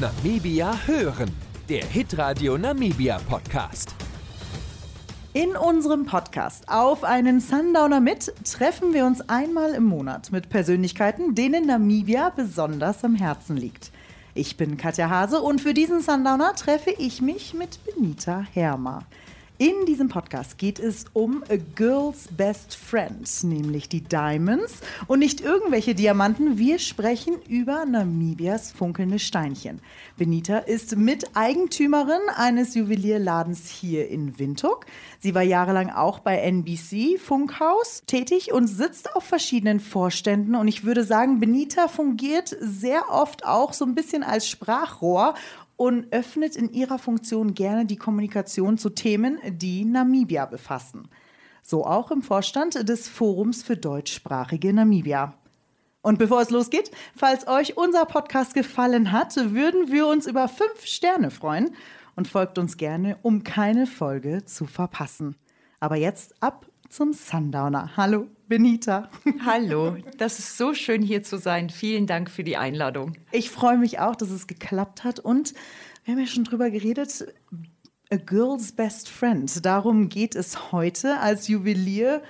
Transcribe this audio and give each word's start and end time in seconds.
Namibia 0.00 0.78
hören, 0.86 1.28
der 1.68 1.84
Hitradio 1.84 2.56
Namibia 2.56 3.18
Podcast. 3.28 3.96
In 5.32 5.56
unserem 5.56 6.06
Podcast 6.06 6.68
Auf 6.68 7.02
einen 7.02 7.40
Sundowner 7.40 7.98
mit 7.98 8.32
treffen 8.44 8.94
wir 8.94 9.06
uns 9.06 9.28
einmal 9.28 9.74
im 9.74 9.82
Monat 9.82 10.30
mit 10.30 10.50
Persönlichkeiten, 10.50 11.34
denen 11.34 11.66
Namibia 11.66 12.30
besonders 12.30 13.02
am 13.02 13.16
Herzen 13.16 13.56
liegt. 13.56 13.90
Ich 14.34 14.56
bin 14.56 14.76
Katja 14.76 15.10
Hase 15.10 15.40
und 15.40 15.60
für 15.60 15.74
diesen 15.74 16.00
Sundowner 16.00 16.54
treffe 16.54 16.90
ich 16.96 17.20
mich 17.20 17.52
mit 17.52 17.80
Benita 17.84 18.46
Hermer. 18.52 19.04
In 19.60 19.86
diesem 19.86 20.08
Podcast 20.08 20.56
geht 20.56 20.78
es 20.78 21.06
um 21.14 21.42
A 21.48 21.56
Girl's 21.74 22.28
Best 22.36 22.76
Friend, 22.76 23.28
nämlich 23.42 23.88
die 23.88 24.02
Diamonds 24.02 24.82
und 25.08 25.18
nicht 25.18 25.40
irgendwelche 25.40 25.96
Diamanten. 25.96 26.58
Wir 26.58 26.78
sprechen 26.78 27.42
über 27.48 27.84
Namibias 27.84 28.70
funkelnde 28.70 29.18
Steinchen. 29.18 29.80
Benita 30.16 30.58
ist 30.58 30.96
Miteigentümerin 30.96 32.20
eines 32.36 32.76
Juwelierladens 32.76 33.68
hier 33.68 34.08
in 34.08 34.38
Windhoek. 34.38 34.86
Sie 35.18 35.34
war 35.34 35.42
jahrelang 35.42 35.90
auch 35.90 36.20
bei 36.20 36.38
NBC 36.38 37.18
Funkhaus 37.18 38.04
tätig 38.06 38.52
und 38.52 38.68
sitzt 38.68 39.16
auf 39.16 39.24
verschiedenen 39.24 39.80
Vorständen. 39.80 40.54
Und 40.54 40.68
ich 40.68 40.84
würde 40.84 41.02
sagen, 41.02 41.40
Benita 41.40 41.88
fungiert 41.88 42.56
sehr 42.60 43.10
oft 43.10 43.44
auch 43.44 43.72
so 43.72 43.84
ein 43.84 43.96
bisschen 43.96 44.22
als 44.22 44.48
Sprachrohr 44.48 45.34
und 45.78 46.12
öffnet 46.12 46.56
in 46.56 46.72
ihrer 46.72 46.98
Funktion 46.98 47.54
gerne 47.54 47.86
die 47.86 47.96
Kommunikation 47.96 48.78
zu 48.78 48.90
Themen, 48.90 49.38
die 49.46 49.84
Namibia 49.84 50.44
befassen. 50.44 51.08
So 51.62 51.86
auch 51.86 52.10
im 52.10 52.20
Vorstand 52.20 52.88
des 52.88 53.08
Forums 53.08 53.62
für 53.62 53.76
deutschsprachige 53.76 54.74
Namibia. 54.74 55.34
Und 56.02 56.18
bevor 56.18 56.42
es 56.42 56.50
losgeht, 56.50 56.90
falls 57.16 57.46
euch 57.46 57.76
unser 57.76 58.06
Podcast 58.06 58.54
gefallen 58.54 59.12
hat, 59.12 59.36
würden 59.36 59.92
wir 59.92 60.08
uns 60.08 60.26
über 60.26 60.48
fünf 60.48 60.84
Sterne 60.84 61.30
freuen 61.30 61.70
und 62.16 62.26
folgt 62.26 62.58
uns 62.58 62.76
gerne, 62.76 63.16
um 63.22 63.44
keine 63.44 63.86
Folge 63.86 64.44
zu 64.44 64.66
verpassen. 64.66 65.36
Aber 65.78 65.94
jetzt 65.94 66.34
ab 66.42 66.66
zum 66.88 67.12
Sundowner. 67.12 67.96
Hallo, 67.96 68.26
Benita. 68.48 69.10
Hallo, 69.44 69.96
das 70.16 70.38
ist 70.38 70.56
so 70.56 70.72
schön 70.72 71.02
hier 71.02 71.22
zu 71.22 71.36
sein. 71.36 71.68
Vielen 71.68 72.06
Dank 72.06 72.30
für 72.30 72.44
die 72.44 72.56
Einladung. 72.56 73.12
Ich 73.30 73.50
freue 73.50 73.76
mich 73.76 73.98
auch, 73.98 74.16
dass 74.16 74.30
es 74.30 74.46
geklappt 74.46 75.04
hat 75.04 75.20
und 75.20 75.52
wir 76.04 76.14
haben 76.14 76.20
ja 76.20 76.26
schon 76.26 76.44
drüber 76.44 76.70
geredet. 76.70 77.34
A 78.10 78.16
Girl's 78.16 78.72
Best 78.72 79.10
Friend. 79.10 79.64
Darum 79.66 80.08
geht 80.08 80.34
es 80.34 80.72
heute. 80.72 81.18
Als 81.18 81.48
Juwelier 81.48 82.22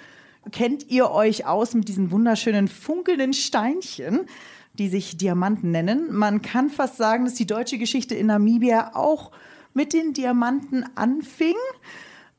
kennt 0.50 0.91
ihr 0.91 1.12
euch 1.12 1.47
aus 1.47 1.75
mit 1.75 1.86
diesen 1.86 2.10
wunderschönen 2.10 2.66
funkelnden 2.66 3.32
Steinchen, 3.32 4.27
die 4.75 4.88
sich 4.88 5.19
Diamanten 5.19 5.70
nennen. 5.70 6.12
Man 6.12 6.42
kann 6.42 6.69
fast 6.69 6.97
sagen, 6.97 7.27
dass 7.27 7.34
die 7.34 7.47
deutsche 7.47 7.78
Geschichte 7.78 8.16
in 8.16 8.27
Namibia 8.27 8.91
auch 8.94 9.30
mit 9.72 9.92
den 9.92 10.14
Diamanten 10.14 10.84
anfing. 10.97 11.55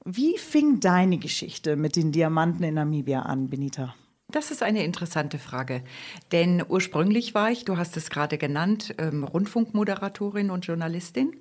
Wie 0.06 0.38
fing 0.38 0.80
deine 0.80 1.18
Geschichte 1.18 1.76
mit 1.76 1.96
den 1.96 2.12
Diamanten 2.12 2.64
in 2.64 2.76
Namibia 2.76 3.22
an, 3.24 3.50
Benita? 3.50 3.96
Das 4.32 4.52
ist 4.52 4.62
eine 4.62 4.84
interessante 4.84 5.40
Frage. 5.40 5.84
Denn 6.32 6.64
ursprünglich 6.68 7.34
war 7.34 7.52
ich, 7.52 7.66
du 7.66 7.78
hast 7.78 7.98
es 7.98 8.10
gerade 8.10 8.38
genannt, 8.38 8.94
ähm, 9.00 9.24
Rundfunkmoderatorin 9.24 10.52
und 10.52 10.68
Journalistin. 10.68 11.36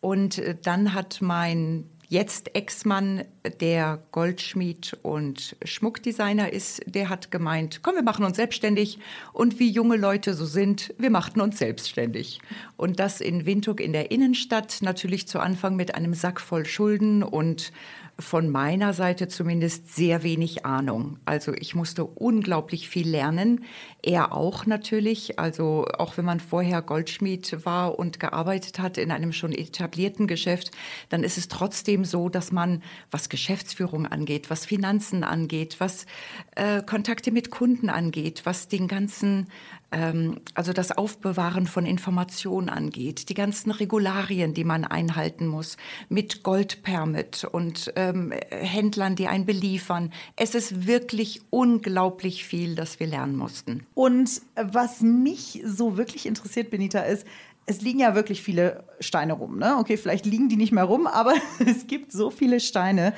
Und 0.00 0.38
äh, 0.38 0.56
dann 0.60 0.94
hat 0.94 1.20
mein 1.20 1.90
jetzt 2.14 2.54
Ex-Mann, 2.54 3.24
der 3.60 3.98
Goldschmied 4.12 4.96
und 5.02 5.56
Schmuckdesigner 5.64 6.52
ist, 6.52 6.80
der 6.86 7.08
hat 7.08 7.32
gemeint, 7.32 7.80
komm, 7.82 7.96
wir 7.96 8.04
machen 8.04 8.24
uns 8.24 8.36
selbstständig. 8.36 9.00
Und 9.32 9.58
wie 9.58 9.68
junge 9.68 9.96
Leute 9.96 10.32
so 10.32 10.46
sind, 10.46 10.94
wir 10.96 11.10
machten 11.10 11.40
uns 11.40 11.58
selbstständig. 11.58 12.38
Und 12.76 13.00
das 13.00 13.20
in 13.20 13.46
Windhoek 13.46 13.80
in 13.80 13.92
der 13.92 14.12
Innenstadt, 14.12 14.78
natürlich 14.80 15.26
zu 15.26 15.40
Anfang 15.40 15.74
mit 15.74 15.96
einem 15.96 16.14
Sack 16.14 16.40
voll 16.40 16.64
Schulden 16.64 17.24
und 17.24 17.72
von 18.18 18.48
meiner 18.48 18.92
Seite 18.92 19.26
zumindest 19.26 19.94
sehr 19.94 20.22
wenig 20.22 20.64
Ahnung. 20.64 21.18
Also 21.24 21.52
ich 21.52 21.74
musste 21.74 22.04
unglaublich 22.04 22.88
viel 22.88 23.08
lernen. 23.08 23.64
Er 24.02 24.32
auch 24.32 24.66
natürlich. 24.66 25.38
Also 25.38 25.86
auch 25.98 26.16
wenn 26.16 26.24
man 26.24 26.38
vorher 26.38 26.80
Goldschmied 26.80 27.64
war 27.64 27.98
und 27.98 28.20
gearbeitet 28.20 28.78
hat 28.78 28.98
in 28.98 29.10
einem 29.10 29.32
schon 29.32 29.52
etablierten 29.52 30.28
Geschäft, 30.28 30.70
dann 31.08 31.24
ist 31.24 31.38
es 31.38 31.48
trotzdem 31.48 32.04
so, 32.04 32.28
dass 32.28 32.52
man, 32.52 32.82
was 33.10 33.28
Geschäftsführung 33.28 34.06
angeht, 34.06 34.48
was 34.48 34.64
Finanzen 34.64 35.24
angeht, 35.24 35.76
was 35.80 36.06
äh, 36.54 36.82
Kontakte 36.82 37.32
mit 37.32 37.50
Kunden 37.50 37.90
angeht, 37.90 38.42
was 38.44 38.68
den 38.68 38.86
ganzen 38.86 39.48
ähm, 39.94 40.40
also 40.54 40.72
das 40.72 40.92
Aufbewahren 40.92 41.66
von 41.66 41.86
Informationen 41.86 42.68
angeht, 42.68 43.28
die 43.28 43.34
ganzen 43.34 43.70
Regularien, 43.70 44.52
die 44.52 44.64
man 44.64 44.84
einhalten 44.84 45.46
muss, 45.46 45.76
mit 46.08 46.42
Goldpermit 46.42 47.44
und 47.44 47.92
ähm, 47.96 48.32
Händlern, 48.50 49.14
die 49.14 49.28
einen 49.28 49.46
beliefern. 49.46 50.12
Es 50.36 50.54
ist 50.54 50.86
wirklich 50.86 51.42
unglaublich 51.50 52.44
viel, 52.44 52.74
das 52.74 52.98
wir 52.98 53.06
lernen 53.06 53.36
mussten. 53.36 53.86
Und 53.94 54.42
was 54.56 55.00
mich 55.00 55.62
so 55.64 55.96
wirklich 55.96 56.26
interessiert, 56.26 56.70
Benita, 56.70 57.00
ist, 57.00 57.26
es 57.66 57.80
liegen 57.80 58.00
ja 58.00 58.14
wirklich 58.14 58.42
viele 58.42 58.84
Steine 59.00 59.34
rum. 59.34 59.58
Ne? 59.58 59.76
Okay, 59.78 59.96
vielleicht 59.96 60.26
liegen 60.26 60.48
die 60.48 60.56
nicht 60.56 60.72
mehr 60.72 60.84
rum, 60.84 61.06
aber 61.06 61.34
es 61.66 61.86
gibt 61.86 62.12
so 62.12 62.30
viele 62.30 62.60
Steine. 62.60 63.14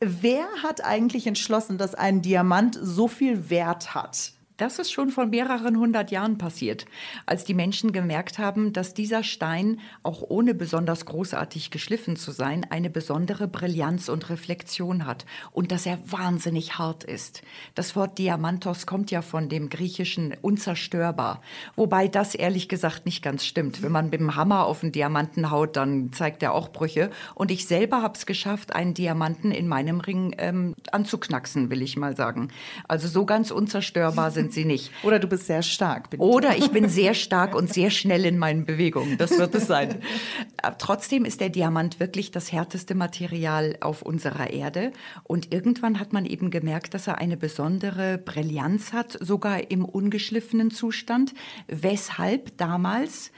Wer 0.00 0.46
hat 0.62 0.84
eigentlich 0.84 1.26
entschlossen, 1.26 1.78
dass 1.78 1.94
ein 1.94 2.22
Diamant 2.22 2.78
so 2.80 3.08
viel 3.08 3.50
Wert 3.50 3.94
hat? 3.94 4.34
Das 4.58 4.80
ist 4.80 4.90
schon 4.90 5.10
vor 5.10 5.26
mehreren 5.26 5.78
hundert 5.78 6.10
Jahren 6.10 6.36
passiert, 6.36 6.84
als 7.26 7.44
die 7.44 7.54
Menschen 7.54 7.92
gemerkt 7.92 8.40
haben, 8.40 8.72
dass 8.72 8.92
dieser 8.92 9.22
Stein, 9.22 9.78
auch 10.02 10.20
ohne 10.28 10.52
besonders 10.52 11.04
großartig 11.04 11.70
geschliffen 11.70 12.16
zu 12.16 12.32
sein, 12.32 12.66
eine 12.68 12.90
besondere 12.90 13.46
Brillanz 13.46 14.08
und 14.08 14.28
Reflexion 14.30 15.06
hat 15.06 15.26
und 15.52 15.70
dass 15.70 15.86
er 15.86 16.00
wahnsinnig 16.10 16.76
hart 16.76 17.04
ist. 17.04 17.42
Das 17.76 17.94
Wort 17.94 18.18
Diamantos 18.18 18.84
kommt 18.84 19.12
ja 19.12 19.22
von 19.22 19.48
dem 19.48 19.70
griechischen 19.70 20.34
unzerstörbar, 20.42 21.40
wobei 21.76 22.08
das 22.08 22.34
ehrlich 22.34 22.68
gesagt 22.68 23.06
nicht 23.06 23.22
ganz 23.22 23.44
stimmt. 23.44 23.80
Wenn 23.80 23.92
man 23.92 24.06
mit 24.06 24.18
dem 24.18 24.34
Hammer 24.34 24.66
auf 24.66 24.82
einen 24.82 24.90
Diamanten 24.90 25.52
haut, 25.52 25.76
dann 25.76 26.12
zeigt 26.12 26.42
er 26.42 26.52
auch 26.52 26.72
Brüche. 26.72 27.10
Und 27.36 27.52
ich 27.52 27.68
selber 27.68 28.02
habe 28.02 28.18
es 28.18 28.26
geschafft, 28.26 28.74
einen 28.74 28.94
Diamanten 28.94 29.52
in 29.52 29.68
meinem 29.68 30.00
Ring 30.00 30.34
ähm, 30.38 30.74
anzuknacksen, 30.90 31.70
will 31.70 31.80
ich 31.80 31.96
mal 31.96 32.16
sagen. 32.16 32.48
Also 32.88 33.06
so 33.06 33.24
ganz 33.24 33.52
unzerstörbar 33.52 34.32
sind 34.32 34.47
sind 34.48 34.52
sie 34.52 34.64
nicht. 34.64 34.90
Oder 35.02 35.18
du 35.18 35.28
bist 35.28 35.46
sehr 35.46 35.62
stark. 35.62 36.08
Oder 36.18 36.56
ich 36.56 36.70
bin 36.70 36.88
sehr 36.88 37.14
stark 37.14 37.54
und 37.54 37.72
sehr 37.72 37.90
schnell 37.90 38.24
in 38.24 38.38
meinen 38.38 38.64
Bewegungen. 38.64 39.18
Das 39.18 39.38
wird 39.38 39.54
es 39.54 39.66
sein. 39.66 40.00
Trotzdem 40.78 41.24
ist 41.24 41.40
der 41.40 41.50
Diamant 41.50 42.00
wirklich 42.00 42.30
das 42.30 42.50
härteste 42.50 42.94
Material 42.94 43.76
auf 43.80 44.02
unserer 44.02 44.50
Erde. 44.50 44.92
Und 45.24 45.52
irgendwann 45.52 46.00
hat 46.00 46.12
man 46.12 46.24
eben 46.24 46.50
gemerkt, 46.50 46.94
dass 46.94 47.06
er 47.06 47.18
eine 47.18 47.36
besondere 47.36 48.18
Brillanz 48.18 48.92
hat, 48.92 49.18
sogar 49.20 49.70
im 49.70 49.84
ungeschliffenen 49.84 50.70
Zustand. 50.70 51.34
Weshalb 51.66 52.56
damals 52.56 53.30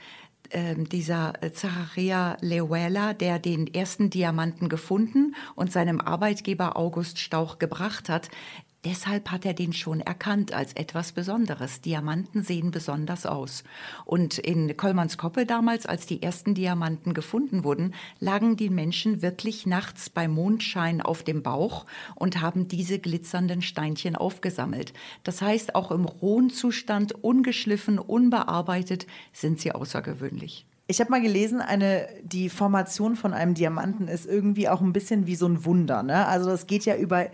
ähm, 0.51 0.87
dieser 0.87 1.33
Zacharia 1.53 2.37
Lewela, 2.41 3.13
der 3.13 3.39
den 3.39 3.67
ersten 3.67 4.09
Diamanten 4.09 4.69
gefunden 4.69 5.35
und 5.55 5.71
seinem 5.71 5.99
Arbeitgeber 5.99 6.77
August 6.77 7.19
Stauch 7.19 7.59
gebracht 7.59 8.09
hat, 8.09 8.29
Deshalb 8.83 9.29
hat 9.29 9.45
er 9.45 9.53
den 9.53 9.73
schon 9.73 10.01
erkannt 10.01 10.53
als 10.53 10.73
etwas 10.73 11.11
Besonderes. 11.11 11.81
Diamanten 11.81 12.41
sehen 12.41 12.71
besonders 12.71 13.27
aus. 13.27 13.63
Und 14.05 14.39
in 14.39 14.75
Kollmannskoppe 14.75 15.45
damals, 15.45 15.85
als 15.85 16.07
die 16.07 16.23
ersten 16.23 16.55
Diamanten 16.55 17.13
gefunden 17.13 17.63
wurden, 17.63 17.93
lagen 18.19 18.57
die 18.57 18.71
Menschen 18.71 19.21
wirklich 19.21 19.67
nachts 19.67 20.09
bei 20.09 20.27
Mondschein 20.27 20.99
auf 20.99 21.21
dem 21.21 21.43
Bauch 21.43 21.85
und 22.15 22.41
haben 22.41 22.67
diese 22.67 22.97
glitzernden 22.97 23.61
Steinchen 23.61 24.15
aufgesammelt. 24.15 24.93
Das 25.23 25.43
heißt, 25.43 25.75
auch 25.75 25.91
im 25.91 26.05
rohen 26.05 26.49
Zustand, 26.49 27.13
ungeschliffen, 27.23 27.99
unbearbeitet, 27.99 29.05
sind 29.31 29.59
sie 29.59 29.73
außergewöhnlich. 29.73 30.65
Ich 30.87 30.99
habe 30.99 31.11
mal 31.11 31.21
gelesen, 31.21 31.61
eine, 31.61 32.09
die 32.23 32.49
Formation 32.49 33.15
von 33.15 33.33
einem 33.33 33.53
Diamanten 33.53 34.07
ist 34.07 34.25
irgendwie 34.25 34.67
auch 34.67 34.81
ein 34.81 34.91
bisschen 34.91 35.27
wie 35.27 35.35
so 35.35 35.45
ein 35.45 35.63
Wunder. 35.65 36.01
Ne? 36.01 36.25
Also 36.25 36.49
das 36.49 36.65
geht 36.65 36.83
ja 36.83 36.97
über 36.97 37.27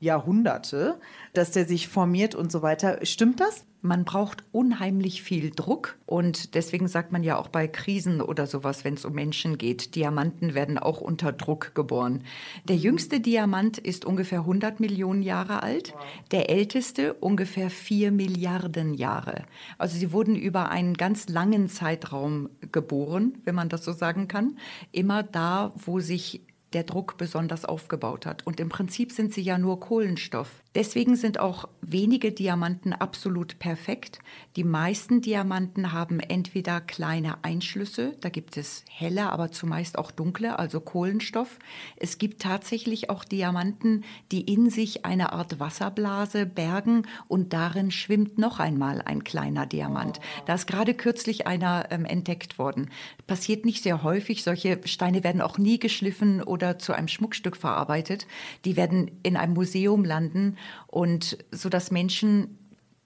Jahrhunderte, 0.00 1.00
dass 1.32 1.50
der 1.50 1.66
sich 1.66 1.88
formiert 1.88 2.34
und 2.34 2.52
so 2.52 2.62
weiter. 2.62 2.98
Stimmt 3.04 3.40
das? 3.40 3.64
Man 3.86 4.06
braucht 4.06 4.44
unheimlich 4.50 5.22
viel 5.22 5.50
Druck 5.50 5.98
und 6.06 6.54
deswegen 6.54 6.88
sagt 6.88 7.12
man 7.12 7.22
ja 7.22 7.36
auch 7.36 7.48
bei 7.48 7.68
Krisen 7.68 8.22
oder 8.22 8.46
sowas, 8.46 8.82
wenn 8.82 8.94
es 8.94 9.04
um 9.04 9.12
Menschen 9.12 9.58
geht, 9.58 9.94
Diamanten 9.94 10.54
werden 10.54 10.78
auch 10.78 11.02
unter 11.02 11.32
Druck 11.32 11.74
geboren. 11.74 12.24
Der 12.66 12.76
jüngste 12.76 13.20
Diamant 13.20 13.76
ist 13.76 14.06
ungefähr 14.06 14.38
100 14.38 14.80
Millionen 14.80 15.20
Jahre 15.20 15.62
alt, 15.62 15.92
der 16.30 16.48
älteste 16.48 17.12
ungefähr 17.12 17.68
4 17.68 18.10
Milliarden 18.10 18.94
Jahre. 18.94 19.44
Also 19.76 19.98
sie 19.98 20.12
wurden 20.12 20.34
über 20.34 20.70
einen 20.70 20.94
ganz 20.94 21.28
langen 21.28 21.68
Zeitraum 21.68 22.48
geboren, 22.72 23.36
wenn 23.44 23.54
man 23.54 23.68
das 23.68 23.84
so 23.84 23.92
sagen 23.92 24.28
kann, 24.28 24.56
immer 24.92 25.22
da, 25.22 25.74
wo 25.76 26.00
sich 26.00 26.40
der 26.74 26.84
Druck 26.84 27.16
besonders 27.16 27.64
aufgebaut 27.64 28.26
hat. 28.26 28.46
Und 28.46 28.60
im 28.60 28.68
Prinzip 28.68 29.12
sind 29.12 29.32
sie 29.32 29.42
ja 29.42 29.58
nur 29.58 29.80
Kohlenstoff. 29.80 30.63
Deswegen 30.74 31.14
sind 31.14 31.38
auch 31.38 31.68
wenige 31.82 32.32
Diamanten 32.32 32.92
absolut 32.92 33.60
perfekt. 33.60 34.18
Die 34.56 34.64
meisten 34.64 35.20
Diamanten 35.20 35.92
haben 35.92 36.18
entweder 36.18 36.80
kleine 36.80 37.44
Einschlüsse, 37.44 38.16
da 38.20 38.28
gibt 38.28 38.56
es 38.56 38.84
helle, 38.90 39.30
aber 39.30 39.52
zumeist 39.52 39.96
auch 39.98 40.10
dunkle, 40.10 40.58
also 40.58 40.80
Kohlenstoff. 40.80 41.60
Es 41.96 42.18
gibt 42.18 42.42
tatsächlich 42.42 43.08
auch 43.08 43.24
Diamanten, 43.24 44.02
die 44.32 44.40
in 44.40 44.68
sich 44.68 45.04
eine 45.04 45.32
Art 45.32 45.60
Wasserblase 45.60 46.44
bergen 46.44 47.06
und 47.28 47.52
darin 47.52 47.92
schwimmt 47.92 48.38
noch 48.38 48.58
einmal 48.58 49.00
ein 49.00 49.22
kleiner 49.22 49.66
Diamant. 49.66 50.18
Da 50.46 50.54
ist 50.54 50.66
gerade 50.66 50.94
kürzlich 50.94 51.46
einer 51.46 51.86
ähm, 51.90 52.04
entdeckt 52.04 52.58
worden. 52.58 52.90
Passiert 53.28 53.64
nicht 53.64 53.84
sehr 53.84 54.02
häufig. 54.02 54.42
Solche 54.42 54.80
Steine 54.86 55.22
werden 55.22 55.40
auch 55.40 55.58
nie 55.58 55.78
geschliffen 55.78 56.42
oder 56.42 56.80
zu 56.80 56.92
einem 56.92 57.08
Schmuckstück 57.08 57.56
verarbeitet. 57.56 58.26
Die 58.64 58.76
werden 58.76 59.12
in 59.22 59.36
einem 59.36 59.54
Museum 59.54 60.04
landen 60.04 60.56
und 60.86 61.38
so 61.50 61.68
dass 61.68 61.90
Menschen 61.90 62.58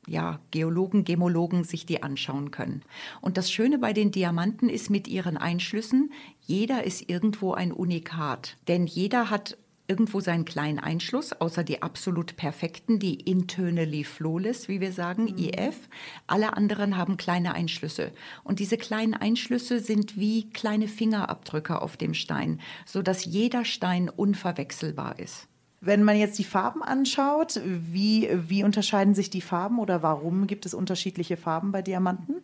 ja, 0.08 0.40
Geologen, 0.50 1.04
Gemologen 1.04 1.64
sich 1.64 1.86
die 1.86 2.02
anschauen 2.02 2.50
können. 2.50 2.82
Und 3.20 3.36
das 3.36 3.52
Schöne 3.52 3.78
bei 3.78 3.92
den 3.92 4.10
Diamanten 4.10 4.68
ist 4.68 4.90
mit 4.90 5.06
ihren 5.06 5.36
Einschlüssen, 5.36 6.12
jeder 6.40 6.84
ist 6.84 7.08
irgendwo 7.08 7.52
ein 7.52 7.72
Unikat. 7.72 8.56
Denn 8.68 8.86
jeder 8.86 9.30
hat 9.30 9.58
irgendwo 9.88 10.20
seinen 10.20 10.44
kleinen 10.44 10.78
Einschluss, 10.78 11.32
außer 11.32 11.64
die 11.64 11.82
absolut 11.82 12.36
perfekten, 12.36 12.98
die 12.98 13.14
internally 13.14 14.04
flawless, 14.04 14.68
wie 14.68 14.80
wir 14.80 14.92
sagen, 14.92 15.24
mhm. 15.24 15.38
IF. 15.38 15.88
Alle 16.26 16.56
anderen 16.56 16.96
haben 16.96 17.16
kleine 17.16 17.54
Einschlüsse. 17.54 18.12
Und 18.44 18.60
diese 18.60 18.76
kleinen 18.76 19.14
Einschlüsse 19.14 19.80
sind 19.80 20.18
wie 20.18 20.50
kleine 20.50 20.88
Fingerabdrücke 20.88 21.80
auf 21.80 21.96
dem 21.96 22.12
Stein, 22.14 22.60
sodass 22.84 23.24
jeder 23.24 23.64
Stein 23.64 24.10
unverwechselbar 24.10 25.18
ist. 25.18 25.48
Wenn 25.80 26.02
man 26.02 26.16
jetzt 26.16 26.38
die 26.38 26.44
Farben 26.44 26.82
anschaut, 26.82 27.60
wie, 27.64 28.28
wie 28.32 28.64
unterscheiden 28.64 29.14
sich 29.14 29.30
die 29.30 29.40
Farben 29.40 29.78
oder 29.78 30.02
warum 30.02 30.46
gibt 30.46 30.66
es 30.66 30.74
unterschiedliche 30.74 31.36
Farben 31.36 31.70
bei 31.70 31.82
Diamanten? 31.82 32.42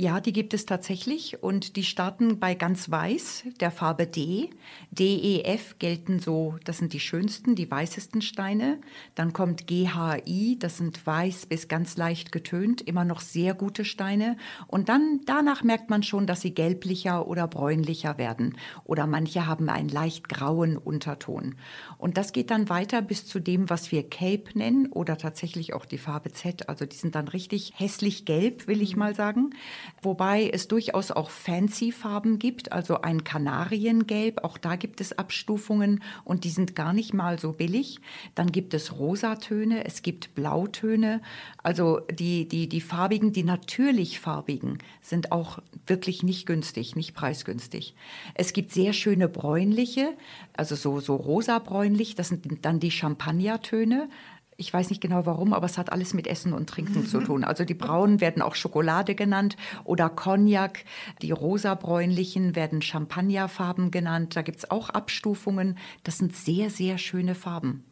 Ja, 0.00 0.20
die 0.20 0.32
gibt 0.32 0.54
es 0.54 0.64
tatsächlich 0.64 1.42
und 1.42 1.74
die 1.74 1.82
starten 1.82 2.38
bei 2.38 2.54
ganz 2.54 2.88
weiß, 2.88 3.42
der 3.58 3.72
Farbe 3.72 4.06
D. 4.06 4.48
D, 4.92 5.16
E, 5.16 5.42
F 5.42 5.74
gelten 5.80 6.20
so, 6.20 6.54
das 6.62 6.78
sind 6.78 6.92
die 6.92 7.00
schönsten, 7.00 7.56
die 7.56 7.68
weißesten 7.68 8.22
Steine. 8.22 8.78
Dann 9.16 9.32
kommt 9.32 9.66
G, 9.66 9.88
H, 9.88 10.18
I, 10.24 10.56
das 10.56 10.76
sind 10.76 11.04
weiß 11.04 11.46
bis 11.46 11.66
ganz 11.66 11.96
leicht 11.96 12.30
getönt, 12.30 12.80
immer 12.80 13.04
noch 13.04 13.18
sehr 13.20 13.54
gute 13.54 13.84
Steine. 13.84 14.36
Und 14.68 14.88
dann 14.88 15.22
danach 15.26 15.64
merkt 15.64 15.90
man 15.90 16.04
schon, 16.04 16.28
dass 16.28 16.42
sie 16.42 16.54
gelblicher 16.54 17.26
oder 17.26 17.48
bräunlicher 17.48 18.18
werden. 18.18 18.56
Oder 18.84 19.08
manche 19.08 19.48
haben 19.48 19.68
einen 19.68 19.88
leicht 19.88 20.28
grauen 20.28 20.76
Unterton. 20.76 21.56
Und 21.96 22.18
das 22.18 22.32
geht 22.32 22.52
dann 22.52 22.68
weiter 22.68 23.02
bis 23.02 23.26
zu 23.26 23.40
dem, 23.40 23.68
was 23.68 23.90
wir 23.90 24.08
Cape 24.08 24.56
nennen 24.56 24.92
oder 24.92 25.18
tatsächlich 25.18 25.74
auch 25.74 25.86
die 25.86 25.98
Farbe 25.98 26.30
Z. 26.30 26.68
Also 26.68 26.86
die 26.86 26.96
sind 26.96 27.16
dann 27.16 27.26
richtig 27.26 27.72
hässlich 27.74 28.24
gelb, 28.26 28.68
will 28.68 28.80
ich 28.80 28.94
mal 28.94 29.16
sagen 29.16 29.50
wobei 30.02 30.48
es 30.52 30.68
durchaus 30.68 31.10
auch 31.10 31.30
Fancy-Farben 31.30 32.38
gibt, 32.38 32.72
also 32.72 33.02
ein 33.02 33.24
Kanariengelb, 33.24 34.44
auch 34.44 34.58
da 34.58 34.76
gibt 34.76 35.00
es 35.00 35.18
Abstufungen 35.18 36.02
und 36.24 36.44
die 36.44 36.50
sind 36.50 36.74
gar 36.74 36.92
nicht 36.92 37.14
mal 37.14 37.38
so 37.38 37.52
billig. 37.52 38.00
Dann 38.34 38.52
gibt 38.52 38.74
es 38.74 38.98
Rosatöne, 38.98 39.84
es 39.84 40.02
gibt 40.02 40.34
Blautöne, 40.34 41.20
also 41.62 42.00
die, 42.10 42.48
die, 42.48 42.68
die 42.68 42.80
farbigen, 42.80 43.32
die 43.32 43.44
natürlich 43.44 44.20
farbigen 44.20 44.78
sind 45.00 45.32
auch 45.32 45.58
wirklich 45.86 46.22
nicht 46.22 46.46
günstig, 46.46 46.96
nicht 46.96 47.14
preisgünstig. 47.14 47.94
Es 48.34 48.52
gibt 48.52 48.72
sehr 48.72 48.92
schöne 48.92 49.28
bräunliche, 49.28 50.16
also 50.54 50.74
so, 50.74 51.00
so 51.00 51.16
rosa-bräunlich, 51.16 52.14
das 52.14 52.28
sind 52.28 52.64
dann 52.64 52.80
die 52.80 52.90
Champagnertöne, 52.90 54.08
ich 54.60 54.74
weiß 54.74 54.90
nicht 54.90 55.00
genau 55.00 55.24
warum, 55.24 55.52
aber 55.52 55.66
es 55.66 55.78
hat 55.78 55.92
alles 55.92 56.14
mit 56.14 56.26
Essen 56.26 56.52
und 56.52 56.68
Trinken 56.68 57.06
zu 57.06 57.20
tun. 57.20 57.44
Also 57.44 57.64
die 57.64 57.74
braunen 57.74 58.20
werden 58.20 58.42
auch 58.42 58.56
Schokolade 58.56 59.14
genannt 59.14 59.56
oder 59.84 60.08
Cognac. 60.08 60.84
Die 61.22 61.30
rosabräunlichen 61.30 62.56
werden 62.56 62.82
Champagnerfarben 62.82 63.92
genannt. 63.92 64.34
Da 64.34 64.42
gibt 64.42 64.58
es 64.58 64.70
auch 64.70 64.90
Abstufungen. 64.90 65.78
Das 66.02 66.18
sind 66.18 66.34
sehr, 66.34 66.70
sehr 66.70 66.98
schöne 66.98 67.36
Farben. 67.36 67.84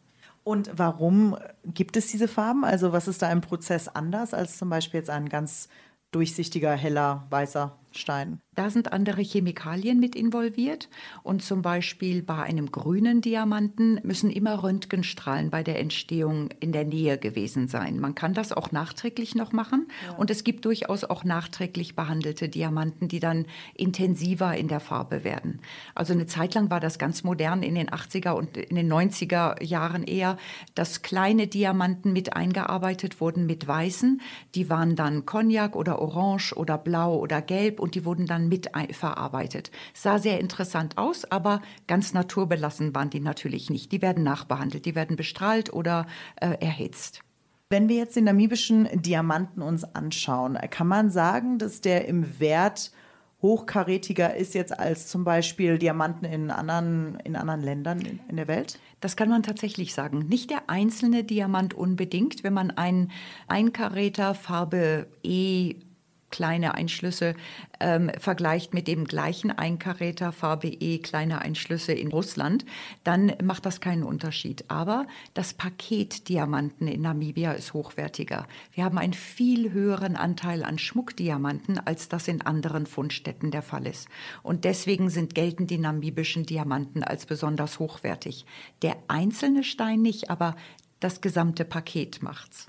Und 0.43 0.69
warum 0.75 1.37
gibt 1.63 1.95
es 1.95 2.07
diese 2.07 2.27
Farben? 2.27 2.65
Also 2.65 2.91
was 2.91 3.07
ist 3.07 3.21
da 3.21 3.31
im 3.31 3.39
Prozess 3.39 3.87
anders 3.87 4.33
als 4.33 4.57
zum 4.57 4.69
Beispiel 4.69 4.99
jetzt 4.99 5.09
ein 5.09 5.29
ganz 5.29 5.69
durchsichtiger, 6.11 6.73
heller, 6.73 7.27
weißer 7.29 7.77
Stein? 7.91 8.39
Da 8.57 8.71
sind 8.71 8.91
andere 8.91 9.21
Chemikalien 9.21 9.99
mit 9.99 10.15
involviert 10.15 10.89
und 11.21 11.43
zum 11.43 11.61
Beispiel 11.61 12.23
bei 12.23 12.41
einem 12.41 12.71
grünen 12.71 13.21
Diamanten 13.21 13.99
müssen 14.03 14.31
immer 14.31 14.63
Röntgenstrahlen 14.63 15.51
bei 15.51 15.61
der 15.61 15.79
Entstehung 15.79 16.49
in 16.59 16.71
der 16.71 16.83
Nähe 16.83 17.19
gewesen 17.19 17.67
sein. 17.67 17.99
Man 17.99 18.15
kann 18.15 18.33
das 18.33 18.51
auch 18.51 18.71
nachträglich 18.71 19.35
noch 19.35 19.51
machen 19.51 19.87
ja. 20.07 20.15
und 20.15 20.31
es 20.31 20.43
gibt 20.43 20.65
durchaus 20.65 21.03
auch 21.03 21.23
nachträglich 21.23 21.95
behandelte 21.95 22.49
Diamanten, 22.49 23.07
die 23.07 23.19
dann 23.19 23.45
intensiver 23.75 24.57
in 24.57 24.67
der 24.67 24.79
Farbe 24.79 25.23
werden. 25.23 25.61
Also 25.93 26.13
eine 26.13 26.25
Zeit 26.25 26.55
lang 26.55 26.71
war 26.71 26.79
das 26.79 26.97
ganz 26.97 27.23
modern 27.23 27.61
in 27.61 27.75
den 27.75 27.89
80er 27.89 28.31
und 28.31 28.57
in 28.57 28.75
den 28.75 28.91
90er 28.91 29.63
Jahren 29.63 30.03
eher, 30.03 30.37
dass 30.73 31.03
kleine 31.03 31.45
Diamanten 31.45 32.11
mit 32.11 32.35
eingearbeitet 32.35 33.21
wurden 33.21 33.45
mit 33.45 33.67
weißen. 33.67 34.19
Die 34.55 34.67
waren 34.69 34.95
dann 34.95 35.27
Cognac 35.27 35.75
oder 35.75 35.99
Orange 35.99 36.53
oder 36.55 36.79
Blau 36.79 37.17
oder 37.17 37.43
Gelb 37.43 37.79
und 37.87 37.95
die 37.95 38.03
wurden 38.03 38.25
dann 38.25 38.49
mit 38.49 38.69
verarbeitet. 38.91 39.71
Sah 39.93 40.19
sehr 40.19 40.41
interessant 40.41 40.97
aus, 40.97 41.23
aber 41.23 41.61
ganz 41.87 42.13
naturbelassen 42.13 42.93
waren 42.93 43.09
die 43.09 43.21
natürlich 43.21 43.69
nicht. 43.69 43.93
Die 43.93 44.01
werden 44.01 44.25
nachbehandelt, 44.25 44.85
die 44.85 44.93
werden 44.93 45.15
bestrahlt 45.15 45.71
oder 45.71 46.05
äh, 46.35 46.49
erhitzt. 46.59 47.21
Wenn 47.69 47.87
wir 47.87 47.95
jetzt 47.95 48.17
den 48.17 48.25
namibischen 48.25 48.89
Diamanten 49.01 49.61
uns 49.61 49.85
anschauen, 49.85 50.57
kann 50.69 50.87
man 50.87 51.09
sagen, 51.09 51.59
dass 51.59 51.79
der 51.79 52.09
im 52.09 52.41
Wert 52.41 52.91
hochkarätiger 53.41 54.35
ist 54.35 54.53
jetzt 54.53 54.77
als 54.77 55.07
zum 55.07 55.23
Beispiel 55.23 55.77
Diamanten 55.77 56.25
in 56.25 56.51
anderen, 56.51 57.17
in 57.23 57.37
anderen 57.37 57.61
Ländern 57.61 58.01
in 58.01 58.35
der 58.35 58.49
Welt? 58.49 58.79
Das 58.99 59.15
kann 59.15 59.29
man 59.29 59.43
tatsächlich 59.43 59.93
sagen. 59.93 60.27
Nicht 60.27 60.49
der 60.49 60.69
einzelne 60.69 61.23
Diamant 61.23 61.73
unbedingt. 61.73 62.43
Wenn 62.43 62.53
man 62.53 62.71
einen 62.71 63.11
Einkaräter 63.47 64.33
Farbe 64.33 65.07
E 65.23 65.75
kleine 66.37 66.75
Einschlüsse 66.75 67.33
ähm, 67.79 68.11
vergleicht 68.19 68.71
mit 68.71 68.87
dem 68.87 69.05
gleichen 69.05 69.49
Einkaräter 69.49 70.31
Farbe 70.31 70.67
E 70.67 70.99
kleine 70.99 71.41
Einschlüsse 71.41 71.93
in 71.93 72.09
Russland, 72.09 72.63
dann 73.03 73.33
macht 73.41 73.65
das 73.65 73.81
keinen 73.81 74.03
Unterschied. 74.03 74.65
Aber 74.67 75.07
das 75.33 75.55
Paket 75.55 76.29
Diamanten 76.29 76.87
in 76.87 77.01
Namibia 77.01 77.53
ist 77.53 77.73
hochwertiger. 77.73 78.45
Wir 78.71 78.83
haben 78.83 78.99
einen 78.99 79.13
viel 79.13 79.71
höheren 79.71 80.15
Anteil 80.15 80.63
an 80.63 80.77
Schmuckdiamanten, 80.77 81.79
als 81.79 82.07
das 82.07 82.27
in 82.27 82.43
anderen 82.43 82.85
Fundstätten 82.85 83.49
der 83.49 83.63
Fall 83.63 83.87
ist. 83.87 84.07
Und 84.43 84.63
deswegen 84.63 85.09
sind 85.09 85.33
gelten 85.33 85.65
die 85.65 85.79
namibischen 85.79 86.45
Diamanten 86.45 87.03
als 87.03 87.25
besonders 87.25 87.79
hochwertig. 87.79 88.45
Der 88.83 88.95
einzelne 89.07 89.63
Stein 89.63 90.03
nicht, 90.03 90.29
aber 90.29 90.55
das 90.99 91.19
gesamte 91.21 91.65
Paket 91.65 92.21
macht's. 92.21 92.67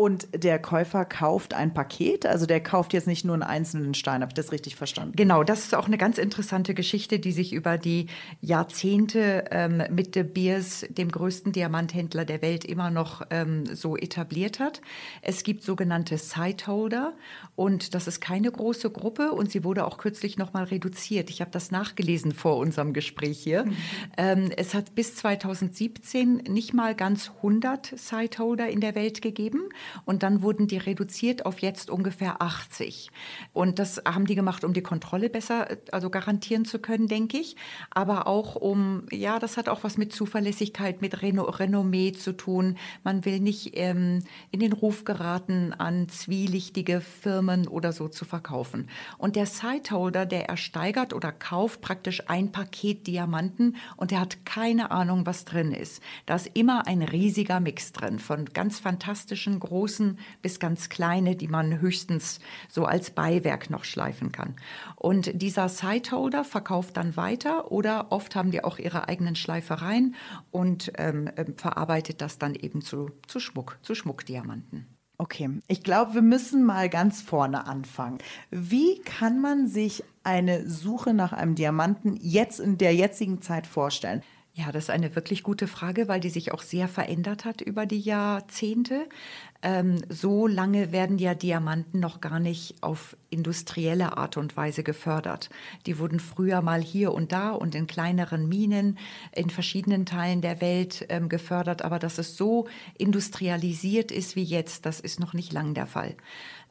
Und 0.00 0.28
der 0.32 0.60
Käufer 0.60 1.04
kauft 1.04 1.54
ein 1.54 1.74
Paket, 1.74 2.24
also 2.24 2.46
der 2.46 2.62
kauft 2.62 2.92
jetzt 2.92 3.08
nicht 3.08 3.24
nur 3.24 3.34
einen 3.34 3.42
einzelnen 3.42 3.94
Stein. 3.94 4.20
Habe 4.20 4.30
ich 4.30 4.34
das 4.34 4.52
richtig 4.52 4.76
verstanden? 4.76 5.16
Genau, 5.16 5.42
das 5.42 5.64
ist 5.64 5.74
auch 5.74 5.88
eine 5.88 5.98
ganz 5.98 6.18
interessante 6.18 6.72
Geschichte, 6.72 7.18
die 7.18 7.32
sich 7.32 7.52
über 7.52 7.78
die 7.78 8.06
Jahrzehnte 8.40 9.46
ähm, 9.50 9.82
mit 9.90 10.14
De 10.14 10.22
Beers, 10.22 10.86
dem 10.88 11.10
größten 11.10 11.50
Diamanthändler 11.50 12.24
der 12.24 12.42
Welt, 12.42 12.64
immer 12.64 12.90
noch 12.90 13.22
ähm, 13.30 13.66
so 13.74 13.96
etabliert 13.96 14.60
hat. 14.60 14.82
Es 15.20 15.42
gibt 15.42 15.64
sogenannte 15.64 16.16
Sightholder 16.16 17.14
und 17.56 17.92
das 17.92 18.06
ist 18.06 18.20
keine 18.20 18.52
große 18.52 18.90
Gruppe 18.90 19.32
und 19.32 19.50
sie 19.50 19.64
wurde 19.64 19.84
auch 19.84 19.98
kürzlich 19.98 20.38
noch 20.38 20.52
mal 20.52 20.62
reduziert. 20.62 21.28
Ich 21.28 21.40
habe 21.40 21.50
das 21.50 21.72
nachgelesen 21.72 22.30
vor 22.30 22.58
unserem 22.58 22.92
Gespräch 22.92 23.40
hier. 23.40 23.64
Mhm. 23.64 23.76
Ähm, 24.16 24.50
es 24.56 24.74
hat 24.74 24.94
bis 24.94 25.16
2017 25.16 26.36
nicht 26.48 26.72
mal 26.72 26.94
ganz 26.94 27.32
100 27.38 27.98
Sightholder 27.98 28.68
in 28.68 28.80
der 28.80 28.94
Welt 28.94 29.22
gegeben 29.22 29.68
und 30.04 30.22
dann 30.22 30.42
wurden 30.42 30.66
die 30.66 30.78
reduziert 30.78 31.46
auf 31.46 31.60
jetzt 31.60 31.90
ungefähr 31.90 32.40
80. 32.40 33.10
Und 33.52 33.78
das 33.78 34.02
haben 34.06 34.26
die 34.26 34.34
gemacht, 34.34 34.64
um 34.64 34.72
die 34.72 34.82
Kontrolle 34.82 35.28
besser, 35.30 35.68
also 35.92 36.10
garantieren 36.10 36.64
zu 36.64 36.78
können, 36.78 37.08
denke 37.08 37.38
ich. 37.38 37.56
Aber 37.90 38.26
auch 38.26 38.56
um, 38.56 39.04
ja, 39.10 39.38
das 39.38 39.56
hat 39.56 39.68
auch 39.68 39.84
was 39.84 39.98
mit 39.98 40.12
Zuverlässigkeit, 40.12 41.02
mit 41.02 41.22
Reno 41.22 41.44
Renommee 41.44 42.12
zu 42.12 42.32
tun. 42.32 42.76
Man 43.04 43.24
will 43.24 43.40
nicht 43.40 43.72
ähm, 43.74 44.24
in 44.50 44.60
den 44.60 44.72
Ruf 44.72 45.04
geraten, 45.04 45.72
an 45.72 46.08
zwielichtige 46.08 47.00
Firmen 47.00 47.68
oder 47.68 47.92
so 47.92 48.08
zu 48.08 48.24
verkaufen. 48.24 48.88
Und 49.18 49.36
der 49.36 49.46
Sightholder, 49.46 50.26
der 50.26 50.48
ersteigert 50.48 51.12
oder 51.12 51.32
kauft 51.32 51.80
praktisch 51.80 52.28
ein 52.28 52.52
Paket 52.52 53.06
Diamanten 53.06 53.76
und 53.96 54.10
der 54.10 54.20
hat 54.20 54.44
keine 54.44 54.90
Ahnung, 54.90 55.26
was 55.26 55.44
drin 55.44 55.72
ist. 55.72 56.02
Da 56.26 56.36
ist 56.36 56.50
immer 56.54 56.86
ein 56.86 57.02
riesiger 57.02 57.60
Mix 57.60 57.92
drin 57.92 58.18
von 58.18 58.46
ganz 58.46 58.78
fantastischen 58.78 59.58
von 59.58 59.60
großen 59.78 60.18
bis 60.42 60.58
ganz 60.58 60.88
kleine, 60.88 61.36
die 61.36 61.46
man 61.46 61.80
höchstens 61.80 62.40
so 62.68 62.84
als 62.84 63.10
Beiwerk 63.10 63.70
noch 63.70 63.84
schleifen 63.84 64.32
kann. 64.32 64.56
Und 64.96 65.40
dieser 65.40 65.68
Sightholder 65.68 66.42
verkauft 66.42 66.96
dann 66.96 67.16
weiter 67.16 67.70
oder 67.70 68.10
oft 68.10 68.34
haben 68.34 68.50
die 68.50 68.64
auch 68.64 68.78
ihre 68.78 69.06
eigenen 69.08 69.36
Schleifereien 69.36 70.16
und 70.50 70.92
ähm, 70.98 71.30
ähm 71.36 71.54
verarbeitet 71.56 72.20
das 72.20 72.38
dann 72.38 72.54
eben 72.54 72.82
zu, 72.82 73.10
zu 73.26 73.38
Schmuck, 73.40 73.78
zu 73.82 73.94
Schmuckdiamanten. 73.94 74.86
Okay, 75.16 75.48
ich 75.66 75.82
glaube, 75.82 76.14
wir 76.14 76.22
müssen 76.22 76.64
mal 76.64 76.88
ganz 76.88 77.22
vorne 77.22 77.66
anfangen. 77.66 78.18
Wie 78.50 79.00
kann 79.02 79.40
man 79.40 79.66
sich 79.66 80.04
eine 80.22 80.68
Suche 80.68 81.14
nach 81.14 81.32
einem 81.32 81.54
Diamanten 81.54 82.16
jetzt 82.20 82.60
in 82.60 82.78
der 82.78 82.94
jetzigen 82.94 83.42
Zeit 83.42 83.66
vorstellen? 83.66 84.22
Ja, 84.58 84.72
das 84.72 84.84
ist 84.84 84.90
eine 84.90 85.14
wirklich 85.14 85.44
gute 85.44 85.68
Frage, 85.68 86.08
weil 86.08 86.18
die 86.18 86.30
sich 86.30 86.52
auch 86.52 86.62
sehr 86.62 86.88
verändert 86.88 87.44
hat 87.44 87.60
über 87.60 87.86
die 87.86 88.00
Jahrzehnte. 88.00 89.08
Ähm, 89.60 90.02
so 90.08 90.46
lange 90.46 90.92
werden 90.92 91.18
ja 91.18 91.34
Diamanten 91.34 91.98
noch 91.98 92.20
gar 92.20 92.38
nicht 92.38 92.76
auf 92.80 93.16
industrielle 93.28 94.16
Art 94.16 94.36
und 94.36 94.56
Weise 94.56 94.84
gefördert. 94.84 95.50
Die 95.86 95.98
wurden 95.98 96.20
früher 96.20 96.62
mal 96.62 96.80
hier 96.80 97.12
und 97.12 97.32
da 97.32 97.50
und 97.50 97.74
in 97.74 97.88
kleineren 97.88 98.48
Minen 98.48 98.98
in 99.34 99.50
verschiedenen 99.50 100.06
Teilen 100.06 100.42
der 100.42 100.60
Welt 100.60 101.06
ähm, 101.08 101.28
gefördert, 101.28 101.82
aber 101.82 101.98
dass 101.98 102.18
es 102.18 102.36
so 102.36 102.68
industrialisiert 102.98 104.12
ist 104.12 104.36
wie 104.36 104.44
jetzt, 104.44 104.86
das 104.86 105.00
ist 105.00 105.18
noch 105.18 105.34
nicht 105.34 105.52
lang 105.52 105.74
der 105.74 105.86
Fall. 105.86 106.14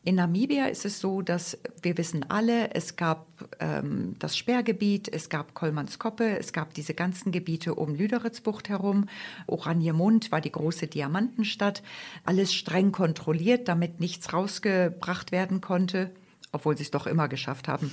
In 0.07 0.15
Namibia 0.15 0.67
ist 0.67 0.85
es 0.85 1.01
so, 1.01 1.21
dass 1.21 1.57
wir 1.81 1.97
wissen 1.97 2.23
alle, 2.29 2.73
es 2.73 2.95
gab 2.95 3.27
ähm, 3.59 4.15
das 4.19 4.37
Sperrgebiet, 4.37 5.13
es 5.13 5.27
gab 5.27 5.53
Kolmanskoppe, 5.53 6.39
es 6.39 6.53
gab 6.53 6.73
diese 6.73 6.93
ganzen 6.93 7.33
Gebiete 7.33 7.75
um 7.75 7.93
Lüderitzbucht 7.93 8.69
herum. 8.69 9.09
Oraniemund 9.47 10.31
war 10.31 10.39
die 10.39 10.53
große 10.53 10.87
Diamantenstadt. 10.87 11.83
Alles 12.23 12.53
streng 12.53 12.93
kontrolliert, 12.93 13.67
damit 13.67 13.99
nichts 13.99 14.31
rausgebracht 14.31 15.33
werden 15.33 15.59
konnte 15.59 16.11
obwohl 16.57 16.75
sie 16.75 16.83
es 16.83 16.91
doch 16.91 17.05
immer 17.05 17.27
geschafft 17.27 17.67
haben. 17.67 17.91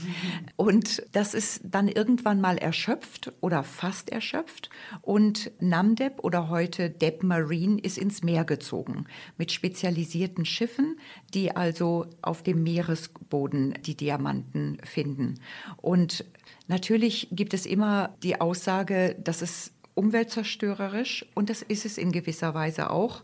Und 0.57 1.03
das 1.13 1.35
ist 1.35 1.61
dann 1.65 1.87
irgendwann 1.87 2.41
mal 2.41 2.57
erschöpft 2.57 3.31
oder 3.43 3.63
fast 3.63 4.09
erschöpft. 4.09 4.71
Und 5.03 5.53
Namdeb 5.61 6.25
oder 6.25 6.49
heute 6.49 6.89
Deb 6.89 7.23
Marine 7.23 7.79
ist 7.79 7.99
ins 7.99 8.23
Meer 8.23 8.47
gezogen 8.47 9.05
mit 9.37 9.53
spezialisierten 9.53 10.47
Schiffen, 10.47 10.99
die 11.35 11.55
also 11.55 12.07
auf 12.23 12.43
dem 12.43 12.63
Meeresboden 12.63 13.75
die 13.85 13.99
Diamanten 13.99 14.79
finden. 14.83 15.35
Und 15.77 16.25
natürlich 16.67 17.29
gibt 17.33 17.53
es 17.53 17.67
immer 17.67 18.17
die 18.23 18.41
Aussage, 18.41 19.15
dass 19.23 19.43
es 19.43 19.73
umweltzerstörerisch 19.95 21.27
und 21.35 21.51
das 21.51 21.61
ist 21.61 21.85
es 21.85 21.99
in 21.99 22.13
gewisser 22.13 22.55
Weise 22.55 22.91
auch. 22.91 23.23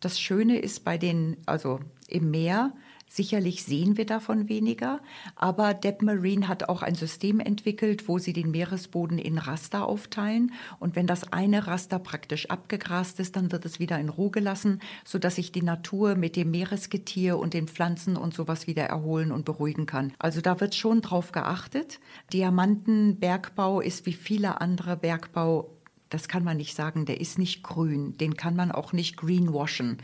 Das 0.00 0.20
Schöne 0.20 0.58
ist 0.58 0.84
bei 0.84 0.98
den, 0.98 1.38
also 1.46 1.80
im 2.08 2.30
Meer, 2.30 2.74
Sicherlich 3.14 3.64
sehen 3.64 3.98
wir 3.98 4.06
davon 4.06 4.48
weniger, 4.48 4.98
aber 5.36 5.74
Deb 5.74 6.00
Marine 6.00 6.48
hat 6.48 6.70
auch 6.70 6.80
ein 6.80 6.94
System 6.94 7.40
entwickelt, 7.40 8.08
wo 8.08 8.16
sie 8.16 8.32
den 8.32 8.50
Meeresboden 8.50 9.18
in 9.18 9.36
Raster 9.36 9.84
aufteilen. 9.86 10.54
Und 10.80 10.96
wenn 10.96 11.06
das 11.06 11.30
eine 11.30 11.66
Raster 11.66 11.98
praktisch 11.98 12.48
abgegrast 12.48 13.20
ist, 13.20 13.36
dann 13.36 13.52
wird 13.52 13.66
es 13.66 13.78
wieder 13.78 13.98
in 13.98 14.08
Ruhe 14.08 14.30
gelassen, 14.30 14.80
sodass 15.04 15.34
sich 15.34 15.52
die 15.52 15.60
Natur 15.60 16.14
mit 16.14 16.36
dem 16.36 16.52
Meeresgetier 16.52 17.36
und 17.36 17.52
den 17.52 17.68
Pflanzen 17.68 18.16
und 18.16 18.32
sowas 18.32 18.66
wieder 18.66 18.84
erholen 18.84 19.30
und 19.30 19.44
beruhigen 19.44 19.84
kann. 19.84 20.14
Also 20.18 20.40
da 20.40 20.58
wird 20.60 20.74
schon 20.74 21.02
drauf 21.02 21.32
geachtet. 21.32 22.00
Diamantenbergbau 22.32 23.82
ist 23.82 24.06
wie 24.06 24.14
viele 24.14 24.62
andere 24.62 24.96
Bergbau 24.96 25.68
das 26.12 26.28
kann 26.28 26.44
man 26.44 26.58
nicht 26.58 26.76
sagen, 26.76 27.06
der 27.06 27.20
ist 27.20 27.38
nicht 27.38 27.62
grün, 27.62 28.18
den 28.18 28.36
kann 28.36 28.54
man 28.54 28.70
auch 28.70 28.92
nicht 28.92 29.16
greenwashen. 29.16 29.96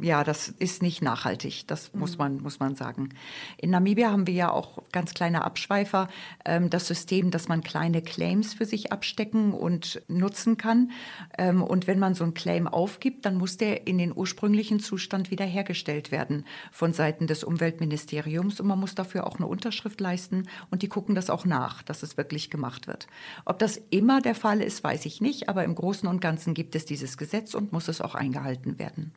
Ja, 0.00 0.22
das 0.22 0.48
ist 0.48 0.80
nicht 0.80 1.02
nachhaltig, 1.02 1.66
das 1.66 1.92
mhm. 1.92 2.00
muss, 2.00 2.18
man, 2.18 2.40
muss 2.40 2.60
man 2.60 2.76
sagen. 2.76 3.08
In 3.56 3.70
Namibia 3.70 4.12
haben 4.12 4.28
wir 4.28 4.34
ja 4.34 4.50
auch 4.50 4.82
ganz 4.92 5.12
kleine 5.12 5.44
Abschweifer, 5.44 6.08
ähm, 6.44 6.70
das 6.70 6.86
System, 6.86 7.32
dass 7.32 7.48
man 7.48 7.62
kleine 7.62 8.00
Claims 8.00 8.54
für 8.54 8.64
sich 8.64 8.92
abstecken 8.92 9.52
und 9.52 10.02
nutzen 10.06 10.56
kann. 10.56 10.92
Ähm, 11.36 11.62
und 11.62 11.88
wenn 11.88 11.98
man 11.98 12.14
so 12.14 12.22
einen 12.22 12.34
Claim 12.34 12.68
aufgibt, 12.68 13.26
dann 13.26 13.36
muss 13.36 13.56
der 13.56 13.88
in 13.88 13.98
den 13.98 14.16
ursprünglichen 14.16 14.78
Zustand 14.78 15.32
wiederhergestellt 15.32 16.12
werden 16.12 16.44
von 16.70 16.92
Seiten 16.92 17.26
des 17.26 17.42
Umweltministeriums 17.42 18.60
und 18.60 18.68
man 18.68 18.78
muss 18.78 18.94
dafür 18.94 19.26
auch 19.26 19.36
eine 19.36 19.46
Unterschrift 19.46 20.00
leisten 20.00 20.48
und 20.70 20.82
die 20.82 20.88
gucken 20.88 21.16
das 21.16 21.28
auch 21.28 21.44
nach, 21.44 21.82
dass 21.82 22.04
es 22.04 22.16
wirklich 22.16 22.50
gemacht 22.50 22.86
wird. 22.86 23.08
Ob 23.44 23.58
das 23.58 23.80
immer 23.90 24.20
der 24.20 24.36
Fall 24.36 24.60
ist, 24.60 24.84
weiß 24.84 25.06
ich 25.06 25.20
nicht, 25.20 25.48
aber 25.48 25.55
im 25.64 25.74
Großen 25.74 26.08
und 26.08 26.20
Ganzen 26.20 26.54
gibt 26.54 26.74
es 26.74 26.84
dieses 26.84 27.16
Gesetz 27.16 27.54
und 27.54 27.72
muss 27.72 27.88
es 27.88 28.00
auch 28.00 28.14
eingehalten 28.14 28.78
werden. 28.78 29.12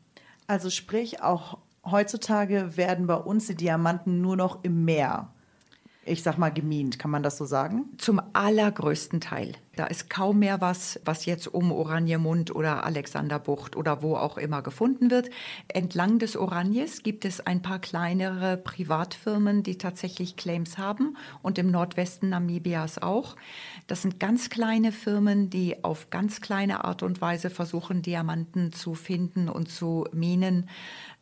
Also 0.48 0.70
sprich, 0.70 1.22
auch 1.22 1.58
heutzutage 1.86 2.76
werden 2.78 3.08
bei 3.08 3.16
uns 3.16 3.48
die 3.48 3.56
Diamanten 3.56 4.22
nur 4.22 4.36
noch 4.36 4.64
im 4.64 4.86
Meer 4.86 5.34
ich 6.06 6.24
sag 6.24 6.38
mal, 6.38 6.50
gemient. 6.50 6.98
Kann 6.98 7.12
man 7.12 7.24
das 7.24 7.38
so 7.38 7.46
sagen? 7.46 7.86
Zum 7.98 8.22
allergrößten 8.34 9.22
Teil. 9.22 9.54
Da 9.76 9.86
ist 9.86 10.10
kaum 10.10 10.40
mehr 10.40 10.60
was, 10.60 11.00
was 11.06 11.26
jetzt 11.26 11.48
um 11.48 11.72
Oranienmund 11.72 12.54
oder 12.54 12.84
Alexanderbucht 12.84 13.76
oder 13.76 14.02
wo 14.02 14.16
auch 14.16 14.38
immer 14.38 14.62
gefunden 14.62 15.12
wird. 15.12 15.30
Entlang 15.68 16.20
des 16.20 16.36
Oranjes 16.36 17.04
gibt 17.04 17.24
es 17.26 17.40
ein 17.40 17.62
paar 17.62 17.80
kleinere 17.80 18.58
Privatfirmen, 18.58 19.64
die 19.64 19.78
tatsächlich 19.78 20.36
Claims 20.36 20.78
haben 20.78 21.16
und 21.42 21.58
im 21.58 21.72
Nordwesten 21.72 22.30
Namibias 22.30 23.02
auch. 23.02 23.36
Das 23.88 24.02
sind 24.02 24.20
ganz 24.20 24.50
kleine 24.50 24.92
Firmen, 24.92 25.50
die 25.50 25.84
auf 25.84 26.10
ganz 26.10 26.42
kleine 26.42 26.84
Art 26.84 27.04
und 27.04 27.22
Weise 27.22 27.50
versuchen, 27.50 28.02
Diamanten 28.02 28.74
zu 28.74 28.96
finden 28.96 29.48
und 29.48 29.70
zu 29.70 30.06
minen. 30.12 30.68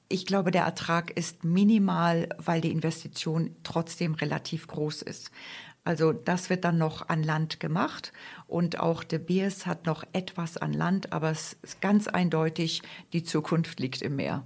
Ich 0.09 0.25
glaube, 0.25 0.51
der 0.51 0.63
Ertrag 0.63 1.11
ist 1.11 1.43
minimal, 1.43 2.29
weil 2.37 2.61
die 2.61 2.71
Investition 2.71 3.55
trotzdem 3.63 4.13
relativ 4.13 4.67
groß 4.67 5.01
ist. 5.01 5.31
Also 5.83 6.11
das 6.11 6.49
wird 6.49 6.65
dann 6.65 6.77
noch 6.77 7.07
an 7.07 7.23
Land 7.23 7.61
gemacht 7.61 8.11
und 8.45 8.79
auch 8.79 9.05
De 9.05 9.19
Beers 9.19 9.65
hat 9.65 9.85
noch 9.85 10.03
etwas 10.11 10.57
an 10.57 10.73
Land, 10.73 11.13
aber 11.13 11.31
es 11.31 11.55
ist 11.61 11.79
ganz 11.79 12.09
eindeutig, 12.09 12.81
die 13.13 13.23
Zukunft 13.23 13.79
liegt 13.79 14.01
im 14.01 14.17
Meer. 14.17 14.43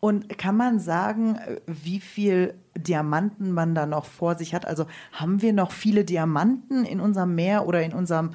Und 0.00 0.36
kann 0.36 0.56
man 0.56 0.80
sagen, 0.80 1.38
wie 1.68 2.00
viel 2.00 2.54
Diamanten 2.76 3.52
man 3.52 3.76
da 3.76 3.86
noch 3.86 4.04
vor 4.04 4.34
sich 4.34 4.52
hat? 4.52 4.66
Also 4.66 4.86
haben 5.12 5.40
wir 5.40 5.52
noch 5.52 5.70
viele 5.70 6.04
Diamanten 6.04 6.84
in 6.84 6.98
unserem 6.98 7.36
Meer 7.36 7.68
oder 7.68 7.84
in 7.84 7.92
unserem 7.92 8.32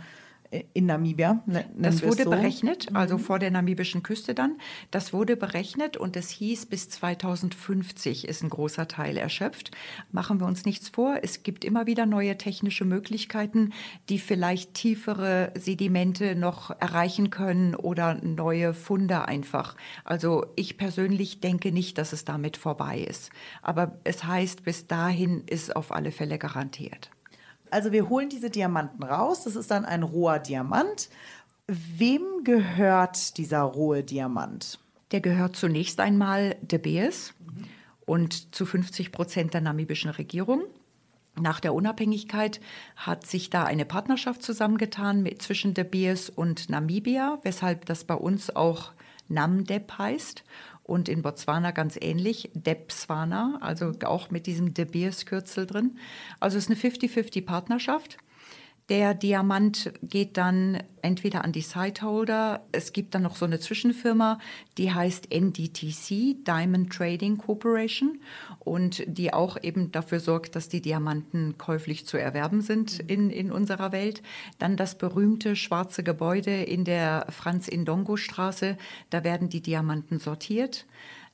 in 0.74 0.86
Namibia. 0.86 1.44
Das 1.76 2.04
wurde 2.04 2.24
so. 2.24 2.30
berechnet, 2.30 2.88
also 2.94 3.18
mhm. 3.18 3.22
vor 3.22 3.40
der 3.40 3.52
namibischen 3.52 4.04
Küste 4.04 4.34
dann. 4.34 4.58
Das 4.92 5.14
wurde 5.14 5.36
berechnet 5.36 5.98
und 5.98 6.16
es 6.16 6.30
hieß, 6.30 6.68
bis 6.68 6.90
2050 6.90 8.28
ist 8.28 8.44
ein 8.44 8.50
großer 8.50 8.88
Teil 8.88 9.18
erschöpft. 9.18 9.72
Machen 10.12 10.40
wir 10.40 10.48
uns 10.48 10.66
nichts 10.66 10.90
vor, 10.90 11.20
es 11.22 11.44
gibt 11.44 11.66
immer 11.66 11.86
wieder 11.86 12.06
neue 12.06 12.38
technische 12.38 12.86
Möglichkeiten, 12.86 13.74
die 14.10 14.20
vielleicht 14.20 14.74
tiefere 14.74 15.52
Sedimente 15.56 16.36
noch 16.36 16.72
erreichen 16.80 17.30
können 17.30 17.76
oder 17.76 18.16
neue 18.24 18.74
Funde 18.74 19.28
einfach. 19.28 19.76
Also 20.04 20.46
ich 20.56 20.78
persönlich 20.78 21.40
denke 21.42 21.72
nicht, 21.72 21.98
dass 21.98 22.14
es 22.14 22.26
damit 22.26 22.58
vorbei 22.58 23.00
ist. 23.00 23.32
Aber 23.62 24.00
es 24.04 24.24
heißt, 24.24 24.64
bis 24.64 24.88
dahin 24.88 25.44
ist 25.46 25.76
auf 25.76 25.92
alle 25.92 26.12
Fälle 26.12 26.38
garantiert. 26.38 27.10
Also 27.72 27.92
wir 27.92 28.10
holen 28.10 28.30
diese 28.30 28.50
Diamanten 28.50 29.04
raus. 29.04 29.44
Das 29.44 29.56
ist 29.56 29.72
dann 29.72 29.86
ein 29.86 30.04
roher 30.04 30.40
Diamant. 30.40 31.10
Wem 31.68 32.44
gehört 32.44 33.38
dieser 33.38 33.62
rohe 33.62 34.04
Diamant? 34.04 34.80
Der 35.12 35.22
gehört 35.22 35.56
zunächst 35.56 36.00
einmal 36.00 36.56
De 36.62 36.80
Beers 36.80 37.34
mhm. 37.40 37.66
und 38.06 38.56
zu 38.56 38.66
50 38.66 39.12
Prozent 39.12 39.54
der 39.54 39.62
namibischen 39.62 40.12
Regierung. 40.12 40.64
Nach 41.40 41.60
der 41.60 41.74
Unabhängigkeit 41.74 42.60
hat 42.96 43.26
sich 43.28 43.50
da 43.50 43.64
eine 43.64 43.86
Partnerschaft 43.86 44.42
zusammengetan 44.42 45.22
mit, 45.22 45.42
zwischen 45.42 45.74
De 45.74 45.84
Beers 45.84 46.30
und 46.30 46.70
Namibia, 46.70 47.40
weshalb 47.44 47.86
das 47.86 48.06
bei 48.06 48.16
uns 48.16 48.56
auch 48.56 48.92
Namdeb 49.30 49.98
heißt 49.98 50.44
und 50.88 51.10
in 51.10 51.22
Botswana 51.22 51.72
ganz 51.72 51.98
ähnlich, 52.02 52.50
Depswana, 52.54 53.60
also 53.62 53.92
auch 54.06 54.32
mit 54.32 54.48
diesem 54.48 54.74
De 54.74 54.86
Beers-Kürzel 54.86 55.68
drin. 55.68 55.98
Also 56.40 56.58
es 56.58 56.70
ist 56.70 56.72
eine 56.72 56.94
50-50-Partnerschaft. 56.94 58.18
Der 58.90 59.14
Diamant 59.14 59.92
geht 60.02 60.38
dann 60.38 60.82
entweder 61.02 61.44
an 61.44 61.52
die 61.52 61.62
Sightholder. 61.62 62.66
Es 62.72 62.94
gibt 62.94 63.16
dann 63.16 63.24
noch 63.24 63.36
so 63.36 63.44
eine 63.44 63.60
Zwischenfirma, 63.60 64.40
die 64.78 64.94
heißt 64.94 65.30
NDTC, 65.30 66.46
Diamond 66.46 66.94
Trading 66.94 67.38
Corporation, 67.38 68.22
und 68.60 69.04
die 69.06 69.34
auch 69.34 69.58
eben 69.62 69.92
dafür 69.92 70.22
sorgt, 70.22 70.56
dass 70.56 70.70
die 70.70 70.82
Diamanten 70.82 71.58
käuflich 71.58 72.06
zu 72.06 72.16
erwerben 72.16 72.62
sind 72.62 73.00
in, 73.00 73.30
in 73.30 73.52
unserer 73.52 73.92
Welt. 73.92 74.22
Dann 74.58 74.78
das 74.78 74.98
berühmte 74.98 75.58
schwarze 75.58 76.02
Gebäude 76.02 76.64
in 76.64 76.86
der 76.86 77.28
Franz-Indongo-Straße. 77.30 78.78
Da 79.10 79.26
werden 79.26 79.50
die 79.50 79.62
Diamanten 79.62 80.20
sortiert. 80.20 80.86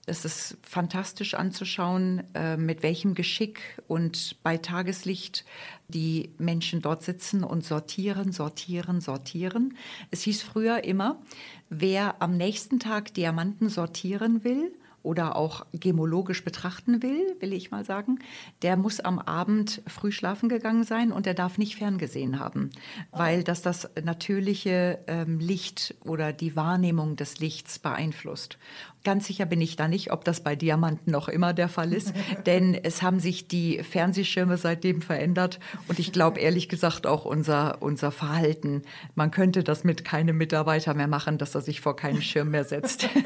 Es 0.06 0.26
ist 0.26 0.58
fantastisch 0.64 1.34
anzuschauen, 1.34 2.24
äh, 2.34 2.58
mit 2.58 2.84
welchem 2.84 3.14
Geschick 3.14 3.82
und 3.88 4.36
bei 4.44 4.58
Tageslicht 4.58 5.46
die 5.94 6.32
Menschen 6.38 6.82
dort 6.82 7.04
sitzen 7.04 7.44
und 7.44 7.64
sortieren, 7.64 8.32
sortieren, 8.32 9.02
sortieren. 9.02 9.78
Es 10.12 10.22
hieß 10.24 10.42
früher 10.42 10.84
immer, 10.84 11.22
wer 11.70 12.22
am 12.22 12.38
nächsten 12.38 12.80
Tag 12.80 13.14
Diamanten 13.14 13.70
sortieren 13.70 14.44
will, 14.44 14.74
oder 15.04 15.36
auch 15.36 15.66
gemologisch 15.74 16.44
betrachten 16.44 17.04
will, 17.04 17.36
will 17.40 17.54
ich 17.54 17.72
mal 17.72 17.84
sagen, 17.84 18.20
der 18.62 18.78
muss 18.78 19.02
am 19.02 19.20
Abend 19.20 19.82
früh 19.86 20.12
schlafen 20.12 20.50
gegangen 20.50 20.86
sein 20.86 21.12
und 21.12 21.26
der 21.26 21.34
darf 21.34 21.58
nicht 21.58 21.76
ferngesehen 21.76 22.40
haben, 22.40 22.72
weil 23.12 23.44
das 23.44 23.62
das 23.62 23.90
natürliche 24.02 25.00
ähm, 25.08 25.40
Licht 25.40 25.96
oder 26.06 26.32
die 26.32 26.56
Wahrnehmung 26.56 27.18
des 27.18 27.40
Lichts 27.40 27.80
beeinflusst. 27.80 28.58
Ganz 29.04 29.28
sicher 29.28 29.46
bin 29.46 29.60
ich 29.60 29.76
da 29.76 29.88
nicht, 29.88 30.12
ob 30.12 30.24
das 30.24 30.42
bei 30.42 30.56
Diamanten 30.56 31.12
noch 31.12 31.28
immer 31.28 31.54
der 31.54 31.68
Fall 31.68 31.92
ist, 31.94 32.14
denn 32.46 32.74
es 32.74 33.02
haben 33.02 33.20
sich 33.20 33.48
die 33.48 33.84
Fernsehschirme 33.84 34.58
seitdem 34.58 35.02
verändert 35.02 35.60
und 35.88 36.00
ich 36.00 36.12
glaube 36.12 36.40
ehrlich 36.40 36.70
gesagt 36.70 37.06
auch 37.06 37.26
unser, 37.26 37.82
unser 37.82 38.12
Verhalten. 38.12 38.84
Man 39.16 39.32
könnte 39.32 39.64
das 39.64 39.84
mit 39.84 40.06
keinem 40.06 40.38
Mitarbeiter 40.38 40.94
mehr 40.94 41.08
machen, 41.08 41.38
dass 41.38 41.56
er 41.56 41.62
sich 41.62 41.82
vor 41.82 41.96
keinen 41.96 42.22
Schirm 42.22 42.52
mehr 42.52 42.64
setzt. 42.64 43.10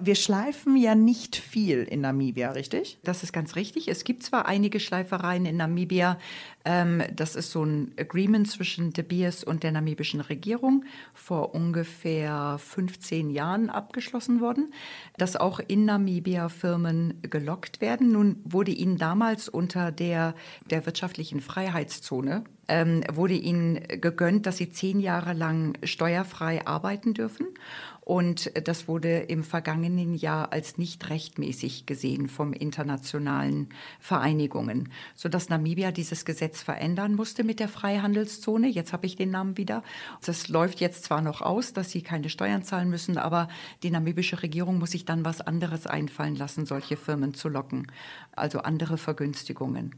Wir 0.00 0.14
schleifen 0.14 0.76
ja 0.76 0.94
nicht 0.94 1.34
viel 1.34 1.82
in 1.82 2.02
Namibia, 2.02 2.52
richtig? 2.52 2.98
Das 3.02 3.24
ist 3.24 3.32
ganz 3.32 3.56
richtig. 3.56 3.88
Es 3.88 4.04
gibt 4.04 4.22
zwar 4.22 4.46
einige 4.46 4.78
Schleifereien 4.78 5.44
in 5.44 5.56
Namibia. 5.56 6.18
Ähm, 6.68 7.02
das 7.14 7.34
ist 7.34 7.50
so 7.50 7.64
ein 7.64 7.92
Agreement 7.98 8.46
zwischen 8.46 8.92
De 8.92 9.02
Beers 9.02 9.42
und 9.42 9.62
der 9.62 9.72
namibischen 9.72 10.20
Regierung 10.20 10.84
vor 11.14 11.54
ungefähr 11.54 12.58
15 12.58 13.30
Jahren 13.30 13.70
abgeschlossen 13.70 14.42
worden, 14.42 14.74
dass 15.16 15.34
auch 15.34 15.60
in 15.66 15.86
Namibia 15.86 16.50
Firmen 16.50 17.22
gelockt 17.22 17.80
werden. 17.80 18.12
Nun 18.12 18.42
wurde 18.44 18.72
ihnen 18.72 18.98
damals 18.98 19.48
unter 19.48 19.90
der, 19.90 20.34
der 20.70 20.84
wirtschaftlichen 20.84 21.40
Freiheitszone 21.40 22.44
ähm, 22.68 23.02
wurde 23.10 23.34
ihnen 23.34 23.80
gegönnt, 23.88 24.44
dass 24.44 24.58
sie 24.58 24.68
zehn 24.68 25.00
Jahre 25.00 25.32
lang 25.32 25.78
steuerfrei 25.82 26.66
arbeiten 26.66 27.14
dürfen. 27.14 27.46
Und 28.08 28.50
das 28.66 28.88
wurde 28.88 29.18
im 29.18 29.44
vergangenen 29.44 30.14
Jahr 30.14 30.50
als 30.50 30.78
nicht 30.78 31.10
rechtmäßig 31.10 31.84
gesehen 31.84 32.28
vom 32.28 32.54
internationalen 32.54 33.68
Vereinigungen, 34.00 34.88
sodass 35.14 35.50
Namibia 35.50 35.92
dieses 35.92 36.24
Gesetz 36.24 36.62
verändern 36.62 37.16
musste 37.16 37.44
mit 37.44 37.60
der 37.60 37.68
Freihandelszone. 37.68 38.66
Jetzt 38.66 38.94
habe 38.94 39.04
ich 39.04 39.16
den 39.16 39.30
Namen 39.30 39.58
wieder. 39.58 39.82
Das 40.24 40.48
läuft 40.48 40.80
jetzt 40.80 41.04
zwar 41.04 41.20
noch 41.20 41.42
aus, 41.42 41.74
dass 41.74 41.90
sie 41.90 42.00
keine 42.00 42.30
Steuern 42.30 42.62
zahlen 42.62 42.88
müssen, 42.88 43.18
aber 43.18 43.46
die 43.82 43.90
namibische 43.90 44.42
Regierung 44.42 44.78
muss 44.78 44.92
sich 44.92 45.04
dann 45.04 45.26
was 45.26 45.42
anderes 45.42 45.86
einfallen 45.86 46.34
lassen, 46.34 46.64
solche 46.64 46.96
Firmen 46.96 47.34
zu 47.34 47.50
locken, 47.50 47.92
also 48.34 48.60
andere 48.60 48.96
Vergünstigungen. 48.96 49.94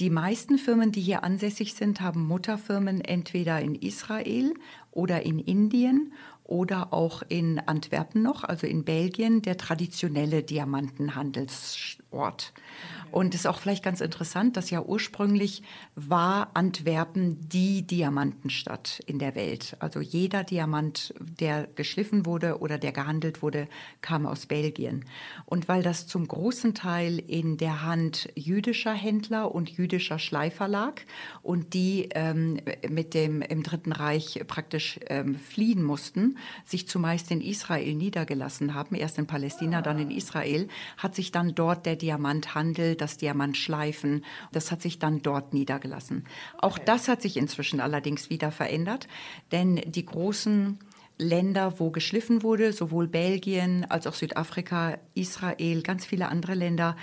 Die 0.00 0.10
meisten 0.10 0.58
Firmen, 0.58 0.92
die 0.92 1.00
hier 1.00 1.24
ansässig 1.24 1.72
sind, 1.72 2.02
haben 2.02 2.26
Mutterfirmen 2.26 3.00
entweder 3.00 3.62
in 3.62 3.74
Israel 3.74 4.52
oder 4.90 5.22
in 5.22 5.38
Indien 5.38 6.12
oder 6.44 6.92
auch 6.92 7.22
in 7.28 7.58
Antwerpen 7.58 8.22
noch, 8.22 8.44
also 8.44 8.66
in 8.66 8.84
Belgien, 8.84 9.42
der 9.42 9.56
traditionelle 9.56 10.42
Diamantenhandelsort. 10.42 12.52
Und 13.10 13.32
es 13.32 13.42
ist 13.42 13.46
auch 13.46 13.58
vielleicht 13.58 13.84
ganz 13.84 14.00
interessant, 14.00 14.56
dass 14.56 14.70
ja 14.70 14.82
ursprünglich 14.82 15.62
war 15.94 16.50
Antwerpen 16.54 17.48
die 17.48 17.86
Diamantenstadt 17.86 19.00
in 19.06 19.20
der 19.20 19.36
Welt. 19.36 19.76
Also 19.78 20.00
jeder 20.00 20.42
Diamant, 20.42 21.14
der 21.20 21.68
geschliffen 21.76 22.26
wurde 22.26 22.58
oder 22.58 22.76
der 22.76 22.90
gehandelt 22.90 23.40
wurde, 23.40 23.68
kam 24.00 24.26
aus 24.26 24.46
Belgien. 24.46 25.04
Und 25.46 25.68
weil 25.68 25.84
das 25.84 26.08
zum 26.08 26.26
großen 26.26 26.74
Teil 26.74 27.20
in 27.20 27.56
der 27.56 27.82
Hand 27.82 28.28
jüdischer 28.34 28.94
Händler 28.94 29.54
und 29.54 29.70
jüdischer 29.70 30.18
Schleifer 30.18 30.66
lag 30.66 30.94
und 31.42 31.72
die 31.72 32.08
ähm, 32.16 32.58
mit 32.88 33.14
dem 33.14 33.42
im 33.42 33.62
Dritten 33.62 33.92
Reich 33.92 34.42
praktisch 34.48 34.98
ähm, 35.06 35.36
fliehen 35.36 35.84
mussten, 35.84 36.33
sich 36.64 36.88
zumeist 36.88 37.30
in 37.30 37.40
Israel 37.40 37.94
niedergelassen 37.94 38.74
haben, 38.74 38.94
erst 38.94 39.18
in 39.18 39.26
Palästina, 39.26 39.82
dann 39.82 39.98
in 39.98 40.10
Israel, 40.10 40.68
hat 40.96 41.14
sich 41.14 41.32
dann 41.32 41.54
dort 41.54 41.86
der 41.86 41.96
Diamanthandel, 41.96 42.96
das 42.96 43.16
Diamantschleifen, 43.16 44.24
das 44.52 44.70
hat 44.70 44.82
sich 44.82 44.98
dann 44.98 45.22
dort 45.22 45.54
niedergelassen. 45.54 46.24
Auch 46.58 46.78
das 46.78 47.08
hat 47.08 47.22
sich 47.22 47.36
inzwischen 47.36 47.80
allerdings 47.80 48.30
wieder 48.30 48.50
verändert, 48.50 49.08
denn 49.52 49.76
die 49.76 50.06
großen 50.06 50.78
Länder, 51.16 51.78
wo 51.78 51.90
geschliffen 51.90 52.42
wurde, 52.42 52.72
sowohl 52.72 53.06
Belgien 53.06 53.86
als 53.88 54.06
auch 54.06 54.14
Südafrika, 54.14 54.98
Israel, 55.14 55.82
ganz 55.82 56.04
viele 56.04 56.28
andere 56.28 56.54
Länder, 56.54 56.96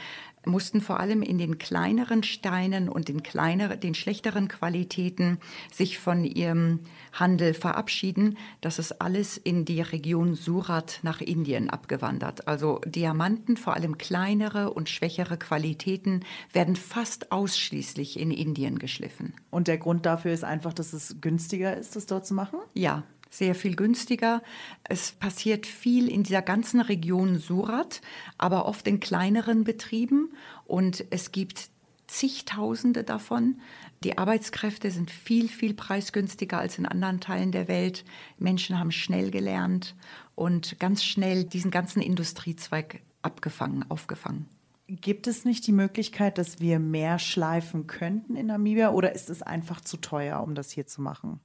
mussten 0.45 0.81
vor 0.81 0.99
allem 0.99 1.21
in 1.21 1.37
den 1.37 1.59
kleineren 1.59 2.23
Steinen 2.23 2.89
und 2.89 3.07
den, 3.07 3.23
kleineren, 3.23 3.79
den 3.79 3.93
schlechteren 3.93 4.47
Qualitäten 4.47 5.39
sich 5.71 5.99
von 5.99 6.23
ihrem 6.23 6.79
Handel 7.11 7.53
verabschieden. 7.53 8.37
Das 8.61 8.79
ist 8.79 9.01
alles 9.01 9.37
in 9.37 9.65
die 9.65 9.81
Region 9.81 10.35
Surat 10.35 10.99
nach 11.03 11.21
Indien 11.21 11.69
abgewandert. 11.69 12.47
Also 12.47 12.79
Diamanten, 12.85 13.57
vor 13.57 13.73
allem 13.73 13.97
kleinere 13.97 14.71
und 14.73 14.89
schwächere 14.89 15.37
Qualitäten, 15.37 16.23
werden 16.53 16.75
fast 16.75 17.31
ausschließlich 17.31 18.19
in 18.19 18.31
Indien 18.31 18.79
geschliffen. 18.79 19.33
Und 19.49 19.67
der 19.67 19.77
Grund 19.77 20.05
dafür 20.05 20.33
ist 20.33 20.43
einfach, 20.43 20.73
dass 20.73 20.93
es 20.93 21.17
günstiger 21.21 21.75
ist, 21.77 21.95
das 21.95 22.05
dort 22.05 22.25
zu 22.25 22.33
machen? 22.33 22.59
Ja, 22.73 23.03
sehr 23.29 23.55
viel 23.55 23.75
günstiger. 23.75 24.43
Es 24.83 25.13
passiert 25.13 25.65
viel 25.65 26.09
in 26.09 26.23
dieser 26.23 26.41
ganzen 26.41 26.81
Region 26.81 27.39
Surat, 27.39 28.01
aber 28.37 28.65
oft 28.65 28.87
in 28.87 28.99
kleineren 28.99 29.63
Betrieben 29.63 30.33
und 30.65 31.05
es 31.11 31.31
gibt 31.31 31.69
zigtausende 32.07 33.03
davon. 33.05 33.61
Die 34.03 34.17
Arbeitskräfte 34.17 34.89
sind 34.89 35.11
viel, 35.11 35.47
viel 35.47 35.75
preisgünstiger 35.75 36.57
als 36.57 36.79
in 36.79 36.87
anderen 36.87 37.19
Teilen 37.19 37.51
der 37.51 37.67
Welt. 37.67 38.03
Menschen 38.39 38.79
haben 38.79 38.91
schnell 38.91 39.29
gelernt 39.29 39.95
und 40.33 40.79
ganz 40.79 41.03
schnell 41.03 41.43
diesen 41.43 41.69
ganzen 41.69 42.01
Industriezweig 42.01 43.01
abgefangen, 43.21 43.85
aufgefangen. 43.89 44.47
Gibt 44.87 45.27
es 45.27 45.45
nicht 45.45 45.67
die 45.67 45.71
Möglichkeit, 45.71 46.37
dass 46.37 46.59
wir 46.59 46.79
mehr 46.79 47.19
schleifen 47.19 47.85
könnten 47.87 48.35
in 48.35 48.47
Namibia 48.47 48.91
oder 48.91 49.13
ist 49.13 49.29
es 49.29 49.43
einfach 49.43 49.81
zu 49.81 49.97
teuer, 49.97 50.41
um 50.41 50.55
das 50.55 50.71
hier 50.71 50.87
zu 50.87 51.01
machen? 51.01 51.39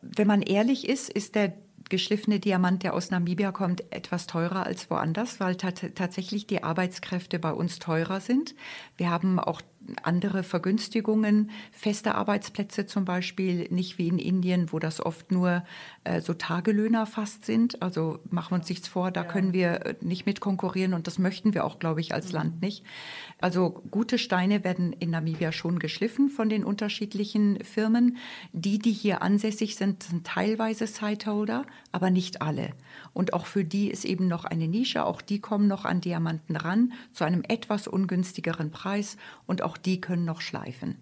Wenn 0.00 0.28
man 0.28 0.40
ehrlich 0.40 0.88
ist, 0.88 1.10
ist 1.10 1.34
der 1.34 1.52
geschliffene 1.88 2.40
Diamant, 2.40 2.84
der 2.84 2.94
aus 2.94 3.10
Namibia 3.10 3.52
kommt, 3.52 3.92
etwas 3.92 4.26
teurer 4.26 4.64
als 4.64 4.90
woanders, 4.90 5.40
weil 5.40 5.56
tatsächlich 5.56 6.46
die 6.46 6.62
Arbeitskräfte 6.62 7.38
bei 7.38 7.52
uns 7.52 7.80
teurer 7.80 8.20
sind. 8.20 8.54
Wir 8.96 9.10
haben 9.10 9.38
auch 9.38 9.60
andere 10.02 10.42
Vergünstigungen, 10.42 11.50
feste 11.72 12.14
Arbeitsplätze 12.14 12.86
zum 12.86 13.04
Beispiel, 13.04 13.66
nicht 13.70 13.98
wie 13.98 14.08
in 14.08 14.18
Indien, 14.18 14.72
wo 14.72 14.78
das 14.78 15.04
oft 15.04 15.32
nur 15.32 15.64
äh, 16.04 16.20
so 16.20 16.34
Tagelöhner 16.34 17.06
fast 17.06 17.44
sind. 17.44 17.82
Also 17.82 18.20
machen 18.30 18.52
wir 18.52 18.56
uns 18.56 18.68
nichts 18.68 18.88
vor, 18.88 19.10
da 19.10 19.22
ja. 19.22 19.26
können 19.26 19.52
wir 19.52 19.86
äh, 19.86 19.94
nicht 20.00 20.26
mit 20.26 20.40
konkurrieren 20.40 20.94
und 20.94 21.06
das 21.06 21.18
möchten 21.18 21.54
wir 21.54 21.64
auch, 21.64 21.78
glaube 21.78 22.00
ich, 22.00 22.14
als 22.14 22.28
mhm. 22.28 22.34
Land 22.34 22.62
nicht. 22.62 22.84
Also 23.40 23.82
gute 23.90 24.18
Steine 24.18 24.64
werden 24.64 24.92
in 24.92 25.10
Namibia 25.10 25.50
schon 25.52 25.78
geschliffen 25.78 26.28
von 26.28 26.48
den 26.48 26.64
unterschiedlichen 26.64 27.64
Firmen. 27.64 28.18
Die, 28.52 28.78
die 28.78 28.92
hier 28.92 29.22
ansässig 29.22 29.76
sind, 29.76 30.02
sind 30.02 30.26
teilweise 30.26 30.86
Sightholder, 30.86 31.64
aber 31.90 32.10
nicht 32.10 32.42
alle. 32.42 32.70
Und 33.12 33.32
auch 33.32 33.46
für 33.46 33.64
die 33.64 33.90
ist 33.90 34.04
eben 34.04 34.28
noch 34.28 34.44
eine 34.44 34.68
Nische, 34.68 35.04
auch 35.04 35.22
die 35.22 35.40
kommen 35.40 35.68
noch 35.68 35.84
an 35.84 36.00
Diamanten 36.00 36.56
ran 36.56 36.92
zu 37.12 37.24
einem 37.24 37.42
etwas 37.48 37.88
ungünstigeren 37.88 38.70
Preis 38.70 39.16
und 39.46 39.62
auch 39.62 39.69
die 39.76 40.00
können 40.00 40.24
noch 40.24 40.40
schleifen. 40.40 40.96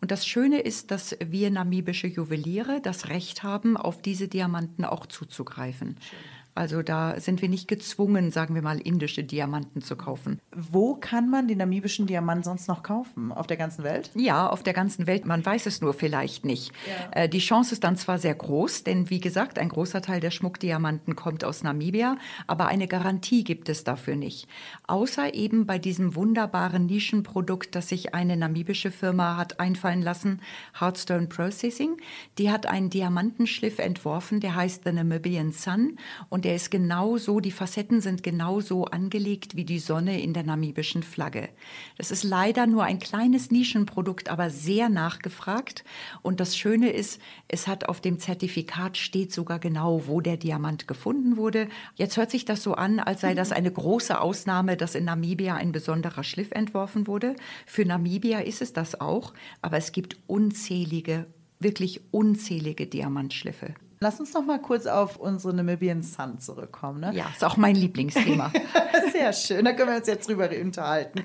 Und 0.00 0.10
das 0.10 0.26
Schöne 0.26 0.60
ist, 0.60 0.90
dass 0.90 1.16
wir 1.24 1.50
namibische 1.50 2.06
Juweliere 2.06 2.80
das 2.80 3.08
Recht 3.08 3.42
haben, 3.42 3.76
auf 3.76 4.02
diese 4.02 4.28
Diamanten 4.28 4.84
auch 4.84 5.06
zuzugreifen. 5.06 5.96
Schön. 6.00 6.18
Also 6.56 6.82
da 6.82 7.18
sind 7.18 7.42
wir 7.42 7.48
nicht 7.48 7.66
gezwungen, 7.66 8.30
sagen 8.30 8.54
wir 8.54 8.62
mal, 8.62 8.78
indische 8.78 9.24
Diamanten 9.24 9.82
zu 9.82 9.96
kaufen. 9.96 10.40
Wo 10.54 10.94
kann 10.94 11.28
man 11.28 11.48
den 11.48 11.58
namibischen 11.58 12.06
Diamant 12.06 12.44
sonst 12.44 12.68
noch 12.68 12.84
kaufen? 12.84 13.32
Auf 13.32 13.48
der 13.48 13.56
ganzen 13.56 13.82
Welt? 13.82 14.10
Ja, 14.14 14.48
auf 14.48 14.62
der 14.62 14.72
ganzen 14.72 15.08
Welt. 15.08 15.26
Man 15.26 15.44
weiß 15.44 15.66
es 15.66 15.80
nur 15.80 15.94
vielleicht 15.94 16.44
nicht. 16.44 16.70
Ja. 16.86 17.22
Äh, 17.22 17.28
die 17.28 17.40
Chance 17.40 17.74
ist 17.74 17.82
dann 17.82 17.96
zwar 17.96 18.18
sehr 18.18 18.34
groß, 18.36 18.84
denn 18.84 19.10
wie 19.10 19.18
gesagt, 19.20 19.58
ein 19.58 19.68
großer 19.68 20.00
Teil 20.00 20.20
der 20.20 20.30
Schmuckdiamanten 20.30 21.16
kommt 21.16 21.44
aus 21.44 21.64
Namibia, 21.64 22.16
aber 22.46 22.68
eine 22.68 22.86
Garantie 22.86 23.42
gibt 23.42 23.68
es 23.68 23.82
dafür 23.82 24.14
nicht. 24.14 24.46
Außer 24.86 25.34
eben 25.34 25.66
bei 25.66 25.80
diesem 25.80 26.14
wunderbaren 26.14 26.86
Nischenprodukt, 26.86 27.74
das 27.74 27.88
sich 27.88 28.14
eine 28.14 28.36
namibische 28.36 28.92
Firma 28.92 29.36
hat 29.36 29.58
einfallen 29.58 30.02
lassen, 30.02 30.40
Hardstone 30.74 31.26
Processing. 31.26 31.96
Die 32.38 32.52
hat 32.52 32.66
einen 32.66 32.90
Diamantenschliff 32.90 33.80
entworfen, 33.80 34.38
der 34.38 34.54
heißt 34.54 34.82
The 34.84 34.92
Namibian 34.92 35.50
Sun 35.50 35.98
und 36.28 36.43
der 36.44 36.54
ist 36.54 36.70
genauso, 36.70 37.40
die 37.40 37.50
Facetten 37.50 38.02
sind 38.02 38.22
genauso 38.22 38.84
angelegt 38.84 39.56
wie 39.56 39.64
die 39.64 39.78
Sonne 39.78 40.20
in 40.20 40.34
der 40.34 40.42
namibischen 40.42 41.02
Flagge. 41.02 41.48
Das 41.96 42.10
ist 42.10 42.22
leider 42.22 42.66
nur 42.66 42.84
ein 42.84 42.98
kleines 42.98 43.50
Nischenprodukt, 43.50 44.28
aber 44.28 44.50
sehr 44.50 44.90
nachgefragt. 44.90 45.84
Und 46.20 46.40
das 46.40 46.54
Schöne 46.54 46.90
ist, 46.90 47.18
es 47.48 47.66
hat 47.66 47.88
auf 47.88 48.02
dem 48.02 48.18
Zertifikat 48.18 48.98
steht 48.98 49.32
sogar 49.32 49.58
genau, 49.58 50.06
wo 50.06 50.20
der 50.20 50.36
Diamant 50.36 50.86
gefunden 50.86 51.38
wurde. 51.38 51.68
Jetzt 51.94 52.18
hört 52.18 52.30
sich 52.30 52.44
das 52.44 52.62
so 52.62 52.74
an, 52.74 53.00
als 53.00 53.22
sei 53.22 53.34
das 53.34 53.50
eine 53.50 53.72
große 53.72 54.20
Ausnahme, 54.20 54.76
dass 54.76 54.94
in 54.94 55.06
Namibia 55.06 55.54
ein 55.54 55.72
besonderer 55.72 56.24
Schliff 56.24 56.50
entworfen 56.50 57.06
wurde. 57.06 57.36
Für 57.64 57.86
Namibia 57.86 58.40
ist 58.40 58.60
es 58.60 58.74
das 58.74 59.00
auch, 59.00 59.32
aber 59.62 59.78
es 59.78 59.92
gibt 59.92 60.18
unzählige, 60.26 61.24
wirklich 61.58 62.02
unzählige 62.10 62.86
Diamantschliffe. 62.86 63.74
Lass 64.04 64.20
uns 64.20 64.34
noch 64.34 64.44
mal 64.44 64.60
kurz 64.60 64.84
auf 64.84 65.16
unsere 65.16 65.54
Namibian 65.54 66.02
Sun 66.02 66.38
zurückkommen. 66.38 67.00
Ne? 67.00 67.14
Ja, 67.14 67.24
ist 67.32 67.42
auch 67.42 67.56
mein 67.56 67.74
Lieblingsthema. 67.74 68.52
Sehr 69.12 69.32
schön, 69.32 69.64
da 69.64 69.72
können 69.72 69.88
wir 69.88 69.96
uns 69.96 70.06
jetzt 70.06 70.28
drüber 70.28 70.50
unterhalten. 70.60 71.22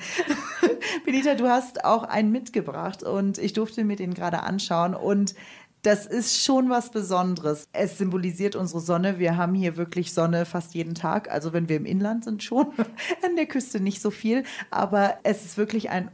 Benita, 1.06 1.36
du 1.36 1.50
hast 1.50 1.84
auch 1.84 2.04
einen 2.04 2.32
mitgebracht 2.32 3.04
und 3.04 3.38
ich 3.38 3.52
durfte 3.52 3.84
mir 3.84 3.98
den 3.98 4.14
gerade 4.14 4.44
anschauen 4.44 4.96
und 4.96 5.36
das 5.82 6.06
ist 6.06 6.42
schon 6.42 6.70
was 6.70 6.90
Besonderes. 6.90 7.68
Es 7.74 7.98
symbolisiert 7.98 8.56
unsere 8.56 8.80
Sonne. 8.80 9.20
Wir 9.20 9.36
haben 9.36 9.56
hier 9.56 9.76
wirklich 9.76 10.14
Sonne 10.14 10.46
fast 10.46 10.74
jeden 10.74 10.96
Tag. 10.96 11.30
Also 11.30 11.52
wenn 11.52 11.68
wir 11.68 11.76
im 11.76 11.86
Inland 11.86 12.24
sind 12.24 12.44
schon, 12.44 12.68
an 13.26 13.36
der 13.36 13.46
Küste 13.46 13.82
nicht 13.82 14.02
so 14.02 14.10
viel. 14.10 14.44
Aber 14.72 15.18
es 15.24 15.44
ist 15.44 15.58
wirklich 15.58 15.90
ein 15.90 16.12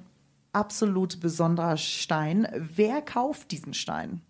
absolut 0.52 1.20
besonderer 1.20 1.78
Stein. 1.78 2.48
Wer 2.58 3.04
kauft 3.04 3.52
diesen 3.52 3.76
Stein? 3.76 4.22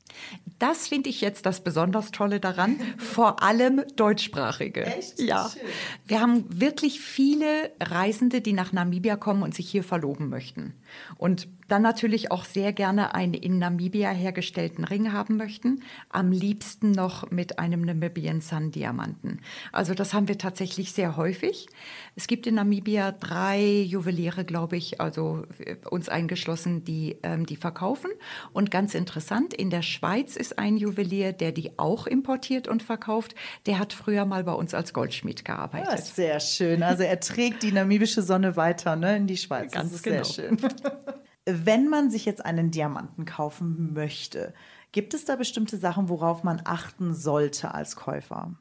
Das 0.60 0.88
finde 0.88 1.10
ich 1.10 1.22
jetzt 1.22 1.46
das 1.46 1.64
besonders 1.64 2.12
Tolle 2.12 2.40
daran, 2.40 2.80
vor 2.98 3.44
allem 3.44 3.84
deutschsprachige. 3.96 4.86
Echt? 4.86 5.20
Ja. 5.20 5.50
Schön. 5.50 5.62
Wir 6.06 6.22
haben 6.22 6.46
wirklich 6.50 7.02
viele 7.02 7.72
Reisende, 7.82 8.42
die 8.42 8.54
nach 8.54 8.72
Namibia 8.72 9.18
kommen 9.18 9.44
und 9.44 9.54
sich 9.54 9.70
hier 9.70 9.84
verloben 9.84 10.30
möchten. 10.30 10.74
Und 11.18 11.48
dann 11.68 11.82
natürlich 11.82 12.32
auch 12.32 12.46
sehr 12.46 12.74
gerne 12.74 13.16
einen 13.16 13.34
in 13.34 13.58
Namibia 13.58 14.12
hergestellten 14.12 14.84
Ring 14.84 15.12
haben 15.12 15.36
möchten. 15.36 15.82
Am 16.10 16.32
liebsten 16.32 16.92
noch 16.92 17.32
mit 17.32 17.58
einem 17.58 17.82
Namibian 17.82 18.40
Sun 18.40 18.72
Diamanten. 18.72 19.42
Also 19.72 19.96
das 19.96 20.14
haben 20.14 20.28
wir 20.28 20.38
tatsächlich 20.38 20.92
sehr 20.92 21.18
häufig. 21.18 21.68
Es 22.16 22.28
gibt 22.28 22.46
in 22.46 22.56
Namibia 22.56 23.12
drei 23.12 23.82
Juweliere, 23.82 24.46
glaube 24.46 24.78
ich, 24.78 25.02
also 25.02 25.46
äh, 25.60 25.76
uns 25.90 26.08
eingeschlossen, 26.08 26.84
die 26.84 27.18
ähm, 27.24 27.46
die 27.46 27.56
verkaufen. 27.56 28.12
Und 28.54 28.70
ganz 28.70 28.94
interessant, 28.94 29.54
in 29.54 29.70
der 29.70 29.82
Schweiz 29.82 30.05
ist 30.38 30.60
ein 30.60 30.78
Juwelier, 30.78 31.34
der 31.34 31.52
die 31.52 31.78
auch 31.78 32.08
importiert 32.08 32.68
und 32.68 32.84
verkauft. 32.84 33.36
Der 33.66 33.80
hat 33.80 33.94
früher 33.94 34.26
mal 34.26 34.44
bei 34.44 34.54
uns 34.54 34.74
als 34.74 34.94
Goldschmied 34.94 35.46
gearbeitet. 35.46 35.90
Ja, 35.90 35.98
sehr 35.98 36.40
schön. 36.40 36.84
Also 36.84 37.04
er 37.04 37.20
trägt 37.20 37.64
die 37.64 37.72
namibische 37.72 38.22
Sonne 38.22 38.56
weiter 38.56 38.96
ne, 38.96 39.18
in 39.18 39.28
die 39.28 39.38
Schweiz. 39.38 39.72
Ganz 39.72 39.92
das 39.92 39.98
ist 39.98 40.04
genau. 40.04 40.24
sehr 40.24 40.50
schön. 40.50 40.58
Wenn 41.46 41.90
man 41.90 42.10
sich 42.10 42.26
jetzt 42.26 42.44
einen 42.44 42.72
Diamanten 42.72 43.26
kaufen 43.26 43.94
möchte, 43.94 44.54
gibt 44.92 45.14
es 45.14 45.26
da 45.26 45.36
bestimmte 45.36 45.78
Sachen, 45.78 46.10
worauf 46.10 46.44
man 46.44 46.62
achten 46.66 47.14
sollte 47.14 47.74
als 47.74 47.96
Käufer? 47.96 48.56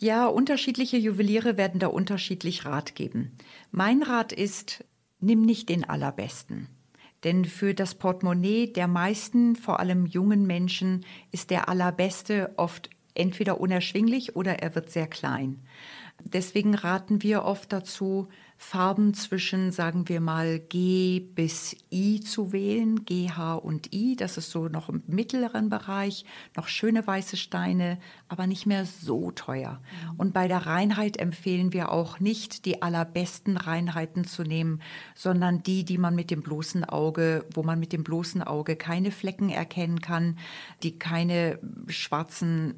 Ja, 0.00 0.26
unterschiedliche 0.26 0.96
Juweliere 0.96 1.56
werden 1.56 1.78
da 1.78 1.88
unterschiedlich 1.88 2.64
Rat 2.64 2.94
geben. 2.94 3.36
Mein 3.70 4.02
Rat 4.02 4.32
ist, 4.32 4.84
nimm 5.20 5.42
nicht 5.42 5.68
den 5.68 5.88
allerbesten. 5.88 6.68
Denn 7.24 7.44
für 7.44 7.74
das 7.74 7.94
Portemonnaie 7.94 8.72
der 8.72 8.88
meisten, 8.88 9.56
vor 9.56 9.80
allem 9.80 10.06
jungen 10.06 10.46
Menschen, 10.46 11.04
ist 11.32 11.50
der 11.50 11.68
allerbeste 11.68 12.52
oft 12.56 12.90
entweder 13.14 13.60
unerschwinglich 13.60 14.36
oder 14.36 14.60
er 14.60 14.74
wird 14.74 14.90
sehr 14.90 15.06
klein. 15.06 15.60
Deswegen 16.22 16.74
raten 16.74 17.22
wir 17.22 17.44
oft 17.44 17.72
dazu, 17.72 18.28
Farben 18.58 19.12
zwischen, 19.12 19.70
sagen 19.70 20.08
wir 20.08 20.20
mal, 20.20 20.58
G 20.58 21.20
bis 21.20 21.76
I 21.92 22.20
zu 22.20 22.52
wählen, 22.52 23.04
GH 23.04 23.54
und 23.54 23.92
I. 23.92 24.16
Das 24.16 24.38
ist 24.38 24.50
so 24.50 24.68
noch 24.68 24.88
im 24.88 25.02
mittleren 25.06 25.68
Bereich, 25.68 26.24
noch 26.56 26.66
schöne 26.66 27.06
weiße 27.06 27.36
Steine, 27.36 27.98
aber 28.28 28.46
nicht 28.46 28.66
mehr 28.66 28.86
so 28.86 29.30
teuer. 29.30 29.80
Und 30.16 30.32
bei 30.32 30.48
der 30.48 30.66
Reinheit 30.66 31.18
empfehlen 31.18 31.72
wir 31.72 31.92
auch 31.92 32.18
nicht, 32.18 32.64
die 32.64 32.82
allerbesten 32.82 33.56
Reinheiten 33.56 34.24
zu 34.24 34.42
nehmen, 34.42 34.80
sondern 35.14 35.62
die, 35.62 35.84
die 35.84 35.98
man 35.98 36.14
mit 36.14 36.30
dem 36.30 36.42
bloßen 36.42 36.84
Auge, 36.84 37.44
wo 37.54 37.62
man 37.62 37.78
mit 37.78 37.92
dem 37.92 38.04
bloßen 38.04 38.42
Auge 38.42 38.76
keine 38.76 39.10
Flecken 39.10 39.50
erkennen 39.50 40.00
kann, 40.00 40.38
die 40.82 40.98
keine 40.98 41.58
schwarzen 41.88 42.74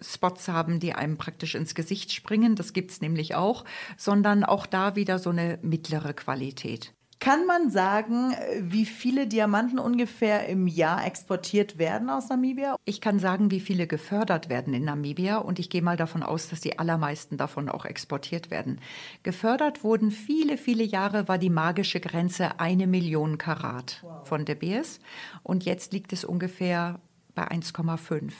Spots 0.00 0.48
haben, 0.48 0.80
die 0.80 0.94
einem 0.94 1.18
praktisch 1.18 1.54
ins 1.54 1.74
Gesicht 1.74 2.12
springen, 2.12 2.56
das 2.56 2.72
gibt 2.72 2.90
es 2.90 3.00
nämlich 3.00 3.34
auch, 3.34 3.64
sondern 3.96 4.44
auch 4.44 4.66
da 4.66 4.96
wieder 4.96 5.18
so 5.18 5.30
eine 5.30 5.58
mittlere 5.62 6.14
Qualität. 6.14 6.92
Kann 7.22 7.46
man 7.46 7.70
sagen, 7.70 8.34
wie 8.58 8.84
viele 8.84 9.28
Diamanten 9.28 9.78
ungefähr 9.78 10.48
im 10.48 10.66
Jahr 10.66 11.06
exportiert 11.06 11.78
werden 11.78 12.10
aus 12.10 12.28
Namibia? 12.28 12.74
Ich 12.84 13.00
kann 13.00 13.20
sagen, 13.20 13.52
wie 13.52 13.60
viele 13.60 13.86
gefördert 13.86 14.48
werden 14.48 14.74
in 14.74 14.82
Namibia 14.82 15.36
und 15.36 15.60
ich 15.60 15.70
gehe 15.70 15.82
mal 15.82 15.96
davon 15.96 16.24
aus, 16.24 16.48
dass 16.48 16.60
die 16.60 16.80
allermeisten 16.80 17.36
davon 17.36 17.68
auch 17.68 17.84
exportiert 17.84 18.50
werden. 18.50 18.80
Gefördert 19.22 19.84
wurden 19.84 20.10
viele, 20.10 20.58
viele 20.58 20.82
Jahre, 20.82 21.28
war 21.28 21.38
die 21.38 21.48
magische 21.48 22.00
Grenze 22.00 22.58
eine 22.58 22.88
Million 22.88 23.38
Karat 23.38 24.04
von 24.24 24.44
De 24.44 24.56
Beers 24.56 24.98
und 25.44 25.64
jetzt 25.64 25.92
liegt 25.92 26.12
es 26.12 26.24
ungefähr 26.24 26.98
bei 27.34 27.48
1,5. 27.50 28.32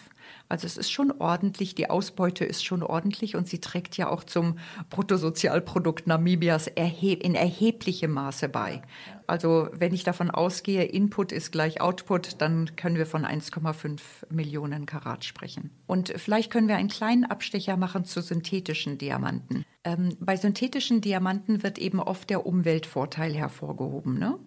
Also 0.49 0.67
es 0.67 0.77
ist 0.77 0.91
schon 0.91 1.11
ordentlich, 1.11 1.75
die 1.75 1.91
Ausbeute 1.91 2.45
ist 2.45 2.65
schon 2.65 2.83
ordentlich 2.83 3.37
und 3.37 3.49
sie 3.49 3.61
trägt 3.61 3.97
ja 3.97 4.09
auch 4.09 4.25
zum 4.25 4.59
Bruttosozialprodukt 4.91 6.07
Namibias 6.07 6.67
erheb 6.67 7.23
in 7.23 7.35
erheblichem 7.35 8.11
Maße 8.11 8.49
bei. 8.49 8.83
Also 9.27 9.69
wenn 9.73 9.95
ich 9.95 10.05
davon 10.05 10.31
ausgehe, 10.31 10.85
Input 10.85 11.33
ist 11.33 11.53
gleich 11.53 11.81
Output, 11.81 12.41
dann 12.41 12.77
können 12.77 12.97
wir 12.97 13.07
von 13.07 13.25
1,5 13.25 14.01
Millionen 14.31 14.87
Karat 14.87 15.25
sprechen. 15.25 15.71
Und 15.87 16.13
vielleicht 16.17 16.51
können 16.51 16.69
wir 16.69 16.77
einen 16.77 16.89
kleinen 16.89 17.25
Abstecher 17.25 17.77
machen 17.77 18.05
zu 18.05 18.21
synthetischen 18.21 18.99
Diamanten. 18.99 19.65
Ähm, 19.85 20.17
bei 20.21 20.37
synthetischen 20.37 21.01
Diamanten 21.01 21.63
wird 21.63 21.79
eben 21.79 22.01
oft 22.01 22.31
der 22.31 22.47
Umweltvorteil 22.47 23.35
hervorgehoben. 23.35 24.19
Ne? 24.19 24.39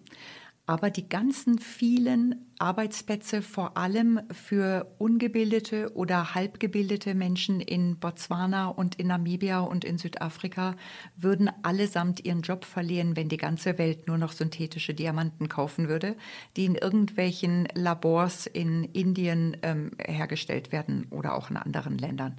Aber 0.66 0.90
die 0.90 1.08
ganzen 1.08 1.58
vielen 1.60 2.46
Arbeitsplätze, 2.58 3.40
vor 3.40 3.76
allem 3.76 4.20
für 4.32 4.94
ungebildete 4.98 5.94
oder 5.94 6.34
halbgebildete 6.34 7.14
Menschen 7.14 7.60
in 7.60 7.98
Botswana 7.98 8.68
und 8.68 8.96
in 8.96 9.08
Namibia 9.08 9.60
und 9.60 9.84
in 9.84 9.98
Südafrika, 9.98 10.74
würden 11.16 11.50
allesamt 11.62 12.24
ihren 12.24 12.42
Job 12.42 12.64
verlieren, 12.64 13.14
wenn 13.14 13.28
die 13.28 13.36
ganze 13.36 13.78
Welt 13.78 14.08
nur 14.08 14.18
noch 14.18 14.32
synthetische 14.32 14.94
Diamanten 14.94 15.48
kaufen 15.48 15.88
würde, 15.88 16.16
die 16.56 16.64
in 16.64 16.74
irgendwelchen 16.74 17.68
Labors 17.74 18.46
in 18.46 18.84
Indien 18.84 19.56
ähm, 19.62 19.92
hergestellt 19.98 20.72
werden 20.72 21.06
oder 21.10 21.34
auch 21.36 21.50
in 21.50 21.56
anderen 21.56 21.98
Ländern. 21.98 22.36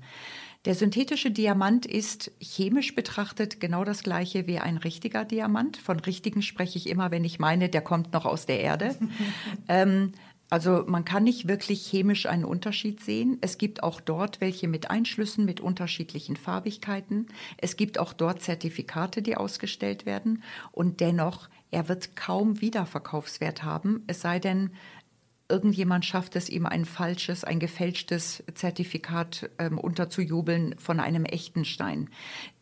Der 0.66 0.76
synthetische 0.76 1.32
Diamant 1.32 1.86
ist 1.86 2.32
chemisch 2.40 2.96
betrachtet 2.96 3.60
genau 3.60 3.84
das 3.84 4.04
gleiche 4.04 4.48
wie 4.48 4.60
ein 4.60 4.78
richtiger 4.78 5.24
Diamant. 5.24 5.78
Von 5.78 6.00
richtigen 6.00 6.42
spreche 6.42 6.78
ich 6.78 6.90
immer, 6.90 7.12
wenn 7.12 7.24
ich 7.24 7.40
meine, 7.40 7.70
der 7.70 7.82
kommt 7.82 8.14
noch 8.14 8.26
aus 8.26 8.46
der 8.46 8.60
Erde. 8.60 8.96
ähm, 9.68 10.12
also 10.50 10.86
man 10.88 11.04
kann 11.04 11.24
nicht 11.24 11.48
wirklich 11.48 11.86
chemisch 11.86 12.26
einen 12.26 12.46
Unterschied 12.46 13.02
sehen. 13.02 13.38
Es 13.42 13.58
gibt 13.58 13.84
auch 13.84 14.00
dort 14.00 14.40
welche 14.40 14.68
mit 14.68 14.90
Einschlüssen, 14.90 15.44
mit 15.46 15.60
unterschiedlichen 15.60 16.38
Farbigkeiten. 16.38 17.28
Es 17.58 17.76
gibt 17.76 18.00
auch 18.00 18.14
dort 18.14 18.42
Zertifikate, 18.42 19.22
die 19.22 19.36
ausgestellt 19.36 20.06
werden. 20.06 20.44
Und 20.72 21.02
dennoch, 21.02 21.50
er 21.70 21.90
wird 21.90 22.16
kaum 22.16 22.62
Wiederverkaufswert 22.62 23.64
haben, 23.64 24.04
es 24.08 24.22
sei 24.22 24.40
denn, 24.40 24.72
irgendjemand 25.50 26.04
schafft 26.04 26.36
es 26.36 26.50
ihm 26.50 26.66
ein 26.66 26.84
falsches, 26.84 27.44
ein 27.44 27.60
gefälschtes 27.60 28.44
Zertifikat 28.54 29.50
ähm, 29.60 29.78
unterzujubeln 29.78 30.76
von 30.78 31.00
einem 31.00 31.24
echten 31.24 31.64
Stein. 31.64 32.10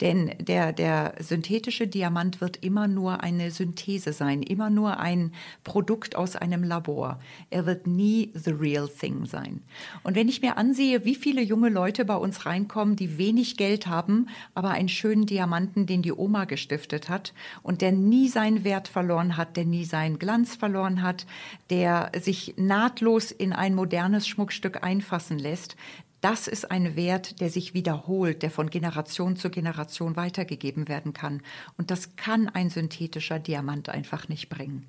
Denn 0.01 0.35
der, 0.39 0.71
der 0.71 1.15
synthetische 1.19 1.87
Diamant 1.87 2.41
wird 2.41 2.63
immer 2.63 2.87
nur 2.87 3.23
eine 3.23 3.49
Synthese 3.49 4.13
sein, 4.13 4.43
immer 4.43 4.69
nur 4.69 4.99
ein 4.99 5.33
Produkt 5.63 6.15
aus 6.15 6.35
einem 6.35 6.63
Labor. 6.63 7.19
Er 7.49 7.65
wird 7.65 7.87
nie 7.87 8.31
the 8.35 8.51
real 8.51 8.87
thing 8.87 9.25
sein. 9.25 9.61
Und 10.03 10.15
wenn 10.15 10.29
ich 10.29 10.41
mir 10.41 10.57
ansehe, 10.57 11.05
wie 11.05 11.15
viele 11.15 11.41
junge 11.41 11.69
Leute 11.69 12.05
bei 12.05 12.15
uns 12.15 12.45
reinkommen, 12.45 12.95
die 12.95 13.17
wenig 13.17 13.57
Geld 13.57 13.87
haben, 13.87 14.27
aber 14.53 14.71
einen 14.71 14.89
schönen 14.89 15.25
Diamanten, 15.25 15.87
den 15.87 16.03
die 16.03 16.13
Oma 16.13 16.45
gestiftet 16.45 17.09
hat 17.09 17.33
und 17.63 17.81
der 17.81 17.91
nie 17.91 18.27
seinen 18.27 18.63
Wert 18.63 18.87
verloren 18.87 19.37
hat, 19.37 19.57
der 19.57 19.65
nie 19.65 19.85
seinen 19.85 20.19
Glanz 20.19 20.55
verloren 20.55 21.01
hat, 21.01 21.25
der 21.71 22.11
sich 22.19 22.53
nahtlos 22.75 23.31
in 23.31 23.53
ein 23.53 23.73
modernes 23.73 24.27
Schmuckstück 24.27 24.83
einfassen 24.83 25.39
lässt, 25.39 25.77
das 26.19 26.49
ist 26.49 26.71
ein 26.71 26.97
Wert, 26.97 27.39
der 27.39 27.49
sich 27.49 27.73
wiederholt, 27.73 28.43
der 28.43 28.51
von 28.51 28.69
Generation 28.69 29.37
zu 29.37 29.49
Generation 29.49 30.17
weitergegeben 30.17 30.89
werden 30.89 31.13
kann. 31.13 31.41
Und 31.77 31.89
das 31.89 32.17
kann 32.17 32.49
ein 32.49 32.69
synthetischer 32.69 33.39
Diamant 33.39 33.87
einfach 33.87 34.27
nicht 34.27 34.49
bringen. 34.49 34.87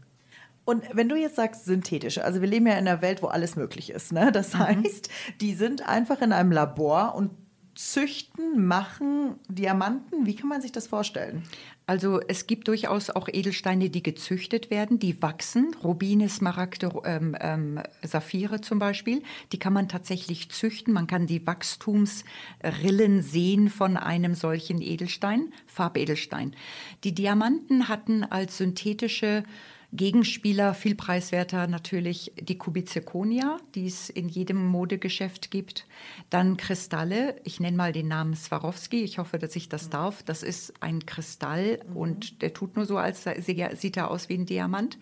Und 0.65 0.83
wenn 0.95 1.09
du 1.09 1.15
jetzt 1.15 1.37
sagst 1.37 1.65
synthetische, 1.65 2.25
also 2.25 2.41
wir 2.41 2.49
leben 2.49 2.67
ja 2.67 2.73
in 2.73 2.89
einer 2.89 3.03
Welt, 3.03 3.23
wo 3.23 3.29
alles 3.29 3.55
möglich 3.55 3.91
ist. 3.91 4.13
Ne? 4.13 4.33
Das 4.33 4.57
heißt, 4.57 5.09
die 5.41 5.55
sind 5.55 5.87
einfach 5.87 6.21
in 6.23 6.33
einem 6.33 6.51
Labor 6.51 7.15
und 7.15 7.31
züchten, 7.77 8.67
machen 8.67 9.37
Diamanten. 9.49 10.27
Wie 10.27 10.35
kann 10.35 10.49
man 10.49 10.61
sich 10.61 10.73
das 10.73 10.89
vorstellen? 10.89 11.45
Also 11.89 12.21
es 12.27 12.49
gibt 12.49 12.67
durchaus 12.67 13.11
auch 13.11 13.29
Edelsteine, 13.29 13.91
die 13.91 14.03
gezüchtet 14.03 14.71
werden, 14.71 14.99
die 14.99 15.23
wachsen. 15.23 15.73
Rubine, 15.85 16.29
Smaragde, 16.29 16.91
ähm, 17.05 17.37
ähm, 17.41 17.81
Saphire 18.03 18.61
zum 18.61 18.81
Beispiel. 18.81 19.23
Die 19.53 19.61
kann 19.61 19.73
man 19.73 19.89
tatsächlich 19.89 20.51
züchten. 20.51 20.93
Man 20.93 21.07
kann 21.07 21.29
die 21.29 21.47
Wachstumsrillen 21.47 23.23
sehen 23.23 23.71
von 23.71 23.97
einem 23.97 24.35
solchen 24.35 24.83
Edelstein, 24.83 25.53
Farbedelstein. 25.69 26.57
Die 27.05 27.15
Diamanten 27.15 27.89
hatten 27.89 28.25
als 28.25 28.59
synthetische 28.59 29.45
Gegenspieler, 29.97 30.75
viel 30.75 30.95
preiswerter 30.95 31.67
natürlich 31.67 32.33
die 32.39 32.59
Kubizirconia, 32.59 33.57
die 33.75 33.87
es 33.87 34.11
in 34.11 34.29
jedem 34.29 34.67
Modegeschäft 34.67 35.51
gibt. 35.51 35.87
Dann 36.29 36.57
Kristalle, 36.57 37.41
ich 37.45 37.61
nenne 37.61 37.77
mal 37.77 37.93
den 37.93 38.09
Namen 38.09 38.35
Swarovski, 38.35 39.03
ich 39.03 39.19
hoffe, 39.19 39.39
dass 39.39 39.57
ich 39.57 39.69
das 39.69 39.89
darf. 39.89 40.23
Das 40.23 40.43
ist 40.43 40.75
ein 40.81 41.07
Kristall 41.07 41.81
mhm. 41.89 41.97
und 41.97 42.43
der 42.43 42.53
tut 42.53 42.77
nur 42.77 42.85
so, 42.85 42.99
als 42.99 43.25
sieht 43.25 43.97
er 43.97 44.11
aus 44.11 44.29
wie 44.29 44.35
ein 44.35 44.45
Diamant. 44.45 44.99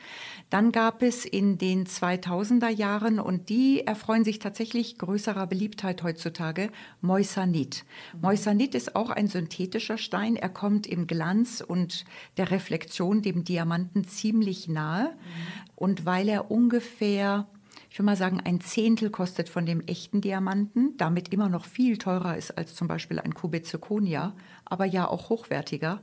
Dann 0.51 0.71
gab 0.71 1.03
es 1.03 1.25
in 1.25 1.59
den 1.59 1.87
2000er 1.87 2.69
Jahren, 2.69 3.19
und 3.19 3.49
die 3.49 3.87
erfreuen 3.87 4.25
sich 4.25 4.39
tatsächlich 4.39 4.99
größerer 4.99 5.47
Beliebtheit 5.47 6.03
heutzutage, 6.03 6.71
Moissanit. 7.01 7.85
Mhm. 8.15 8.21
Moissanit 8.21 8.75
ist 8.75 8.95
auch 8.95 9.11
ein 9.11 9.27
synthetischer 9.27 9.99
Stein. 9.99 10.37
Er 10.37 10.51
kommt 10.51 10.87
im 10.87 11.07
Glanz 11.07 11.65
und 11.67 12.05
der 12.37 12.51
Reflexion 12.51 13.23
dem 13.23 13.45
Diamanten 13.45 14.05
ziemlich 14.05 14.69
nah 14.69 14.84
nahe. 14.85 15.05
Mhm. 15.09 15.15
Und 15.77 16.07
weil 16.07 16.29
er 16.29 16.51
ungefähr, 16.51 17.47
ich 17.91 17.99
würde 17.99 18.07
mal 18.07 18.17
sagen, 18.17 18.41
ein 18.45 18.61
Zehntel 18.61 19.11
kostet 19.11 19.49
von 19.49 19.67
dem 19.67 19.81
echten 19.81 20.21
Diamanten, 20.21 20.97
damit 20.97 21.33
immer 21.33 21.49
noch 21.49 21.65
viel 21.65 21.99
teurer 21.99 22.37
ist 22.37 22.57
als 22.57 22.75
zum 22.75 22.89
Beispiel 22.89 23.19
ein 23.19 23.35
Kubit 23.35 23.67
Zirconia, 23.67 24.35
aber 24.65 24.85
ja 24.85 25.09
auch 25.09 25.31
hochwertiger, 25.31 26.01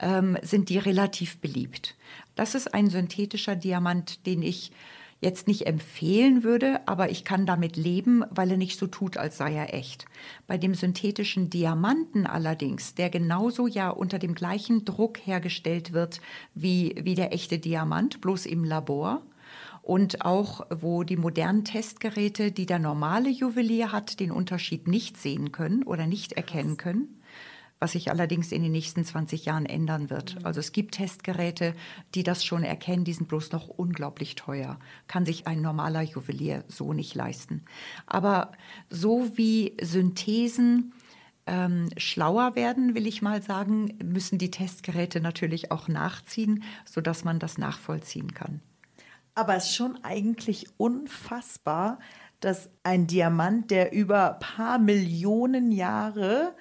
ähm, 0.00 0.36
sind 0.42 0.68
die 0.68 0.78
relativ 0.78 1.38
beliebt. 1.38 1.96
Das 2.34 2.54
ist 2.54 2.74
ein 2.74 2.88
synthetischer 2.88 3.56
Diamant, 3.56 4.26
den 4.26 4.42
ich 4.42 4.72
jetzt 5.24 5.48
nicht 5.48 5.66
empfehlen 5.66 6.44
würde, 6.44 6.86
aber 6.86 7.10
ich 7.10 7.24
kann 7.24 7.46
damit 7.46 7.76
leben, 7.76 8.22
weil 8.30 8.50
er 8.50 8.56
nicht 8.56 8.78
so 8.78 8.86
tut, 8.86 9.16
als 9.16 9.38
sei 9.38 9.54
er 9.54 9.74
echt. 9.74 10.04
Bei 10.46 10.58
dem 10.58 10.74
synthetischen 10.74 11.50
Diamanten 11.50 12.26
allerdings, 12.26 12.94
der 12.94 13.10
genauso 13.10 13.66
ja 13.66 13.90
unter 13.90 14.18
dem 14.18 14.34
gleichen 14.34 14.84
Druck 14.84 15.18
hergestellt 15.26 15.92
wird 15.92 16.20
wie, 16.54 16.94
wie 17.02 17.14
der 17.14 17.32
echte 17.32 17.58
Diamant, 17.58 18.20
bloß 18.20 18.46
im 18.46 18.62
Labor, 18.62 19.22
und 19.82 20.24
auch 20.24 20.66
wo 20.70 21.02
die 21.02 21.16
modernen 21.16 21.64
Testgeräte, 21.64 22.52
die 22.52 22.64
der 22.64 22.78
normale 22.78 23.28
Juwelier 23.28 23.92
hat, 23.92 24.18
den 24.20 24.30
Unterschied 24.30 24.88
nicht 24.88 25.18
sehen 25.18 25.52
können 25.52 25.82
oder 25.82 26.06
nicht 26.06 26.32
erkennen 26.32 26.76
können 26.78 27.20
was 27.84 27.92
sich 27.92 28.10
allerdings 28.10 28.50
in 28.50 28.62
den 28.62 28.72
nächsten 28.72 29.04
20 29.04 29.44
Jahren 29.44 29.66
ändern 29.66 30.08
wird. 30.08 30.36
Mhm. 30.36 30.46
Also 30.46 30.58
es 30.58 30.72
gibt 30.72 30.94
Testgeräte, 30.94 31.74
die 32.14 32.22
das 32.22 32.42
schon 32.42 32.64
erkennen, 32.64 33.04
die 33.04 33.12
sind 33.12 33.28
bloß 33.28 33.52
noch 33.52 33.68
unglaublich 33.68 34.36
teuer. 34.36 34.78
Kann 35.06 35.26
sich 35.26 35.46
ein 35.46 35.60
normaler 35.60 36.00
Juwelier 36.00 36.64
so 36.66 36.94
nicht 36.94 37.14
leisten. 37.14 37.66
Aber 38.06 38.52
so 38.88 39.36
wie 39.36 39.76
Synthesen 39.82 40.94
ähm, 41.46 41.90
schlauer 41.98 42.56
werden, 42.56 42.94
will 42.94 43.06
ich 43.06 43.20
mal 43.20 43.42
sagen, 43.42 43.98
müssen 44.02 44.38
die 44.38 44.50
Testgeräte 44.50 45.20
natürlich 45.20 45.70
auch 45.70 45.86
nachziehen, 45.86 46.64
sodass 46.86 47.22
man 47.22 47.38
das 47.38 47.58
nachvollziehen 47.58 48.32
kann. 48.32 48.62
Aber 49.34 49.56
es 49.56 49.64
ist 49.64 49.76
schon 49.76 50.02
eigentlich 50.02 50.68
unfassbar, 50.78 51.98
dass 52.40 52.70
ein 52.82 53.06
Diamant, 53.06 53.70
der 53.70 53.92
über 53.92 54.32
ein 54.32 54.40
paar 54.40 54.78
Millionen 54.78 55.70
Jahre 55.70 56.54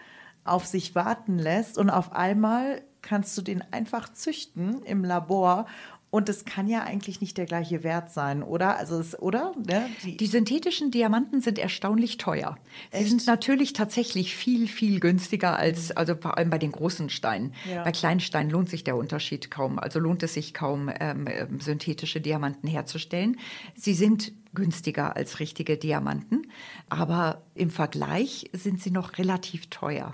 auf 0.43 0.65
sich 0.65 0.95
warten 0.95 1.37
lässt 1.37 1.77
und 1.77 1.89
auf 1.89 2.13
einmal 2.13 2.83
kannst 3.01 3.37
du 3.37 3.41
den 3.41 3.61
einfach 3.71 4.11
züchten 4.11 4.81
im 4.83 5.03
Labor 5.03 5.67
und 6.13 6.29
es 6.29 6.45
kann 6.45 6.67
ja 6.67 6.83
eigentlich 6.83 7.21
nicht 7.21 7.39
der 7.39 7.47
gleiche 7.47 7.83
Wert 7.83 8.11
sein, 8.11 8.43
oder? 8.43 8.77
Also 8.77 8.99
es, 8.99 9.19
oder? 9.19 9.51
Ne? 9.65 9.89
Die, 10.03 10.15
die, 10.15 10.27
synthetischen 10.27 10.91
Diamanten 10.91 11.41
sind 11.41 11.57
erstaunlich 11.57 12.17
teuer. 12.17 12.55
Sie 12.91 12.99
Echt? 12.99 13.09
sind 13.09 13.25
natürlich 13.25 13.73
tatsächlich 13.73 14.35
viel, 14.35 14.67
viel 14.67 14.99
günstiger 14.99 15.57
als, 15.57 15.89
also 15.89 16.13
vor 16.15 16.37
allem 16.37 16.51
bei 16.51 16.59
den 16.59 16.71
großen 16.71 17.09
Steinen. 17.09 17.55
Ja. 17.67 17.83
Bei 17.83 17.91
kleinen 17.91 18.19
Steinen 18.19 18.51
lohnt 18.51 18.69
sich 18.69 18.83
der 18.83 18.95
Unterschied 18.95 19.49
kaum. 19.49 19.79
Also 19.79 19.97
lohnt 19.97 20.21
es 20.21 20.35
sich 20.35 20.53
kaum, 20.53 20.91
ähm, 20.99 21.25
ähm 21.27 21.59
synthetische 21.59 22.21
Diamanten 22.21 22.69
herzustellen. 22.69 23.39
Sie 23.75 23.95
sind 23.95 24.33
günstiger 24.53 25.15
als 25.15 25.39
richtige 25.39 25.77
Diamanten, 25.77 26.45
aber 26.89 27.41
im 27.55 27.71
Vergleich 27.71 28.51
sind 28.53 28.81
sie 28.81 28.91
noch 28.91 29.17
relativ 29.17 29.67
teuer. 29.71 30.13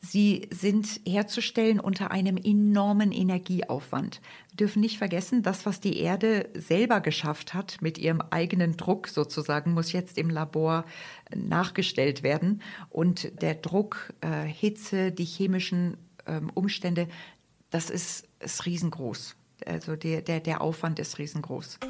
Sie 0.00 0.48
sind 0.50 1.00
herzustellen 1.06 1.80
unter 1.80 2.12
einem 2.12 2.36
enormen 2.36 3.10
Energieaufwand. 3.10 4.20
Wir 4.50 4.56
dürfen 4.56 4.80
nicht 4.80 4.96
vergessen, 4.96 5.42
das, 5.42 5.66
was 5.66 5.80
die 5.80 5.98
Erde 5.98 6.48
selber 6.54 7.00
geschafft 7.00 7.52
hat 7.52 7.82
mit 7.82 7.98
ihrem 7.98 8.20
eigenen 8.20 8.76
Druck 8.76 9.08
sozusagen, 9.08 9.72
muss 9.74 9.92
jetzt 9.92 10.16
im 10.16 10.30
Labor 10.30 10.84
nachgestellt 11.34 12.22
werden. 12.22 12.62
Und 12.90 13.42
der 13.42 13.56
Druck, 13.56 14.14
äh, 14.20 14.44
Hitze, 14.44 15.10
die 15.10 15.24
chemischen 15.24 15.96
äh, 16.26 16.40
Umstände, 16.54 17.08
das 17.70 17.90
ist, 17.90 18.28
ist 18.38 18.66
riesengroß. 18.66 19.34
Also 19.66 19.96
der, 19.96 20.22
der, 20.22 20.40
der 20.40 20.60
Aufwand 20.60 21.00
ist 21.00 21.18
riesengroß. 21.18 21.80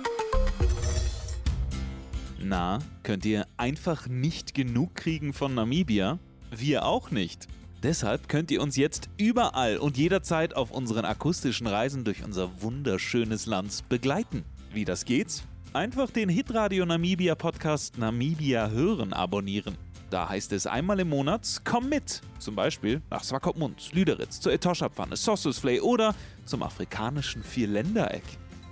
Na, 2.41 2.79
könnt 3.03 3.27
ihr 3.27 3.47
einfach 3.59 4.07
nicht 4.07 4.55
genug 4.55 4.95
kriegen 4.95 5.35
von 5.35 5.55
Namibia? 5.55 6.19
Wir 6.51 6.87
auch 6.87 7.11
nicht. 7.11 7.47
Deshalb 7.83 8.29
könnt 8.29 8.51
ihr 8.51 8.61
uns 8.61 8.77
jetzt 8.77 9.09
überall 9.19 9.77
und 9.77 9.97
jederzeit 9.97 10.55
auf 10.57 10.73
unseren 10.73 11.05
akustischen 11.05 11.69
Reisen 11.69 12.03
durch 12.03 12.25
unser 12.25 12.61
wunderschönes 12.61 13.47
Land 13.47 13.89
begleiten. 13.89 14.45
Wie 14.73 14.85
das 14.85 15.05
geht? 15.05 15.45
Einfach 15.73 16.11
den 16.11 16.29
Hitradio 16.29 16.85
Namibia 16.85 17.37
Podcast 17.37 17.97
Namibia 17.97 18.71
hören 18.71 19.13
abonnieren. 19.13 19.79
Da 20.11 20.29
heißt 20.29 20.53
es 20.55 20.67
einmal 20.67 20.99
im 20.99 21.11
Monat, 21.11 21.61
komm 21.65 21.89
mit! 21.89 22.21
Zum 22.41 22.57
Beispiel 22.57 23.01
nach 23.11 23.23
Swakopmund, 23.23 23.93
Lüderitz, 23.93 24.41
zur 24.41 24.53
Etosha-Pfanne, 24.53 25.15
Sossusflay 25.15 25.81
oder 25.81 26.17
zum 26.47 26.65
afrikanischen 26.65 27.45
Vierländereck. 27.45 28.25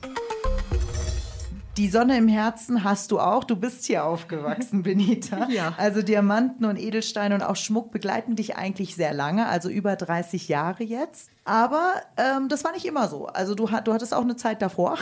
Die 1.79 1.89
Sonne 1.89 2.19
im 2.19 2.29
Herzen 2.29 2.85
hast 2.85 3.11
du 3.13 3.19
auch. 3.21 3.45
Du 3.45 3.57
bist 3.57 3.87
hier 3.87 4.05
aufgewachsen, 4.05 4.83
Benita. 4.83 5.49
ja. 5.49 5.73
Also 5.79 6.03
Diamanten 6.03 6.67
und 6.67 6.79
Edelsteine 6.79 7.35
und 7.35 7.43
auch 7.43 7.57
Schmuck 7.57 7.91
begleiten 7.93 8.37
dich 8.37 8.57
eigentlich 8.57 8.95
sehr 8.95 9.15
lange, 9.15 9.47
also 9.47 9.71
über 9.71 9.97
30 9.97 10.49
Jahre 10.49 10.85
jetzt. 10.85 11.31
Aber 11.45 11.95
ähm, 12.17 12.49
das 12.49 12.63
war 12.63 12.71
nicht 12.71 12.85
immer 12.85 13.09
so. 13.09 13.27
Also 13.27 13.57
du, 13.57 13.67
du 13.67 13.93
hattest 13.93 14.15
auch 14.15 14.23
eine 14.23 14.37
Zeit 14.37 14.63
davor. 14.63 14.97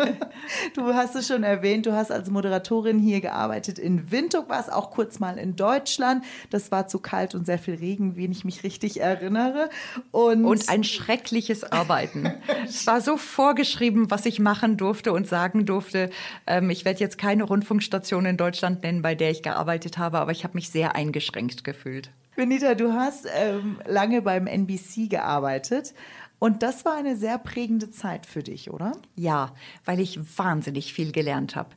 du 0.74 0.94
hast 0.94 1.16
es 1.16 1.26
schon 1.26 1.42
erwähnt, 1.42 1.86
du 1.86 1.92
hast 1.92 2.12
als 2.12 2.30
Moderatorin 2.30 3.00
hier 3.00 3.20
gearbeitet 3.20 3.80
in 3.80 4.12
Windhoek, 4.12 4.48
warst 4.48 4.72
auch 4.72 4.92
kurz 4.92 5.18
mal 5.18 5.38
in 5.38 5.56
Deutschland. 5.56 6.24
Das 6.50 6.70
war 6.70 6.86
zu 6.86 7.00
kalt 7.00 7.34
und 7.34 7.46
sehr 7.46 7.58
viel 7.58 7.74
Regen, 7.74 8.16
wenn 8.16 8.30
ich 8.30 8.44
mich 8.44 8.62
richtig 8.62 9.00
erinnere. 9.00 9.68
Und, 10.12 10.44
und 10.44 10.68
ein 10.68 10.84
schreckliches 10.84 11.64
Arbeiten. 11.64 12.32
es 12.64 12.86
war 12.86 13.00
so 13.00 13.16
vorgeschrieben, 13.16 14.08
was 14.08 14.24
ich 14.24 14.38
machen 14.38 14.76
durfte 14.76 15.12
und 15.12 15.26
sagen 15.26 15.66
durfte. 15.66 16.10
Ähm, 16.46 16.70
ich 16.70 16.84
werde 16.84 17.00
jetzt 17.00 17.18
keine 17.18 17.42
Rundfunkstation 17.42 18.24
in 18.24 18.36
Deutschland 18.36 18.84
nennen, 18.84 19.02
bei 19.02 19.16
der 19.16 19.32
ich 19.32 19.42
gearbeitet 19.42 19.98
habe, 19.98 20.18
aber 20.20 20.30
ich 20.30 20.44
habe 20.44 20.54
mich 20.54 20.70
sehr 20.70 20.94
eingeschränkt 20.94 21.64
gefühlt. 21.64 22.10
Benita, 22.36 22.74
du 22.74 22.92
hast 22.92 23.26
ähm, 23.34 23.78
lange 23.86 24.20
beim 24.20 24.46
NBC 24.46 25.08
gearbeitet 25.08 25.94
und 26.38 26.62
das 26.62 26.84
war 26.84 26.96
eine 26.96 27.16
sehr 27.16 27.38
prägende 27.38 27.90
Zeit 27.90 28.26
für 28.26 28.42
dich, 28.42 28.70
oder? 28.70 28.92
Ja, 29.14 29.54
weil 29.86 30.00
ich 30.00 30.18
wahnsinnig 30.38 30.92
viel 30.92 31.10
gelernt 31.10 31.56
habe. 31.56 31.70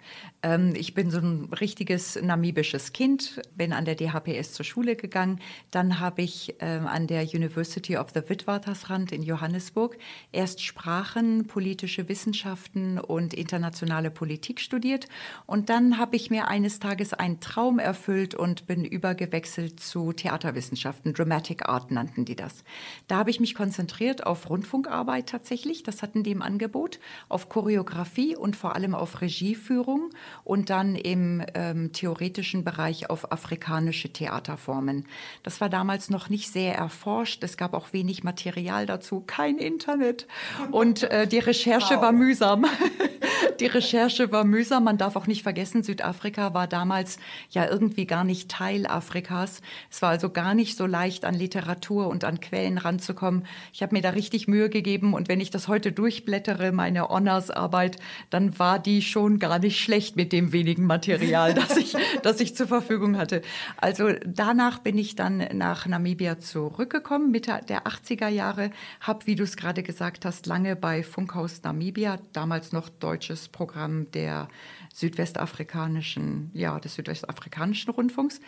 Ähm, 0.43 0.73
ich 0.75 0.93
bin 0.93 1.11
so 1.11 1.19
ein 1.19 1.45
richtiges 1.59 2.21
namibisches 2.21 2.91
Kind, 2.91 3.41
bin 3.55 3.71
an 3.71 3.85
der 3.85 3.95
DHPS 3.95 4.53
zur 4.53 4.65
Schule 4.65 4.97
gegangen. 4.97 5.39
Dann 5.71 6.01
habe 6.01 6.23
ich 6.23 6.55
ähm, 6.59 6.87
an 6.87 7.07
der 7.07 7.23
University 7.23 7.95
of 7.95 8.07
the 8.13 8.21
Witwatersrand 8.27 9.13
in 9.13 9.23
Johannesburg 9.23 9.97
erst 10.33 10.61
Sprachen, 10.61 11.47
politische 11.47 12.09
Wissenschaften 12.09 12.99
und 12.99 13.33
internationale 13.33 14.11
Politik 14.11 14.59
studiert. 14.59 15.07
Und 15.45 15.69
dann 15.69 15.97
habe 15.97 16.17
ich 16.17 16.29
mir 16.29 16.49
eines 16.49 16.79
Tages 16.79 17.13
einen 17.13 17.39
Traum 17.39 17.79
erfüllt 17.79 18.35
und 18.35 18.67
bin 18.67 18.83
übergewechselt 18.83 19.79
zu 19.79 20.11
Theaterwissenschaften. 20.11 21.13
Dramatic 21.13 21.67
Art 21.69 21.91
nannten 21.91 22.25
die 22.25 22.35
das. 22.35 22.65
Da 23.07 23.17
habe 23.17 23.29
ich 23.29 23.39
mich 23.39 23.55
konzentriert 23.55 24.25
auf 24.25 24.48
Rundfunkarbeit 24.49 25.29
tatsächlich, 25.29 25.83
das 25.83 26.01
hatten 26.01 26.23
die 26.23 26.31
im 26.31 26.41
Angebot, 26.41 26.99
auf 27.29 27.49
Choreografie 27.49 28.35
und 28.35 28.55
vor 28.55 28.75
allem 28.75 28.95
auf 28.95 29.21
Regieführung 29.21 30.09
und 30.43 30.69
dann 30.69 30.95
im 30.95 31.43
ähm, 31.53 31.91
theoretischen 31.93 32.63
Bereich 32.63 33.09
auf 33.09 33.31
afrikanische 33.31 34.09
Theaterformen. 34.09 35.05
Das 35.43 35.61
war 35.61 35.69
damals 35.69 36.09
noch 36.09 36.29
nicht 36.29 36.51
sehr 36.51 36.75
erforscht, 36.75 37.43
es 37.43 37.57
gab 37.57 37.73
auch 37.73 37.93
wenig 37.93 38.23
Material 38.23 38.85
dazu, 38.85 39.23
kein 39.25 39.57
Internet 39.57 40.27
und 40.71 41.03
äh, 41.03 41.27
die 41.27 41.39
Recherche 41.39 41.95
wow. 41.95 42.01
war 42.01 42.11
mühsam. 42.11 42.65
die 43.59 43.67
Recherche 43.67 44.31
war 44.31 44.43
mühsam. 44.43 44.83
Man 44.83 44.97
darf 44.97 45.15
auch 45.15 45.27
nicht 45.27 45.43
vergessen, 45.43 45.83
Südafrika 45.83 46.53
war 46.53 46.67
damals 46.67 47.19
ja 47.49 47.69
irgendwie 47.69 48.05
gar 48.05 48.23
nicht 48.23 48.49
Teil 48.49 48.87
Afrikas. 48.87 49.61
Es 49.91 50.01
war 50.01 50.09
also 50.09 50.29
gar 50.29 50.53
nicht 50.53 50.77
so 50.77 50.85
leicht, 50.85 51.25
an 51.25 51.35
Literatur 51.35 52.07
und 52.07 52.23
an 52.23 52.39
Quellen 52.39 52.77
ranzukommen. 52.77 53.45
Ich 53.73 53.81
habe 53.81 53.95
mir 53.95 54.01
da 54.01 54.11
richtig 54.11 54.38
richtig 54.39 54.47
Mühe 54.47 54.69
gegeben. 54.69 55.13
Und 55.13 55.27
wenn 55.27 55.41
ich 55.41 55.49
das 55.49 55.67
heute 55.67 55.91
durchblättere, 55.91 56.71
meine 56.71 57.09
Honorsarbeit, 57.09 57.97
dann 58.29 58.57
war 58.57 58.79
die 58.79 59.01
schon 59.01 59.37
gar 59.39 59.59
nicht 59.59 59.79
schlecht 59.79 60.15
mit 60.15 60.31
dem 60.31 60.53
wenigen 60.53 60.85
Material, 60.85 61.53
das 61.53 61.75
ich, 61.75 61.95
das 62.23 62.39
ich 62.39 62.55
zur 62.55 62.67
Verfügung 62.67 63.17
hatte. 63.17 63.41
Also 63.77 64.11
danach 64.25 64.79
bin 64.79 64.97
ich 64.97 65.15
dann 65.15 65.45
nach 65.53 65.87
Namibia 65.87 66.39
zurückgekommen, 66.39 67.31
Mitte 67.31 67.59
der 67.67 67.85
80er 67.85 68.29
Jahre, 68.29 68.71
habe, 69.01 69.27
wie 69.27 69.35
du 69.35 69.43
es 69.43 69.57
gerade 69.57 69.83
gesagt 69.83 70.23
hast, 70.25 70.45
lange 70.45 70.75
bei 70.75 71.03
Funkhaus 71.03 71.61
Namibia, 71.63 72.19
damals 72.31 72.71
noch 72.71 72.87
deutsches 72.89 73.49
Programm 73.49 74.09
der 74.11 74.47
südwestafrikanischen, 74.93 76.51
ja, 76.53 76.79
des 76.79 76.95
südwestafrikanischen 76.95 77.91
Rundfunks, 77.91 78.39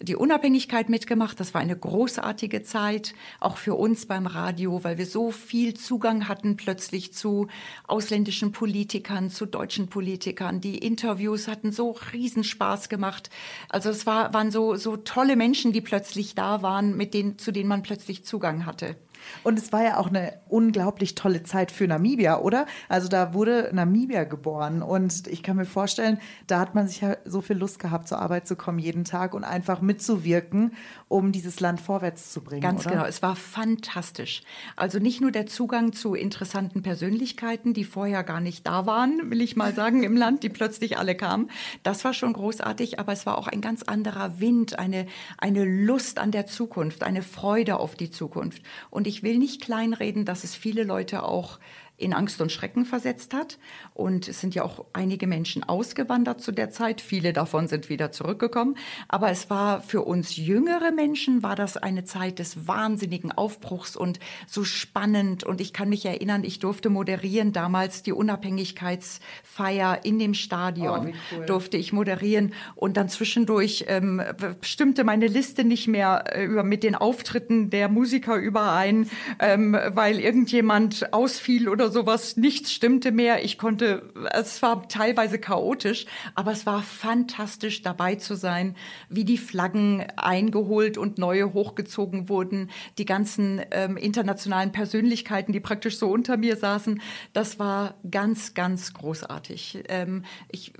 die 0.00 0.16
Unabhängigkeit 0.16 0.88
mitgemacht. 0.88 1.40
Das 1.40 1.54
war 1.54 1.60
eine 1.60 1.76
großartige 1.76 2.62
Zeit, 2.62 3.14
auch 3.40 3.56
für 3.56 3.74
uns 3.74 4.06
beim 4.06 4.26
Radio, 4.26 4.84
weil 4.84 4.98
wir 4.98 5.06
so 5.06 5.30
viel 5.30 5.74
Zugang 5.74 6.28
hatten 6.28 6.56
plötzlich 6.56 7.12
zu 7.12 7.48
ausländischen 7.86 8.52
Politikern, 8.52 9.30
zu 9.30 9.46
deutschen 9.46 9.88
Politikern. 9.88 10.60
Die 10.60 10.78
Interviews 10.78 11.48
hatten 11.48 11.72
so 11.72 11.96
Riesenspaß 12.12 12.88
gemacht. 12.88 13.30
Also 13.68 13.90
es 13.90 14.06
war, 14.06 14.34
waren 14.34 14.50
so, 14.50 14.76
so 14.76 14.96
tolle 14.96 15.36
Menschen, 15.36 15.72
die 15.72 15.80
plötzlich 15.80 16.34
da 16.34 16.62
waren, 16.62 16.96
mit 16.96 17.14
denen, 17.14 17.38
zu 17.38 17.52
denen 17.52 17.68
man 17.68 17.82
plötzlich 17.82 18.24
Zugang 18.24 18.66
hatte. 18.66 18.96
Und 19.42 19.58
es 19.58 19.72
war 19.72 19.82
ja 19.82 19.98
auch 19.98 20.08
eine 20.08 20.34
unglaublich 20.48 21.14
tolle 21.14 21.42
Zeit 21.42 21.72
für 21.72 21.86
Namibia, 21.86 22.38
oder? 22.38 22.66
Also 22.88 23.08
da 23.08 23.34
wurde 23.34 23.70
Namibia 23.72 24.24
geboren 24.24 24.82
und 24.82 25.26
ich 25.26 25.42
kann 25.42 25.56
mir 25.56 25.66
vorstellen, 25.66 26.18
da 26.46 26.60
hat 26.60 26.74
man 26.74 26.88
sich 26.88 27.00
ja 27.00 27.16
so 27.24 27.40
viel 27.40 27.56
Lust 27.56 27.78
gehabt, 27.78 28.08
zur 28.08 28.18
Arbeit 28.18 28.46
zu 28.46 28.56
kommen 28.56 28.78
jeden 28.78 29.04
Tag 29.04 29.34
und 29.34 29.44
einfach 29.44 29.80
mitzuwirken, 29.80 30.74
um 31.08 31.32
dieses 31.32 31.60
Land 31.60 31.80
vorwärts 31.80 32.32
zu 32.32 32.42
bringen. 32.42 32.62
Ganz 32.62 32.86
oder? 32.86 32.90
genau, 32.90 33.04
es 33.04 33.22
war 33.22 33.36
fantastisch. 33.36 34.42
Also 34.76 34.98
nicht 34.98 35.20
nur 35.20 35.30
der 35.30 35.46
Zugang 35.46 35.92
zu 35.92 36.14
interessanten 36.14 36.82
Persönlichkeiten, 36.82 37.74
die 37.74 37.84
vorher 37.84 38.24
gar 38.24 38.40
nicht 38.40 38.66
da 38.66 38.86
waren, 38.86 39.30
will 39.30 39.40
ich 39.40 39.56
mal 39.56 39.74
sagen, 39.74 40.02
im 40.02 40.16
Land, 40.16 40.42
die 40.42 40.48
plötzlich 40.48 40.98
alle 40.98 41.14
kamen. 41.14 41.50
Das 41.82 42.04
war 42.04 42.12
schon 42.12 42.32
großartig, 42.32 42.98
aber 42.98 43.12
es 43.12 43.26
war 43.26 43.38
auch 43.38 43.48
ein 43.48 43.60
ganz 43.60 43.82
anderer 43.82 44.40
Wind, 44.40 44.78
eine, 44.78 45.06
eine 45.38 45.64
Lust 45.64 46.18
an 46.18 46.30
der 46.30 46.46
Zukunft, 46.46 47.02
eine 47.02 47.22
Freude 47.22 47.78
auf 47.78 47.94
die 47.94 48.10
Zukunft. 48.10 48.62
Und 48.90 49.06
ich 49.06 49.15
will 49.22 49.38
nicht 49.38 49.62
kleinreden, 49.62 50.24
dass 50.24 50.44
es 50.44 50.54
viele 50.54 50.84
Leute 50.84 51.22
auch 51.22 51.58
in 51.98 52.12
Angst 52.12 52.40
und 52.40 52.52
Schrecken 52.52 52.84
versetzt 52.84 53.32
hat. 53.32 53.58
Und 53.94 54.28
es 54.28 54.40
sind 54.40 54.54
ja 54.54 54.64
auch 54.64 54.84
einige 54.92 55.26
Menschen 55.26 55.64
ausgewandert 55.64 56.42
zu 56.42 56.52
der 56.52 56.70
Zeit. 56.70 57.00
Viele 57.00 57.32
davon 57.32 57.68
sind 57.68 57.88
wieder 57.88 58.12
zurückgekommen. 58.12 58.76
Aber 59.08 59.30
es 59.30 59.48
war 59.48 59.80
für 59.80 60.02
uns 60.02 60.36
jüngere 60.36 60.92
Menschen, 60.92 61.42
war 61.42 61.56
das 61.56 61.76
eine 61.76 62.04
Zeit 62.04 62.38
des 62.38 62.68
wahnsinnigen 62.68 63.32
Aufbruchs 63.32 63.96
und 63.96 64.20
so 64.46 64.64
spannend. 64.64 65.44
Und 65.44 65.60
ich 65.60 65.72
kann 65.72 65.88
mich 65.88 66.04
erinnern, 66.04 66.44
ich 66.44 66.58
durfte 66.58 66.90
moderieren 66.90 67.52
damals 67.52 68.02
die 68.02 68.12
Unabhängigkeitsfeier 68.12 70.04
in 70.04 70.18
dem 70.18 70.34
Stadion. 70.34 71.08
Oh, 71.08 71.36
cool. 71.36 71.46
Durfte 71.46 71.78
ich 71.78 71.92
moderieren. 71.92 72.52
Und 72.74 72.98
dann 72.98 73.08
zwischendurch 73.08 73.86
ähm, 73.88 74.22
stimmte 74.60 75.04
meine 75.04 75.28
Liste 75.28 75.64
nicht 75.64 75.88
mehr 75.88 76.24
äh, 76.32 76.44
über, 76.44 76.62
mit 76.62 76.82
den 76.82 76.94
Auftritten 76.94 77.70
der 77.70 77.88
Musiker 77.88 78.36
überein, 78.36 79.08
ähm, 79.38 79.76
weil 79.88 80.20
irgendjemand 80.20 81.12
ausfiel 81.12 81.68
oder 81.68 81.85
oder 81.86 81.92
sowas. 81.92 82.36
Nichts 82.36 82.72
stimmte 82.72 83.12
mehr. 83.12 83.44
Ich 83.44 83.58
konnte, 83.58 84.12
es 84.32 84.60
war 84.60 84.88
teilweise 84.88 85.38
chaotisch, 85.38 86.06
aber 86.34 86.50
es 86.50 86.66
war 86.66 86.82
fantastisch 86.82 87.82
dabei 87.82 88.16
zu 88.16 88.34
sein, 88.34 88.74
wie 89.08 89.24
die 89.24 89.38
Flaggen 89.38 90.04
eingeholt 90.16 90.98
und 90.98 91.18
neue 91.18 91.52
hochgezogen 91.52 92.28
wurden. 92.28 92.70
Die 92.98 93.04
ganzen 93.04 93.62
ähm, 93.70 93.96
internationalen 93.96 94.72
Persönlichkeiten, 94.72 95.52
die 95.52 95.60
praktisch 95.60 95.98
so 95.98 96.08
unter 96.08 96.36
mir 96.36 96.56
saßen. 96.56 97.00
Das 97.32 97.58
war 97.58 97.94
ganz, 98.10 98.54
ganz 98.54 98.92
großartig. 98.92 99.84
Ähm, 99.88 100.24
ich 100.50 100.72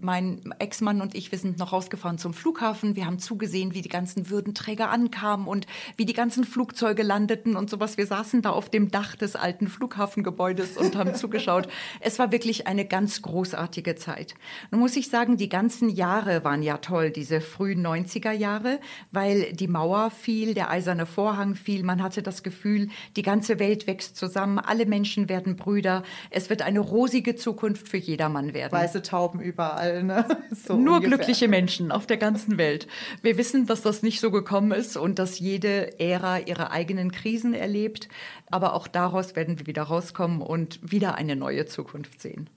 mein 0.00 0.54
Ex-Mann 0.58 1.00
und 1.00 1.14
ich, 1.14 1.32
wir 1.32 1.38
sind 1.38 1.58
noch 1.58 1.72
rausgefahren 1.72 2.18
zum 2.18 2.34
Flughafen. 2.34 2.96
Wir 2.96 3.06
haben 3.06 3.18
zugesehen, 3.18 3.74
wie 3.74 3.82
die 3.82 3.88
ganzen 3.88 4.30
Würdenträger 4.30 4.90
ankamen 4.90 5.46
und 5.46 5.66
wie 5.96 6.04
die 6.04 6.12
ganzen 6.12 6.44
Flugzeuge 6.44 7.02
landeten 7.02 7.56
und 7.56 7.68
sowas. 7.68 7.96
Wir 7.96 8.06
saßen 8.06 8.42
da 8.42 8.50
auf 8.50 8.70
dem 8.70 8.90
Dach 8.90 9.16
des 9.16 9.36
alten 9.36 9.68
Flughafengebäudes 9.68 10.76
und 10.76 10.96
haben 10.96 11.14
zugeschaut. 11.16 11.68
Es 12.00 12.18
war 12.18 12.30
wirklich 12.32 12.66
eine 12.66 12.84
ganz 12.84 13.22
großartige 13.22 13.96
Zeit. 13.96 14.34
Nun 14.70 14.80
muss 14.80 14.96
ich 14.96 15.08
sagen, 15.08 15.36
die 15.36 15.48
ganzen 15.48 15.88
Jahre 15.88 16.44
waren 16.44 16.62
ja 16.62 16.78
toll, 16.78 17.10
diese 17.10 17.40
frühen 17.40 17.84
90er 17.84 18.32
Jahre, 18.32 18.80
weil 19.10 19.52
die 19.52 19.68
Mauer 19.68 20.10
fiel, 20.10 20.54
der 20.54 20.70
eiserne 20.70 21.06
Vorhang 21.06 21.54
fiel. 21.54 21.82
Man 21.82 22.02
hatte 22.02 22.22
das 22.22 22.42
Gefühl, 22.42 22.88
die 23.16 23.22
ganze 23.22 23.58
Welt 23.58 23.86
wächst 23.86 24.16
zusammen, 24.16 24.58
alle 24.58 24.86
Menschen 24.86 25.28
werden 25.28 25.56
Brüder. 25.56 26.02
Es 26.30 26.50
wird 26.50 26.62
eine 26.62 26.80
rosige 26.80 27.34
Zukunft 27.34 27.88
für 27.88 27.96
jedermann 27.96 28.54
werden. 28.54 28.72
Weiße 28.72 29.02
Tauben 29.02 29.40
überall 29.40 29.87
überall. 29.88 30.02
Ne? 30.02 30.24
So 30.50 30.76
Nur 30.76 30.96
ungefähr. 30.96 31.16
glückliche 31.16 31.48
Menschen 31.48 31.92
auf 31.92 32.06
der 32.06 32.16
ganzen 32.16 32.58
Welt. 32.58 32.86
Wir 33.22 33.36
wissen, 33.36 33.66
dass 33.66 33.82
das 33.82 34.02
nicht 34.02 34.20
so 34.20 34.30
gekommen 34.30 34.72
ist 34.72 34.96
und 34.96 35.18
dass 35.18 35.38
jede 35.38 35.98
Ära 36.00 36.38
ihre 36.38 36.70
eigenen 36.70 37.12
Krisen 37.12 37.54
erlebt. 37.54 38.08
Aber 38.50 38.74
auch 38.74 38.88
daraus 38.88 39.36
werden 39.36 39.58
wir 39.58 39.66
wieder 39.66 39.82
rauskommen 39.82 40.40
und 40.42 40.80
wieder 40.82 41.16
eine 41.16 41.36
neue 41.36 41.66
Zukunft 41.66 42.20
sehen 42.20 42.50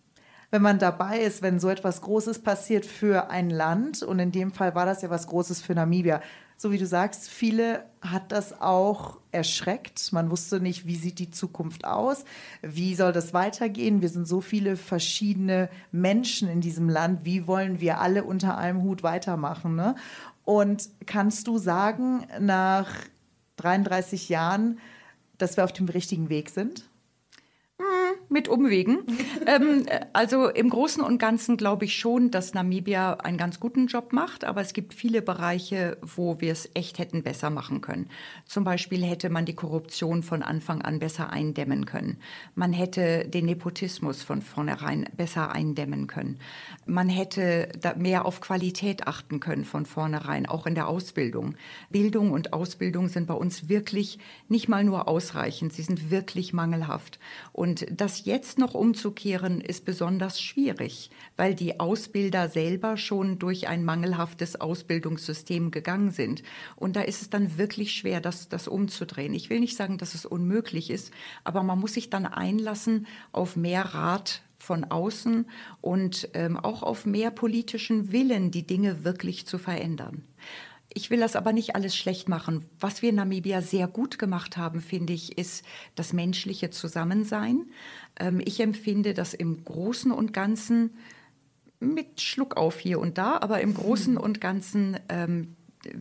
wenn 0.54 0.62
man 0.62 0.80
dabei 0.80 1.20
ist, 1.20 1.42
wenn 1.42 1.62
so 1.62 1.70
etwas 1.70 2.02
Großes 2.02 2.40
passiert 2.40 2.86
für 2.86 3.30
ein 3.30 3.50
Land. 3.50 4.04
Und 4.04 4.20
in 4.20 4.34
dem 4.34 4.52
Fall 4.52 4.76
war 4.76 4.86
das 4.86 5.02
ja 5.02 5.10
was 5.10 5.28
Großes 5.28 5.62
für 5.62 5.74
Namibia 5.74 6.22
so 6.62 6.72
wie 6.72 6.78
du 6.78 6.86
sagst, 6.86 7.28
viele 7.28 7.86
hat 8.02 8.32
das 8.32 8.62
auch 8.62 9.18
erschreckt. 9.32 10.14
Man 10.14 10.30
wusste 10.30 10.60
nicht, 10.60 10.86
wie 10.86 10.96
sieht 10.96 11.18
die 11.18 11.32
Zukunft 11.32 11.86
aus, 11.86 12.24
wie 12.62 12.94
soll 12.94 13.14
das 13.14 13.34
weitergehen. 13.34 14.04
Wir 14.04 14.10
sind 14.10 14.28
so 14.28 14.42
viele 14.42 14.78
verschiedene 14.78 15.70
Menschen 15.92 16.48
in 16.48 16.62
diesem 16.62 16.88
Land. 16.88 17.26
Wie 17.26 17.48
wollen 17.48 17.80
wir 17.80 18.00
alle 18.00 18.24
unter 18.26 18.60
einem 18.60 18.84
Hut 18.84 19.02
weitermachen? 19.02 19.76
Ne? 19.76 19.96
Und 20.46 20.88
kannst 21.08 21.48
du 21.48 21.58
sagen, 21.58 22.28
nach 22.40 22.94
33 23.56 24.30
Jahren, 24.30 24.78
dass 25.40 25.58
wir 25.58 25.64
auf 25.64 25.74
dem 25.74 25.90
richtigen 25.90 26.30
Weg 26.30 26.52
sind? 26.52 26.91
Mit 28.30 28.48
Umwegen. 28.48 29.00
ähm, 29.46 29.86
also 30.14 30.48
im 30.48 30.70
Großen 30.70 31.04
und 31.04 31.18
Ganzen 31.18 31.58
glaube 31.58 31.86
ich 31.86 31.96
schon, 31.96 32.32
dass 32.32 32.54
Namibia 32.54 33.14
einen 33.16 33.38
ganz 33.38 33.60
guten 33.60 33.88
Job 33.88 34.14
macht, 34.14 34.44
aber 34.44 34.62
es 34.62 34.74
gibt 34.74 34.94
viele 34.94 35.22
Bereiche, 35.22 35.98
wo 36.02 36.40
wir 36.40 36.52
es 36.52 36.70
echt 36.74 37.00
hätten 37.00 37.24
besser 37.24 37.50
machen 37.50 37.82
können. 37.82 38.10
Zum 38.46 38.64
Beispiel 38.64 39.04
hätte 39.04 39.30
man 39.30 39.46
die 39.46 39.56
Korruption 39.56 40.24
von 40.24 40.44
Anfang 40.44 40.82
an 40.82 41.00
besser 41.00 41.30
eindämmen 41.30 41.86
können. 41.86 42.18
Man 42.56 42.74
hätte 42.74 43.28
den 43.28 43.46
Nepotismus 43.46 44.24
von 44.24 44.42
vornherein 44.42 45.10
besser 45.16 45.52
eindämmen 45.52 46.08
können. 46.08 46.40
Man 46.86 47.10
hätte 47.10 47.70
mehr 47.98 48.26
auf 48.26 48.42
Qualität 48.42 49.08
achten 49.08 49.40
können 49.40 49.66
von 49.66 49.86
vornherein, 49.86 50.46
auch 50.46 50.66
in 50.66 50.76
der 50.76 50.88
Ausbildung. 50.88 51.56
Bildung 51.90 52.32
und 52.32 52.54
Ausbildung 52.54 53.08
sind 53.10 53.28
bei 53.28 53.34
uns 53.34 53.70
wirklich 53.70 54.20
nicht 54.48 54.70
mal 54.70 54.84
nur 54.84 55.08
ausreichend, 55.08 55.74
sie 55.74 55.84
sind 55.84 56.12
wirklich 56.12 56.54
mangelhaft. 56.54 57.20
Und 57.52 57.71
das 57.76 58.26
jetzt 58.26 58.58
noch 58.58 58.74
umzukehren, 58.74 59.62
ist 59.62 59.86
besonders 59.86 60.42
schwierig, 60.42 61.10
weil 61.38 61.56
die 61.56 61.80
Ausbilder 61.80 62.50
selber 62.50 62.98
schon 62.98 63.40
durch 63.40 63.68
ein 63.68 63.84
mangelhaftes 63.84 64.60
Ausbildungssystem 64.60 65.72
gegangen 65.72 66.12
sind. 66.12 66.44
Und 66.76 66.96
da 66.96 67.02
ist 67.02 67.22
es 67.22 67.30
dann 67.30 67.58
wirklich 67.58 67.94
schwer, 67.94 68.22
das, 68.22 68.50
das 68.50 68.68
umzudrehen. 68.68 69.34
Ich 69.34 69.50
will 69.50 69.60
nicht 69.60 69.78
sagen, 69.78 69.98
dass 69.98 70.14
es 70.14 70.26
unmöglich 70.26 70.90
ist, 70.90 71.12
aber 71.44 71.64
man 71.64 71.80
muss 71.80 71.94
sich 71.94 72.10
dann 72.10 72.26
einlassen 72.26 73.08
auf 73.32 73.56
mehr 73.56 73.86
Rat 73.94 74.42
von 74.58 74.84
außen 74.86 75.46
und 75.82 76.30
ähm, 76.34 76.58
auch 76.58 76.84
auf 76.84 77.06
mehr 77.06 77.32
politischen 77.32 78.12
Willen, 78.12 78.52
die 78.52 78.66
Dinge 78.66 79.04
wirklich 79.04 79.48
zu 79.48 79.58
verändern. 79.58 80.24
Ich 80.94 81.10
will 81.10 81.20
das 81.20 81.36
aber 81.36 81.54
nicht 81.54 81.76
alles 81.76 81.96
schlecht 81.96 82.28
machen. 82.28 82.66
Was 82.80 83.02
wir 83.02 83.10
in 83.10 83.16
Namibia 83.16 83.62
sehr 83.62 83.88
gut 83.88 84.20
gemacht 84.20 84.58
haben, 84.58 84.82
finde 84.82 85.14
ich, 85.14 85.38
ist 85.38 85.64
das 85.96 86.14
menschliche 86.14 86.70
Zusammensein. 86.70 87.70
Ähm, 88.20 88.42
ich 88.44 88.60
empfinde 88.60 89.14
das 89.14 89.34
im 89.34 89.64
Großen 89.64 90.12
und 90.12 90.34
Ganzen 90.34 90.92
mit 91.80 92.22
Schluck 92.22 92.58
auf 92.58 92.80
hier 92.80 93.00
und 93.00 93.18
da, 93.18 93.38
aber 93.40 93.62
im 93.62 93.74
Großen 93.74 94.18
und 94.18 94.42
Ganzen 94.42 95.00
ähm, 95.10 95.56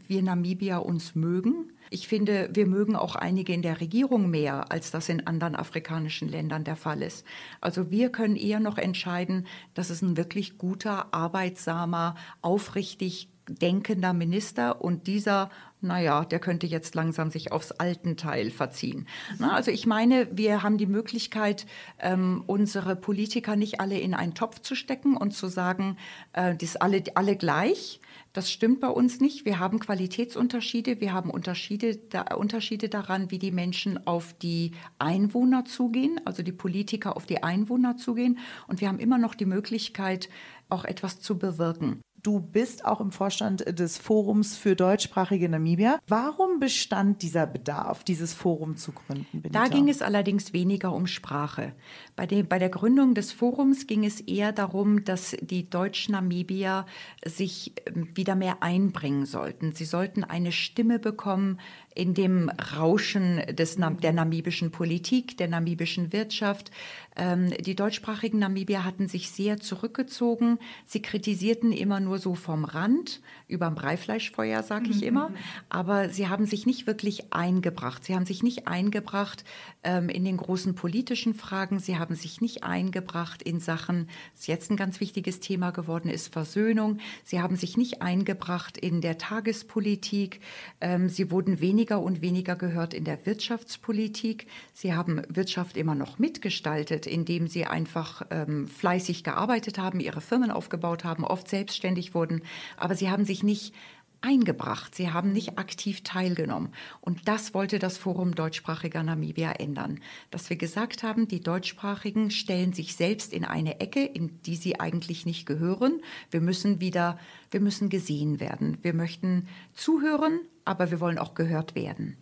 wir 0.06 0.22
Namibia 0.22 0.78
uns 0.78 1.14
mögen. 1.14 1.72
Ich 1.88 2.06
finde, 2.06 2.50
wir 2.52 2.66
mögen 2.66 2.96
auch 2.96 3.16
einige 3.16 3.52
in 3.52 3.62
der 3.62 3.80
Regierung 3.80 4.30
mehr, 4.30 4.70
als 4.70 4.90
das 4.90 5.08
in 5.08 5.26
anderen 5.26 5.56
afrikanischen 5.56 6.28
Ländern 6.28 6.64
der 6.64 6.76
Fall 6.76 7.02
ist. 7.02 7.24
Also 7.60 7.90
wir 7.90 8.10
können 8.10 8.36
eher 8.36 8.60
noch 8.60 8.78
entscheiden, 8.78 9.46
dass 9.74 9.90
es 9.90 10.02
ein 10.02 10.16
wirklich 10.16 10.58
guter, 10.58 11.14
arbeitsamer, 11.14 12.14
aufrichtig 12.42 13.28
denkender 13.54 14.12
Minister 14.12 14.82
und 14.82 15.06
dieser 15.06 15.50
naja, 15.82 16.24
der 16.24 16.40
könnte 16.40 16.66
jetzt 16.66 16.94
langsam 16.94 17.30
sich 17.30 17.52
aufs 17.52 17.72
alten 17.72 18.16
Teil 18.16 18.50
verziehen. 18.50 19.06
Na, 19.38 19.52
also 19.52 19.70
ich 19.70 19.86
meine, 19.86 20.28
wir 20.30 20.62
haben 20.62 20.78
die 20.78 20.86
Möglichkeit, 20.86 21.66
ähm, 21.98 22.44
unsere 22.46 22.96
Politiker 22.96 23.56
nicht 23.56 23.80
alle 23.80 23.98
in 23.98 24.14
einen 24.14 24.34
Topf 24.34 24.60
zu 24.60 24.74
stecken 24.74 25.16
und 25.16 25.32
zu 25.32 25.48
sagen, 25.48 25.96
äh, 26.32 26.54
ist 26.60 26.82
alle, 26.82 27.02
alle 27.14 27.36
gleich. 27.36 28.00
Das 28.32 28.50
stimmt 28.50 28.80
bei 28.80 28.88
uns 28.88 29.20
nicht. 29.20 29.44
Wir 29.44 29.58
haben 29.58 29.80
Qualitätsunterschiede, 29.80 31.00
wir 31.00 31.12
haben 31.12 31.30
Unterschiede, 31.30 31.96
da, 31.96 32.34
Unterschiede 32.34 32.88
daran, 32.88 33.30
wie 33.30 33.40
die 33.40 33.50
Menschen 33.50 34.06
auf 34.06 34.34
die 34.34 34.72
Einwohner 34.98 35.64
zugehen, 35.64 36.20
also 36.24 36.42
die 36.44 36.52
Politiker 36.52 37.16
auf 37.16 37.26
die 37.26 37.42
Einwohner 37.42 37.96
zugehen. 37.96 38.38
Und 38.68 38.80
wir 38.80 38.88
haben 38.88 39.00
immer 39.00 39.18
noch 39.18 39.34
die 39.34 39.46
Möglichkeit, 39.46 40.28
auch 40.68 40.84
etwas 40.84 41.20
zu 41.20 41.38
bewirken. 41.38 42.00
Du 42.22 42.40
bist 42.40 42.84
auch 42.84 43.00
im 43.00 43.12
Vorstand 43.12 43.64
des 43.78 43.96
Forums 43.96 44.56
für 44.56 44.76
deutschsprachige 44.76 45.48
Namibia. 45.48 45.98
Warum 46.06 46.60
bestand 46.60 47.22
dieser 47.22 47.46
Bedarf, 47.46 48.04
dieses 48.04 48.34
Forum 48.34 48.76
zu 48.76 48.92
gründen? 48.92 49.40
Benita? 49.40 49.62
Da 49.62 49.68
ging 49.68 49.88
es 49.88 50.02
allerdings 50.02 50.52
weniger 50.52 50.92
um 50.92 51.06
Sprache. 51.06 51.72
Bei, 52.16 52.26
dem, 52.26 52.46
bei 52.46 52.58
der 52.58 52.68
Gründung 52.68 53.14
des 53.14 53.32
Forums 53.32 53.86
ging 53.86 54.04
es 54.04 54.20
eher 54.20 54.52
darum, 54.52 55.04
dass 55.04 55.36
die 55.40 55.70
Deutsch-Namibier 55.70 56.84
sich 57.24 57.72
ähm, 57.86 58.08
wieder 58.14 58.34
mehr 58.34 58.62
einbringen 58.62 59.24
sollten. 59.24 59.72
Sie 59.72 59.84
sollten 59.86 60.24
eine 60.24 60.52
Stimme 60.52 60.98
bekommen 60.98 61.58
in 61.94 62.14
dem 62.14 62.48
Rauschen 62.50 63.42
des, 63.50 63.76
der 63.76 64.12
namibischen 64.12 64.70
Politik, 64.70 65.36
der 65.38 65.48
namibischen 65.48 66.12
Wirtschaft. 66.12 66.70
Ähm, 67.16 67.50
die 67.60 67.74
deutschsprachigen 67.74 68.38
Namibier 68.38 68.84
hatten 68.84 69.08
sich 69.08 69.30
sehr 69.30 69.58
zurückgezogen. 69.58 70.58
Sie 70.86 71.02
kritisierten 71.02 71.72
immer 71.72 72.00
nur 72.00 72.18
so 72.18 72.34
vom 72.34 72.64
Rand, 72.64 73.20
über 73.48 73.66
dem 73.66 73.74
Breifleischfeuer, 73.74 74.62
sage 74.62 74.90
ich 74.90 75.00
mhm. 75.00 75.08
immer. 75.08 75.30
Aber 75.68 76.08
sie 76.08 76.28
haben 76.28 76.46
sich 76.46 76.64
nicht 76.66 76.86
wirklich 76.86 77.32
eingebracht. 77.32 78.04
Sie 78.04 78.14
haben 78.14 78.26
sich 78.26 78.42
nicht 78.42 78.68
eingebracht 78.68 79.44
ähm, 79.82 80.08
in 80.08 80.24
den 80.24 80.36
großen 80.36 80.74
politischen 80.74 81.34
Fragen. 81.34 81.80
Sie 81.80 81.98
haben 81.98 82.14
sich 82.14 82.40
nicht 82.40 82.62
eingebracht 82.62 83.42
in 83.42 83.58
Sachen, 83.58 84.08
das 84.36 84.46
jetzt 84.46 84.70
ein 84.70 84.76
ganz 84.76 85.00
wichtiges 85.00 85.40
Thema 85.40 85.72
geworden 85.72 86.08
ist, 86.08 86.32
Versöhnung. 86.32 86.98
Sie 87.24 87.40
haben 87.40 87.56
sich 87.56 87.76
nicht 87.76 88.00
eingebracht 88.00 88.78
in 88.78 89.00
der 89.00 89.18
Tagespolitik. 89.18 90.40
Ähm, 90.80 91.08
sie 91.08 91.30
wurden 91.32 91.60
weniger 91.60 91.79
und 91.88 92.20
weniger 92.20 92.56
gehört 92.56 92.94
in 92.94 93.04
der 93.04 93.24
Wirtschaftspolitik. 93.26 94.46
Sie 94.72 94.94
haben 94.94 95.22
Wirtschaft 95.28 95.76
immer 95.76 95.94
noch 95.94 96.18
mitgestaltet, 96.18 97.06
indem 97.06 97.46
sie 97.46 97.64
einfach 97.66 98.22
ähm, 98.30 98.68
fleißig 98.68 99.24
gearbeitet 99.24 99.78
haben, 99.78 100.00
ihre 100.00 100.20
Firmen 100.20 100.50
aufgebaut 100.50 101.04
haben, 101.04 101.24
oft 101.24 101.48
selbstständig 101.48 102.14
wurden. 102.14 102.42
Aber 102.76 102.94
sie 102.94 103.10
haben 103.10 103.24
sich 103.24 103.42
nicht 103.42 103.72
eingebracht. 104.20 104.94
Sie 104.94 105.10
haben 105.10 105.32
nicht 105.32 105.58
aktiv 105.58 106.02
teilgenommen. 106.02 106.70
Und 107.00 107.26
das 107.26 107.54
wollte 107.54 107.78
das 107.78 107.96
Forum 107.96 108.34
deutschsprachiger 108.34 109.02
Namibia 109.02 109.52
ändern. 109.52 110.00
Dass 110.30 110.50
wir 110.50 110.56
gesagt 110.56 111.02
haben, 111.02 111.28
die 111.28 111.40
Deutschsprachigen 111.40 112.30
stellen 112.30 112.72
sich 112.72 112.96
selbst 112.96 113.32
in 113.32 113.44
eine 113.44 113.80
Ecke, 113.80 114.04
in 114.04 114.42
die 114.42 114.56
sie 114.56 114.78
eigentlich 114.78 115.26
nicht 115.26 115.46
gehören. 115.46 116.00
Wir 116.30 116.40
müssen 116.40 116.80
wieder, 116.80 117.18
wir 117.50 117.60
müssen 117.60 117.88
gesehen 117.88 118.40
werden. 118.40 118.78
Wir 118.82 118.94
möchten 118.94 119.48
zuhören, 119.72 120.40
aber 120.64 120.90
wir 120.90 121.00
wollen 121.00 121.18
auch 121.18 121.34
gehört 121.34 121.74
werden. 121.74 122.16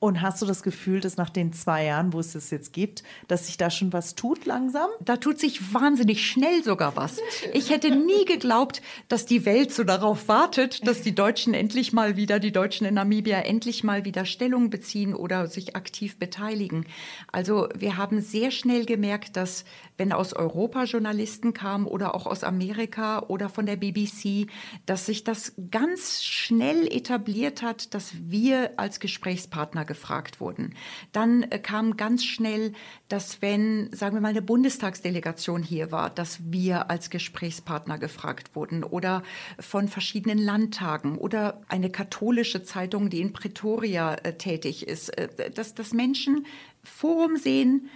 Und 0.00 0.22
hast 0.22 0.40
du 0.40 0.46
das 0.46 0.62
Gefühl, 0.62 1.00
dass 1.00 1.16
nach 1.16 1.30
den 1.30 1.52
zwei 1.52 1.86
Jahren, 1.86 2.12
wo 2.12 2.20
es 2.20 2.32
das 2.32 2.50
jetzt 2.50 2.72
gibt, 2.72 3.02
dass 3.26 3.46
sich 3.46 3.56
da 3.56 3.68
schon 3.68 3.92
was 3.92 4.14
tut 4.14 4.46
langsam? 4.46 4.88
Da 5.00 5.16
tut 5.16 5.40
sich 5.40 5.74
wahnsinnig 5.74 6.24
schnell 6.24 6.62
sogar 6.62 6.94
was. 6.94 7.18
Ich 7.52 7.70
hätte 7.70 7.90
nie 7.90 8.24
geglaubt, 8.24 8.80
dass 9.08 9.26
die 9.26 9.44
Welt 9.44 9.72
so 9.72 9.82
darauf 9.82 10.28
wartet, 10.28 10.86
dass 10.86 11.02
die 11.02 11.16
Deutschen 11.16 11.52
endlich 11.52 11.92
mal 11.92 12.16
wieder, 12.16 12.38
die 12.38 12.52
Deutschen 12.52 12.86
in 12.86 12.94
Namibia 12.94 13.40
endlich 13.40 13.82
mal 13.82 14.04
wieder 14.04 14.24
Stellung 14.24 14.70
beziehen 14.70 15.14
oder 15.14 15.48
sich 15.48 15.74
aktiv 15.74 16.16
beteiligen. 16.16 16.86
Also 17.32 17.68
wir 17.74 17.96
haben 17.96 18.20
sehr 18.20 18.52
schnell 18.52 18.84
gemerkt, 18.84 19.36
dass 19.36 19.64
wenn 19.96 20.12
aus 20.12 20.32
Europa 20.32 20.84
Journalisten 20.84 21.54
kamen 21.54 21.86
oder 21.86 22.14
auch 22.14 22.26
aus 22.26 22.44
Amerika 22.44 23.24
oder 23.26 23.48
von 23.48 23.66
der 23.66 23.74
BBC, 23.74 24.46
dass 24.86 25.06
sich 25.06 25.24
das 25.24 25.54
ganz 25.72 26.22
schnell 26.22 26.86
etabliert 26.86 27.62
hat, 27.62 27.94
dass 27.94 28.12
wir 28.14 28.70
als 28.76 29.00
Gesprächspartner 29.00 29.87
gefragt 29.88 30.40
wurden. 30.40 30.74
Dann 31.10 31.42
äh, 31.42 31.58
kam 31.58 31.96
ganz 31.96 32.24
schnell, 32.24 32.72
dass 33.08 33.42
wenn, 33.42 33.90
sagen 33.92 34.14
wir 34.14 34.20
mal, 34.20 34.28
eine 34.28 34.42
Bundestagsdelegation 34.42 35.64
hier 35.64 35.90
war, 35.90 36.10
dass 36.10 36.38
wir 36.52 36.90
als 36.90 37.10
Gesprächspartner 37.10 37.98
gefragt 37.98 38.54
wurden 38.54 38.84
oder 38.84 39.24
von 39.58 39.88
verschiedenen 39.88 40.38
Landtagen 40.38 41.18
oder 41.18 41.60
eine 41.66 41.90
katholische 41.90 42.62
Zeitung, 42.62 43.10
die 43.10 43.20
in 43.20 43.32
Pretoria 43.32 44.14
äh, 44.14 44.34
tätig 44.34 44.86
ist, 44.86 45.08
äh, 45.18 45.50
dass, 45.50 45.74
dass 45.74 45.92
Menschen 45.92 46.46
Forum 46.84 47.36
sehen, 47.36 47.90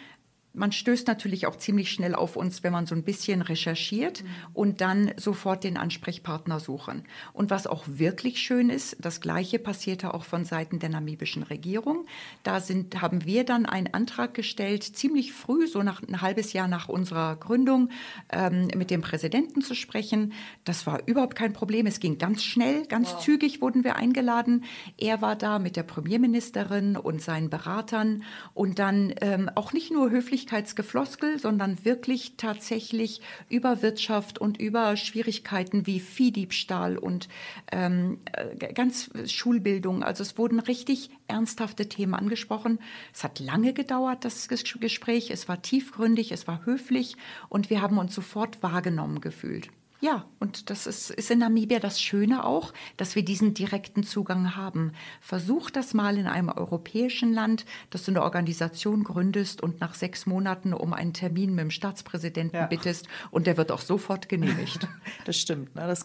man 0.55 0.73
stößt 0.73 1.07
natürlich 1.07 1.47
auch 1.47 1.57
ziemlich 1.57 1.91
schnell 1.91 2.15
auf 2.15 2.37
uns, 2.37 2.63
wenn 2.63 2.73
man 2.73 2.87
so 2.87 2.95
ein 2.95 3.05
bisschen 3.05 3.43
recherchiert 3.43 4.23
mhm. 4.23 4.29
und 4.53 4.81
dann 4.81 5.13
sofort 5.17 5.65
den 5.65 5.77
Ansprechpartner 5.77 6.61
suchen. 6.61 7.05
Und 7.33 7.51
was 7.51 7.67
auch 7.67 7.85
wirklich 7.87 8.41
schön 8.41 8.69
ist, 8.69 8.97
das 9.01 9.21
Gleiche 9.21 9.59
passierte 9.59 10.13
auch 10.13 10.25
von 10.25 10.45
Seiten 10.45 10.79
der 10.79 10.91
namibischen 10.91 11.43
Regierung. 11.43 12.07
Da 12.43 12.61
sind, 12.61 13.01
haben 13.01 13.25
wir 13.25 13.45
dann 13.45 13.67
einen 13.67 13.95
Antrag 13.95 14.35
gestellt, 14.35 14.83
ziemlich 14.83 15.33
früh, 15.33 15.67
so 15.67 15.83
nach 15.83 16.03
ein 16.03 16.21
halbes 16.21 16.53
Jahr 16.53 16.69
nach 16.69 16.89
unserer 16.89 17.37
Gründung, 17.37 17.89
ähm, 18.31 18.69
mit 18.77 18.91
dem 18.91 19.01
Präsidenten 19.01 19.63
zu 19.63 19.75
sprechen. 19.75 20.33
Das 20.65 20.87
war 20.87 21.07
überhaupt 21.07 21.35
kein 21.35 21.53
Problem. 21.53 21.87
Es 21.87 22.01
ging 22.01 22.19
ganz 22.19 22.43
schnell, 22.43 22.87
ganz 22.87 23.13
wow. 23.13 23.21
zügig 23.21 23.61
wurden 23.63 23.85
wir 23.85 23.97
eingeladen. 23.97 24.65
Er 24.99 25.23
war 25.23 25.37
da 25.37 25.59
mit 25.59 25.77
der 25.77 25.83
Premierministerin 25.83 26.97
und 26.97 27.23
seinen 27.23 27.49
Beratern 27.49 28.25
und 28.55 28.79
dann 28.79 29.15
ähm, 29.21 29.51
auch 29.55 29.73
nicht 29.73 29.91
nur 29.91 30.11
höflich 30.11 30.42
Obrigkeitsgefloskel, 30.43 31.39
sondern 31.39 31.85
wirklich 31.85 32.37
tatsächlich 32.37 33.21
über 33.49 33.81
Wirtschaft 33.81 34.39
und 34.39 34.61
über 34.61 34.97
Schwierigkeiten 34.97 35.87
wie 35.87 36.01
Viehdiebstahl 36.01 36.99
und 36.99 37.29
ähm, 37.71 38.19
äh, 38.33 38.73
ganz 38.73 39.11
Schulbildung. 39.27 40.03
Also 40.03 40.23
es 40.23 40.37
wurden 40.39 40.59
richtig 40.59 41.11
ernsthafte 41.29 41.89
Themen 41.89 42.15
angesprochen. 42.15 42.81
Es 43.15 43.23
hat 43.23 43.39
lange 43.39 43.73
gedauert, 43.73 44.25
das 44.25 44.49
Gespräch. 44.49 45.31
Es 45.31 45.49
war 45.49 45.63
tiefgründig, 45.63 46.33
es 46.33 46.49
war 46.49 46.67
höflich 46.67 47.17
und 47.49 47.71
wir 47.71 47.81
haben 47.81 47.99
uns 47.99 48.15
sofort 48.15 48.63
wahrgenommen 48.63 49.21
gefühlt. 49.21 49.71
Ja, 50.03 50.27
und 50.41 50.69
das 50.69 50.89
ist, 50.89 51.11
ist 51.11 51.31
in 51.31 51.39
Namibia 51.39 51.79
das 51.79 52.01
Schöne 52.01 52.45
auch, 52.45 52.73
dass 52.97 53.15
wir 53.15 53.25
diesen 53.25 53.55
direkten 53.55 54.03
Zugang 54.03 54.57
haben. 54.57 54.95
Versuch 55.21 55.71
das 55.71 55.95
mal 55.95 56.19
in 56.19 56.27
einem 56.27 56.49
europäischen 56.49 57.33
Land, 57.33 57.65
dass 57.91 58.03
du 58.03 58.11
eine 58.11 58.25
Organisation 58.25 59.05
gründest 59.05 59.63
und 59.63 59.81
nach 59.81 59.95
sechs 59.95 60.27
Monaten 60.27 60.75
um 60.75 60.93
einen 60.93 61.13
Termin 61.13 61.51
mit 61.55 61.61
dem 61.61 61.71
Staatspräsidenten 61.71 62.59
ja. 62.59 62.67
bittest 62.67 63.07
und 63.31 63.47
der 63.47 63.57
wird 63.57 63.71
auch 63.71 63.81
sofort 63.81 64.29
genehmigt. 64.29 64.89
Das 65.25 65.37
stimmt. 65.37 65.75
Ne? 65.77 65.87
Das, 65.87 66.03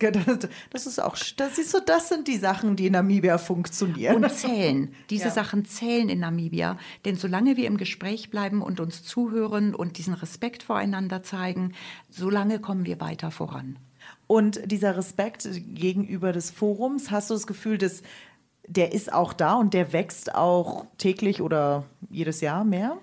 das, 0.69 0.85
ist 0.85 1.01
auch, 1.01 1.17
das 1.37 1.57
ist 1.57 1.71
so, 1.71 1.79
das 1.83 2.09
sind 2.09 2.27
die 2.27 2.37
Sachen, 2.37 2.75
die 2.75 2.87
in 2.87 2.93
Namibia 2.93 3.39
funktionieren. 3.39 4.23
Und 4.23 4.31
zählen. 4.31 4.93
Diese 5.09 5.25
ja. 5.25 5.31
Sachen 5.31 5.65
zählen 5.65 6.09
in 6.09 6.19
Namibia. 6.19 6.77
Denn 7.05 7.15
solange 7.15 7.57
wir 7.57 7.65
im 7.65 7.77
Gespräch 7.77 8.29
bleiben 8.29 8.61
und 8.61 8.79
uns 8.79 9.03
zuhören 9.03 9.73
und 9.73 9.97
diesen 9.97 10.13
Respekt 10.13 10.61
voreinander 10.61 11.23
zeigen, 11.23 11.73
solange 12.09 12.59
kommen 12.59 12.85
wir 12.85 12.99
weiter 12.99 13.31
voran. 13.31 13.79
Und 14.27 14.59
dieser 14.69 14.97
Respekt 14.97 15.47
gegenüber 15.73 16.33
des 16.33 16.51
Forums, 16.51 17.11
hast 17.11 17.29
du 17.29 17.33
das 17.33 17.47
Gefühl, 17.47 17.77
dass 17.77 18.01
der 18.67 18.91
ist 18.91 19.13
auch 19.13 19.31
da 19.31 19.55
und 19.55 19.73
der 19.73 19.93
wächst 19.93 20.35
auch 20.35 20.85
täglich 20.97 21.41
oder 21.41 21.85
jedes 22.09 22.41
Jahr 22.41 22.65
mehr? 22.65 22.97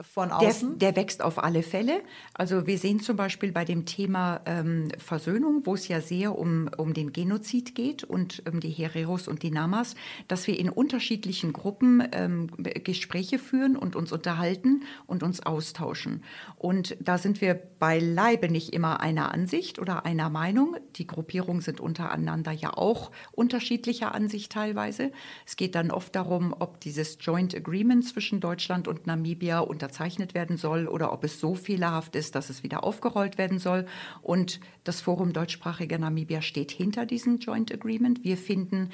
Von 0.00 0.30
außen? 0.30 0.78
Der, 0.78 0.92
der, 0.92 1.02
wächst 1.02 1.22
auf 1.22 1.42
alle 1.42 1.64
Fälle. 1.64 2.02
Also 2.32 2.68
wir 2.68 2.78
sehen 2.78 3.00
zum 3.00 3.16
Beispiel 3.16 3.50
bei 3.50 3.64
dem 3.64 3.84
Thema 3.84 4.40
ähm, 4.46 4.88
Versöhnung, 4.96 5.62
wo 5.64 5.74
es 5.74 5.88
ja 5.88 6.00
sehr 6.00 6.38
um, 6.38 6.70
um 6.76 6.94
den 6.94 7.12
Genozid 7.12 7.74
geht 7.74 8.04
und 8.04 8.44
um 8.48 8.60
die 8.60 8.70
Hereros 8.70 9.26
und 9.26 9.42
die 9.42 9.50
Namas, 9.50 9.96
dass 10.28 10.46
wir 10.46 10.56
in 10.56 10.68
unterschiedlichen 10.68 11.52
Gruppen 11.52 12.06
ähm, 12.12 12.46
Gespräche 12.84 13.40
führen 13.40 13.76
und 13.76 13.96
uns 13.96 14.12
unterhalten 14.12 14.84
und 15.08 15.24
uns 15.24 15.44
austauschen. 15.44 16.22
Und 16.54 16.96
da 17.00 17.18
sind 17.18 17.40
wir 17.40 17.54
beileibe 17.54 18.48
nicht 18.48 18.72
immer 18.72 19.00
einer 19.00 19.32
Ansicht 19.34 19.80
oder 19.80 20.06
einer 20.06 20.30
Meinung. 20.30 20.76
Die 20.94 21.08
Gruppierungen 21.08 21.60
sind 21.60 21.80
untereinander 21.80 22.52
ja 22.52 22.72
auch 22.72 23.10
unterschiedlicher 23.32 24.14
Ansicht 24.14 24.52
teilweise. 24.52 25.10
Es 25.44 25.56
geht 25.56 25.74
dann 25.74 25.90
oft 25.90 26.14
darum, 26.14 26.54
ob 26.56 26.80
dieses 26.80 27.18
Joint 27.20 27.52
Agreement 27.56 28.06
zwischen 28.06 28.38
Deutschland 28.38 28.86
und 28.86 29.08
Namibia 29.08 29.58
unter 29.58 29.87
unterzeichnet 29.88 30.34
werden 30.34 30.58
soll 30.58 30.86
oder 30.86 31.12
ob 31.12 31.24
es 31.24 31.40
so 31.40 31.54
fehlerhaft 31.54 32.14
ist, 32.14 32.34
dass 32.34 32.50
es 32.50 32.62
wieder 32.62 32.84
aufgerollt 32.84 33.38
werden 33.38 33.58
soll. 33.58 33.86
Und 34.20 34.60
das 34.84 35.00
Forum 35.00 35.32
deutschsprachiger 35.32 35.96
Namibia 35.96 36.42
steht 36.42 36.70
hinter 36.70 37.06
diesem 37.06 37.38
Joint 37.38 37.72
Agreement. 37.72 38.22
Wir 38.22 38.36
finden, 38.36 38.90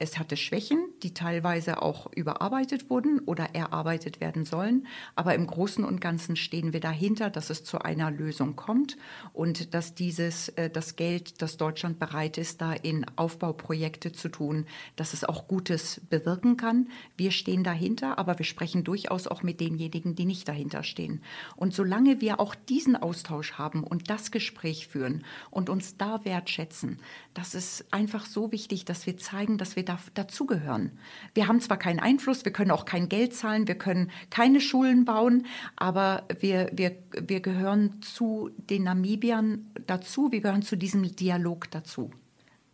Es 0.00 0.16
hatte 0.16 0.36
Schwächen, 0.36 0.78
die 1.02 1.12
teilweise 1.12 1.82
auch 1.82 2.06
überarbeitet 2.14 2.88
wurden 2.88 3.18
oder 3.18 3.56
erarbeitet 3.56 4.20
werden 4.20 4.44
sollen. 4.44 4.86
Aber 5.16 5.34
im 5.34 5.44
Großen 5.44 5.84
und 5.84 6.00
Ganzen 6.00 6.36
stehen 6.36 6.72
wir 6.72 6.78
dahinter, 6.78 7.30
dass 7.30 7.50
es 7.50 7.64
zu 7.64 7.80
einer 7.80 8.12
Lösung 8.12 8.54
kommt 8.54 8.96
und 9.32 9.74
dass 9.74 9.96
dieses, 9.96 10.50
äh, 10.50 10.70
das 10.70 10.94
Geld, 10.94 11.42
das 11.42 11.56
Deutschland 11.56 11.98
bereit 11.98 12.38
ist, 12.38 12.60
da 12.60 12.74
in 12.74 13.06
Aufbauprojekte 13.16 14.12
zu 14.12 14.28
tun, 14.28 14.66
dass 14.94 15.14
es 15.14 15.24
auch 15.24 15.48
Gutes 15.48 16.00
bewirken 16.08 16.56
kann. 16.56 16.90
Wir 17.16 17.32
stehen 17.32 17.64
dahinter, 17.64 18.18
aber 18.18 18.38
wir 18.38 18.46
sprechen 18.46 18.84
durchaus 18.84 19.26
auch 19.26 19.42
mit 19.42 19.60
denjenigen, 19.60 20.14
die 20.14 20.26
nicht 20.26 20.46
dahinter 20.46 20.84
stehen. 20.84 21.22
Und 21.56 21.74
solange 21.74 22.20
wir 22.20 22.38
auch 22.38 22.54
diesen 22.54 22.94
Austausch 22.94 23.54
haben 23.54 23.82
und 23.82 24.10
das 24.10 24.30
Gespräch 24.30 24.86
führen 24.86 25.24
und 25.50 25.68
uns 25.68 25.96
da 25.96 26.24
wertschätzen, 26.24 27.00
das 27.34 27.56
ist 27.56 27.92
einfach 27.92 28.26
so 28.26 28.52
wichtig, 28.52 28.84
dass 28.84 29.04
wir 29.04 29.16
zeigen, 29.16 29.58
dass 29.58 29.74
wir 29.74 29.87
da, 29.88 29.98
dazugehören. 30.14 30.92
Wir 31.34 31.48
haben 31.48 31.60
zwar 31.60 31.78
keinen 31.78 32.00
Einfluss, 32.00 32.44
wir 32.44 32.52
können 32.52 32.70
auch 32.70 32.84
kein 32.84 33.08
Geld 33.08 33.34
zahlen, 33.34 33.66
wir 33.66 33.76
können 33.76 34.10
keine 34.30 34.60
Schulen 34.60 35.04
bauen, 35.04 35.46
aber 35.76 36.24
wir, 36.40 36.70
wir, 36.72 36.96
wir 37.12 37.40
gehören 37.40 38.00
zu 38.02 38.50
den 38.56 38.84
Namibiern 38.84 39.70
dazu, 39.86 40.30
wir 40.32 40.40
gehören 40.40 40.62
zu 40.62 40.76
diesem 40.76 41.16
Dialog 41.16 41.70
dazu. 41.70 42.10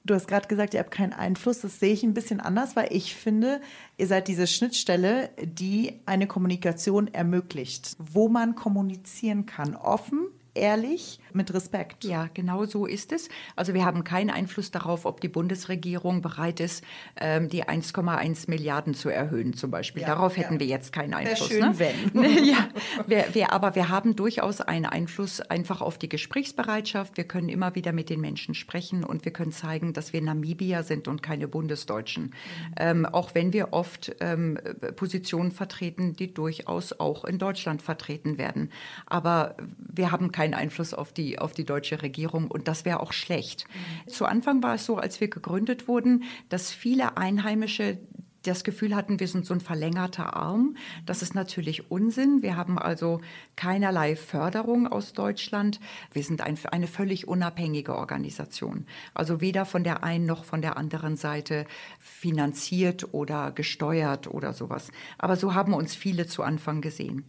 Du 0.07 0.15
hast 0.15 0.29
gerade 0.29 0.49
gesagt, 0.49 0.75
ihr 0.75 0.81
habt 0.81 0.91
keinen 0.91 1.15
Einfluss. 1.15 1.61
Das 1.61 1.81
sehe 1.81 1.95
ich 1.95 2.03
ein 2.03 2.13
bisschen 2.13 2.39
anders, 2.39 2.77
weil 2.77 2.89
ich 2.91 3.15
finde, 3.15 3.63
ihr 3.97 4.07
seid 4.07 4.29
diese 4.29 4.47
Schnittstelle, 4.47 5.31
die 5.43 5.99
eine 6.05 6.27
Kommunikation 6.27 7.09
ermöglicht, 7.09 7.97
wo 7.99 8.29
man 8.29 8.55
kommunizieren 8.55 9.47
kann, 9.47 9.75
offen, 9.75 10.27
ehrlich, 10.55 11.21
mit 11.33 11.53
Respekt. 11.53 12.05
Ja, 12.05 12.29
genau 12.33 12.65
so 12.65 12.87
ist 12.87 13.13
es. 13.13 13.29
Also 13.57 13.75
wir 13.75 13.85
haben 13.85 14.05
keinen 14.05 14.31
Einfluss 14.31 14.71
darauf, 14.71 15.05
ob 15.05 15.21
die 15.21 15.29
Bundesregierung 15.29 16.23
bereit 16.23 16.61
ist, 16.61 16.85
ähm, 17.21 17.49
die 17.49 17.65
1,1 17.65 18.49
Milliarden 18.49 18.95
zu 18.95 19.09
erhöhen 19.09 19.55
zum 19.55 19.71
Beispiel. 19.71 20.03
Ja, 20.03 20.09
darauf 20.09 20.37
hätten 20.37 20.55
ja. 20.55 20.61
wir 20.61 20.67
jetzt 20.67 20.93
keinen 20.93 21.15
Einfluss. 21.15 21.49
Schön, 21.49 21.61
ne? 21.61 21.79
wenn. 21.79 22.45
ja, 22.45 22.69
wir, 23.07 23.27
wir, 23.33 23.53
aber 23.53 23.75
wir 23.75 23.89
haben 23.89 24.15
durchaus 24.17 24.61
einen 24.61 24.87
Einfluss 24.87 25.41
einfach 25.41 25.81
auf 25.81 25.99
die 25.99 26.09
Gesprächsbereitschaft. 26.09 27.17
Wir 27.17 27.25
können 27.25 27.49
immer 27.49 27.75
wieder 27.75 27.93
mit 27.93 28.09
den 28.09 28.21
Menschen 28.21 28.55
sprechen 28.55 29.05
und 29.05 29.25
wir 29.25 29.33
können 29.33 29.53
zeigen, 29.53 29.93
dass 29.93 30.13
wir 30.13 30.23
Namibier 30.23 30.85
sind 30.85 31.09
und 31.09 31.23
keine 31.23 31.49
Bundesdeutschen. 31.49 32.25
Mhm. 32.25 32.31
Ähm, 32.77 33.07
auch 33.07 33.35
wenn 33.35 33.53
wir 33.53 33.73
oft 33.73 34.15
ähm, 34.21 34.59
Positionen 34.95 35.51
vertreten, 35.51 36.15
die 36.15 36.33
durchaus 36.33 36.93
auch 36.93 37.25
in 37.25 37.39
Deutschland 37.39 37.83
vertreten 37.83 38.39
werden. 38.39 38.71
Aber 39.07 39.57
wir 39.79 40.13
haben 40.13 40.31
keinen 40.31 40.44
keinen 40.45 40.55
Einfluss 40.55 40.93
auf 40.93 41.11
die, 41.11 41.39
auf 41.39 41.55
die 41.55 41.65
deutsche 41.65 42.03
Regierung 42.03 42.51
und 42.51 42.69
das 42.69 42.85
wäre 42.85 43.01
auch 43.01 43.15
schlecht. 43.15 43.65
Mhm. 44.05 44.11
Zu 44.11 44.27
Anfang 44.27 44.63
war 44.63 44.75
es 44.75 44.85
so, 44.85 44.99
als 44.99 45.19
wir 45.21 45.29
gegründet 45.29 45.89
wurden, 45.89 46.25
dass 46.51 46.71
viele 46.71 47.17
Einheimische 47.17 47.99
das 48.47 48.65
Gefühl 48.65 48.95
hatten, 48.95 49.21
wir 49.21 49.29
sind 49.29 49.47
so 49.47 49.55
ein 49.55 49.61
verlängerter 49.61 50.35
Arm. 50.35 50.77
Das 51.07 51.23
ist 51.23 51.35
natürlich 51.35 51.91
Unsinn. 51.91 52.43
Wir 52.43 52.57
haben 52.57 52.79
also 52.79 53.21
keinerlei 53.57 54.17
Förderung 54.17 54.87
aus 54.87 55.13
Deutschland. 55.13 55.81
Wir 56.13 56.23
sind 56.23 56.41
ein, 56.41 56.59
eine 56.71 56.87
völlig 56.87 57.27
unabhängige 57.27 57.97
Organisation. 57.97 58.87
Also 59.15 59.41
weder 59.41 59.65
von 59.65 59.85
der 59.85 60.05
einen 60.05 60.27
noch 60.27 60.45
von 60.45 60.63
der 60.63 60.77
anderen 60.77 61.17
Seite 61.17 61.67
finanziert 61.99 63.13
oder 63.13 63.53
gesteuert 63.53 64.29
oder 64.29 64.53
sowas. 64.53 64.91
Aber 65.19 65.37
so 65.37 65.55
haben 65.55 65.75
uns 65.75 65.95
viele 65.95 66.27
zu 66.27 66.43
Anfang 66.43 66.81
gesehen. 66.81 67.25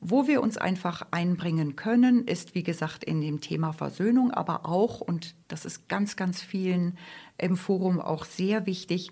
Wo 0.00 0.26
wir 0.26 0.42
uns 0.42 0.58
einfach 0.58 1.06
einbringen 1.12 1.76
können, 1.76 2.26
ist 2.26 2.54
wie 2.54 2.62
gesagt 2.62 3.04
in 3.04 3.20
dem 3.20 3.40
Thema 3.40 3.72
Versöhnung, 3.72 4.30
aber 4.32 4.66
auch, 4.66 5.00
und 5.00 5.34
das 5.48 5.64
ist 5.64 5.88
ganz, 5.88 6.16
ganz 6.16 6.42
vielen 6.42 6.98
im 7.38 7.56
Forum 7.56 8.00
auch 8.00 8.24
sehr 8.24 8.66
wichtig, 8.66 9.10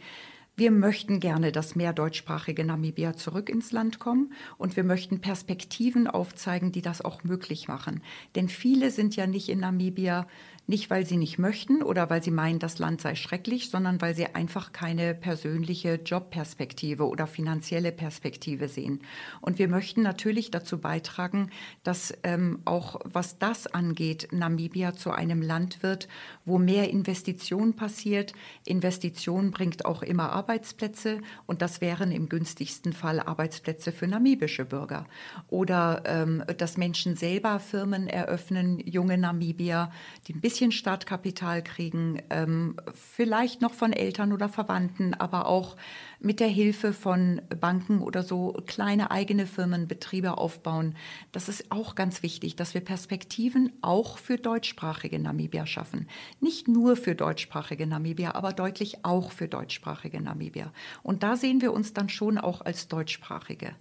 wir 0.55 0.71
möchten 0.71 1.19
gerne, 1.19 1.51
dass 1.51 1.77
mehr 1.77 1.95
deutschsprachige 1.95 2.65
Namibier 2.65 3.15
zurück 3.17 3.49
ins 3.49 3.73
Land 3.73 3.99
kommen 3.99 4.33
und 4.59 4.77
wir 4.77 4.85
möchten 4.85 5.21
Perspektiven 5.21 6.07
aufzeigen, 6.07 6.73
die 6.73 6.83
das 6.83 7.03
auch 7.03 7.25
möglich 7.25 7.69
machen. 7.69 8.03
Denn 8.35 8.49
viele 8.49 8.91
sind 8.91 9.17
ja 9.17 9.27
nicht 9.27 9.49
in 9.49 9.61
Namibia 9.61 10.27
nicht, 10.69 10.91
weil 10.91 11.05
sie 11.05 11.17
nicht 11.17 11.39
möchten 11.39 11.83
oder 11.83 12.09
weil 12.09 12.23
sie 12.23 12.31
meinen, 12.31 12.61
das 12.61 12.79
Land 12.79 13.01
sei 13.01 13.17
schrecklich, 13.17 13.69
sondern 13.69 14.01
weil 14.01 14.15
sie 14.15 14.27
einfach 14.27 14.73
keine 14.73 15.15
persönliche 15.15 15.95
Jobperspektive 15.95 17.09
oder 17.09 17.27
finanzielle 17.27 17.91
Perspektive 17.91 18.69
sehen. 18.69 19.01
Und 19.41 19.59
wir 19.59 19.69
möchten 19.69 20.03
natürlich 20.03 20.53
dazu 20.53 20.79
beitragen, 20.79 21.51
dass 21.83 22.15
ähm, 22.23 22.61
auch 22.65 23.01
was 23.05 23.39
das 23.39 23.67
angeht, 23.67 24.29
Namibia 24.31 24.95
zu 24.95 25.11
einem 25.11 25.43
Land 25.43 25.83
wird, 25.83 26.07
wo 26.45 26.59
mehr 26.59 26.91
Investition 26.91 27.75
passiert. 27.75 28.33
Investition 28.65 29.51
bringt 29.51 29.85
auch 29.85 30.03
immer 30.03 30.31
Arbeitsplätze 30.31 31.21
und 31.47 31.61
das 31.61 31.81
wären 31.81 32.13
im 32.13 32.29
günstigsten 32.29 32.93
Fall 32.93 33.19
Arbeitsplätze 33.19 33.91
für 33.91 34.07
namibische 34.07 34.65
Bürger. 34.65 35.07
Oder 35.49 36.05
ähm, 36.07 36.45
dass 36.57 36.77
Menschen 36.77 37.17
selber 37.17 37.59
Firmen 37.59 38.07
eröffnen, 38.07 38.79
junge 38.79 39.19
Namibier, 39.19 39.91
die 40.29 40.35
ein 40.35 40.41
bisschen 40.41 40.52
bisschen 40.53 40.71
Startkapital 40.71 41.65
kriegen, 41.65 42.21
ähm, 42.29 42.77
vielleicht 42.93 43.63
noch 43.63 43.73
von 43.73 43.95
Eltern 43.95 44.35
oder 44.35 44.51
Verwandten, 44.51 45.15
aber 45.15 45.47
auch 45.47 45.79
mit 46.21 46.41
der 46.41 46.49
Hilfe 46.49 46.93
von 46.93 47.41
Banken 47.59 48.03
oder 48.03 48.23
so 48.23 48.53
kleine 48.67 49.11
eigene 49.11 49.47
Firmen, 49.47 49.89
Betriebe 49.89 50.37
aufbauen. 50.37 50.95
Das 51.33 51.49
ist 51.49 51.73
auch 51.73 51.95
ganz 51.95 52.23
wichtig, 52.23 52.55
dass 52.55 52.75
wir 52.75 52.83
Perspektiven 52.83 53.73
auch 53.81 54.19
für 54.19 54.37
deutschsprachige 54.37 55.19
Namibier 55.19 55.65
schaffen. 55.65 56.07
Nicht 56.39 56.69
nur 56.69 56.97
für 56.97 57.15
deutschsprachige 57.15 57.87
Namibier, 57.87 58.35
aber 58.35 58.53
deutlich 58.53 59.07
auch 59.07 59.33
für 59.33 59.49
deutschsprachige 59.49 60.21
Namibier. 60.21 60.71
Und 61.03 61.23
da 61.23 61.37
sehen 61.37 61.63
wir 61.63 61.73
uns 61.73 61.95
dann 61.95 62.11
schon 62.11 62.37
auch 62.37 62.61
als 62.61 62.89
deutschsprachige. 62.89 63.75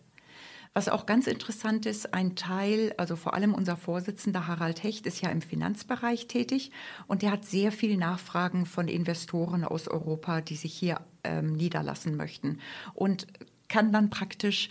Was 0.73 0.87
auch 0.87 1.05
ganz 1.05 1.27
interessant 1.27 1.85
ist, 1.85 2.13
ein 2.13 2.35
Teil, 2.37 2.93
also 2.97 3.17
vor 3.17 3.33
allem 3.33 3.53
unser 3.53 3.75
Vorsitzender 3.75 4.47
Harald 4.47 4.83
Hecht 4.83 5.05
ist 5.05 5.21
ja 5.21 5.29
im 5.29 5.41
Finanzbereich 5.41 6.27
tätig 6.27 6.71
und 7.07 7.23
der 7.23 7.31
hat 7.31 7.43
sehr 7.43 7.73
viel 7.73 7.97
Nachfragen 7.97 8.65
von 8.65 8.87
Investoren 8.87 9.65
aus 9.65 9.89
Europa, 9.89 10.39
die 10.39 10.55
sich 10.55 10.73
hier 10.73 11.01
ähm, 11.25 11.53
niederlassen 11.53 12.15
möchten 12.15 12.59
und 12.93 13.27
kann 13.67 13.91
dann 13.91 14.09
praktisch 14.09 14.69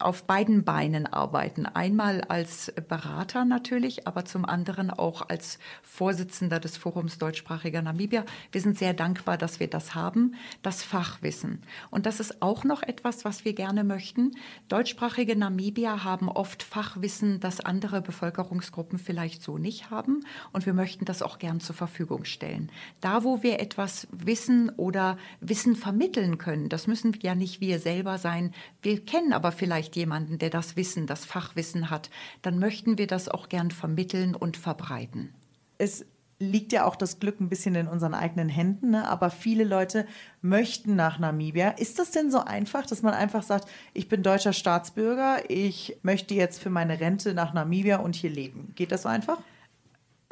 auf 0.00 0.24
beiden 0.24 0.64
Beinen 0.64 1.06
arbeiten. 1.06 1.64
Einmal 1.66 2.22
als 2.22 2.72
Berater 2.88 3.44
natürlich, 3.44 4.08
aber 4.08 4.24
zum 4.24 4.44
anderen 4.44 4.90
auch 4.90 5.28
als 5.28 5.60
Vorsitzender 5.82 6.58
des 6.58 6.76
Forums 6.76 7.18
deutschsprachiger 7.18 7.80
Namibia. 7.80 8.24
Wir 8.50 8.60
sind 8.60 8.76
sehr 8.76 8.94
dankbar, 8.94 9.38
dass 9.38 9.60
wir 9.60 9.68
das 9.68 9.94
haben, 9.94 10.34
das 10.62 10.82
Fachwissen. 10.82 11.62
Und 11.90 12.06
das 12.06 12.18
ist 12.18 12.42
auch 12.42 12.64
noch 12.64 12.82
etwas, 12.82 13.24
was 13.24 13.44
wir 13.44 13.52
gerne 13.52 13.84
möchten. 13.84 14.32
Deutschsprachige 14.68 15.36
Namibier 15.36 16.02
haben 16.02 16.28
oft 16.28 16.64
Fachwissen, 16.64 17.38
das 17.38 17.60
andere 17.60 18.02
Bevölkerungsgruppen 18.02 18.98
vielleicht 18.98 19.42
so 19.42 19.56
nicht 19.56 19.90
haben. 19.90 20.24
Und 20.52 20.66
wir 20.66 20.74
möchten 20.74 21.04
das 21.04 21.22
auch 21.22 21.38
gern 21.38 21.60
zur 21.60 21.76
Verfügung 21.76 22.24
stellen. 22.24 22.72
Da, 23.00 23.22
wo 23.22 23.44
wir 23.44 23.60
etwas 23.60 24.08
wissen 24.10 24.70
oder 24.70 25.16
Wissen 25.40 25.76
vermitteln 25.76 26.38
können, 26.38 26.68
das 26.68 26.88
müssen 26.88 27.16
ja 27.22 27.36
nicht 27.36 27.60
wir 27.60 27.78
selber 27.78 28.18
sein. 28.18 28.52
Wir 28.82 29.04
kennen 29.04 29.27
kennen 29.28 29.32
aber 29.34 29.52
vielleicht 29.52 29.94
jemanden, 29.96 30.38
der 30.38 30.50
das 30.50 30.76
Wissen, 30.76 31.06
das 31.06 31.24
Fachwissen 31.24 31.90
hat, 31.90 32.08
dann 32.42 32.58
möchten 32.58 32.96
wir 32.96 33.06
das 33.06 33.28
auch 33.28 33.48
gern 33.48 33.70
vermitteln 33.70 34.34
und 34.34 34.56
verbreiten. 34.56 35.34
Es 35.76 36.06
liegt 36.40 36.72
ja 36.72 36.86
auch 36.86 36.96
das 36.96 37.18
Glück 37.18 37.40
ein 37.40 37.48
bisschen 37.48 37.74
in 37.74 37.88
unseren 37.88 38.14
eigenen 38.14 38.48
Händen, 38.48 38.90
ne? 38.90 39.06
aber 39.06 39.28
viele 39.30 39.64
Leute 39.64 40.06
möchten 40.40 40.96
nach 40.96 41.18
Namibia. 41.18 41.70
Ist 41.70 41.98
das 41.98 42.10
denn 42.10 42.30
so 42.30 42.38
einfach, 42.38 42.86
dass 42.86 43.02
man 43.02 43.12
einfach 43.12 43.42
sagt, 43.42 43.68
ich 43.92 44.08
bin 44.08 44.22
deutscher 44.22 44.52
Staatsbürger, 44.52 45.50
ich 45.50 45.98
möchte 46.02 46.34
jetzt 46.34 46.62
für 46.62 46.70
meine 46.70 47.00
Rente 47.00 47.34
nach 47.34 47.52
Namibia 47.52 47.98
und 47.98 48.14
hier 48.14 48.30
leben? 48.30 48.72
Geht 48.76 48.92
das 48.92 49.02
so 49.02 49.08
einfach? 49.08 49.38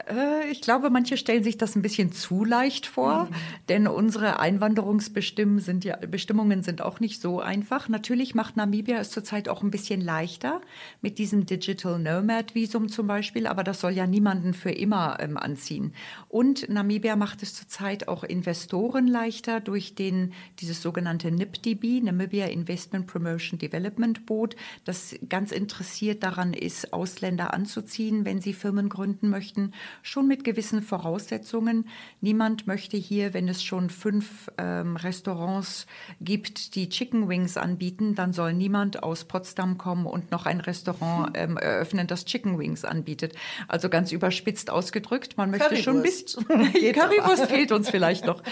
Äh, 0.04 0.50
ich 0.50 0.60
glaube, 0.60 0.90
manche 0.90 1.16
stellen 1.16 1.42
sich 1.42 1.56
das 1.56 1.74
ein 1.74 1.82
bisschen 1.82 2.12
zu 2.12 2.44
leicht 2.44 2.86
vor, 2.86 3.24
mhm. 3.24 3.34
denn 3.68 3.88
unsere 3.88 4.38
Einwanderungsbestimmungen 4.38 5.60
sind 5.60 5.84
ja, 5.84 5.96
Bestimmungen 5.96 6.62
sind 6.62 6.82
auch 6.82 7.00
nicht 7.00 7.20
so 7.20 7.40
einfach. 7.40 7.88
Natürlich 7.88 8.34
macht 8.34 8.56
Namibia 8.56 8.98
es 8.98 9.10
zurzeit 9.10 9.48
auch 9.48 9.62
ein 9.62 9.70
bisschen 9.70 10.00
leichter 10.00 10.60
mit 11.00 11.18
diesem 11.18 11.46
Digital 11.46 11.98
Nomad 11.98 12.54
Visum 12.54 12.88
zum 12.88 13.06
Beispiel, 13.06 13.46
aber 13.46 13.64
das 13.64 13.80
soll 13.80 13.92
ja 13.92 14.06
niemanden 14.06 14.54
für 14.54 14.70
immer 14.70 15.18
ähm, 15.20 15.36
anziehen. 15.36 15.94
Und 16.28 16.68
Namibia 16.68 17.16
macht 17.16 17.42
es 17.42 17.54
zurzeit 17.54 18.08
auch 18.08 18.22
Investoren 18.22 19.06
leichter 19.06 19.60
durch 19.60 19.94
den, 19.94 20.32
dieses 20.60 20.82
sogenannte 20.82 21.30
NIPDB, 21.30 22.02
Namibia 22.02 22.46
Investment 22.46 23.06
Promotion 23.06 23.58
Development 23.58 24.26
Board, 24.26 24.56
das 24.84 25.16
ganz 25.28 25.52
interessiert 25.52 26.22
daran 26.22 26.52
ist, 26.52 26.92
Ausländer 26.92 27.54
anzuziehen, 27.54 28.24
wenn 28.24 28.40
sie 28.40 28.52
Firmen 28.52 28.88
gründen 28.88 29.30
möchten. 29.30 29.72
Schon 30.02 30.26
mit 30.26 30.44
gewissen 30.44 30.82
Voraussetzungen. 30.82 31.88
Niemand 32.20 32.66
möchte 32.66 32.96
hier, 32.96 33.34
wenn 33.34 33.48
es 33.48 33.62
schon 33.62 33.90
fünf 33.90 34.50
ähm, 34.58 34.96
Restaurants 34.96 35.86
gibt, 36.20 36.74
die 36.74 36.88
Chicken 36.88 37.28
Wings 37.28 37.56
anbieten, 37.56 38.14
dann 38.14 38.32
soll 38.32 38.52
niemand 38.52 39.02
aus 39.02 39.24
Potsdam 39.24 39.78
kommen 39.78 40.06
und 40.06 40.30
noch 40.30 40.46
ein 40.46 40.60
Restaurant 40.60 41.30
ähm, 41.34 41.56
eröffnen, 41.56 42.06
das 42.06 42.24
Chicken 42.24 42.58
Wings 42.58 42.84
anbietet. 42.84 43.34
Also 43.68 43.88
ganz 43.88 44.12
überspitzt 44.12 44.70
ausgedrückt, 44.70 45.36
man 45.36 45.50
möchte 45.50 45.76
schon 45.76 45.96
ein 45.98 46.02
bisschen. 46.02 46.46
Currywurst 46.48 47.46
fehlt 47.46 47.72
uns 47.72 47.90
vielleicht 47.90 48.26
noch. 48.26 48.42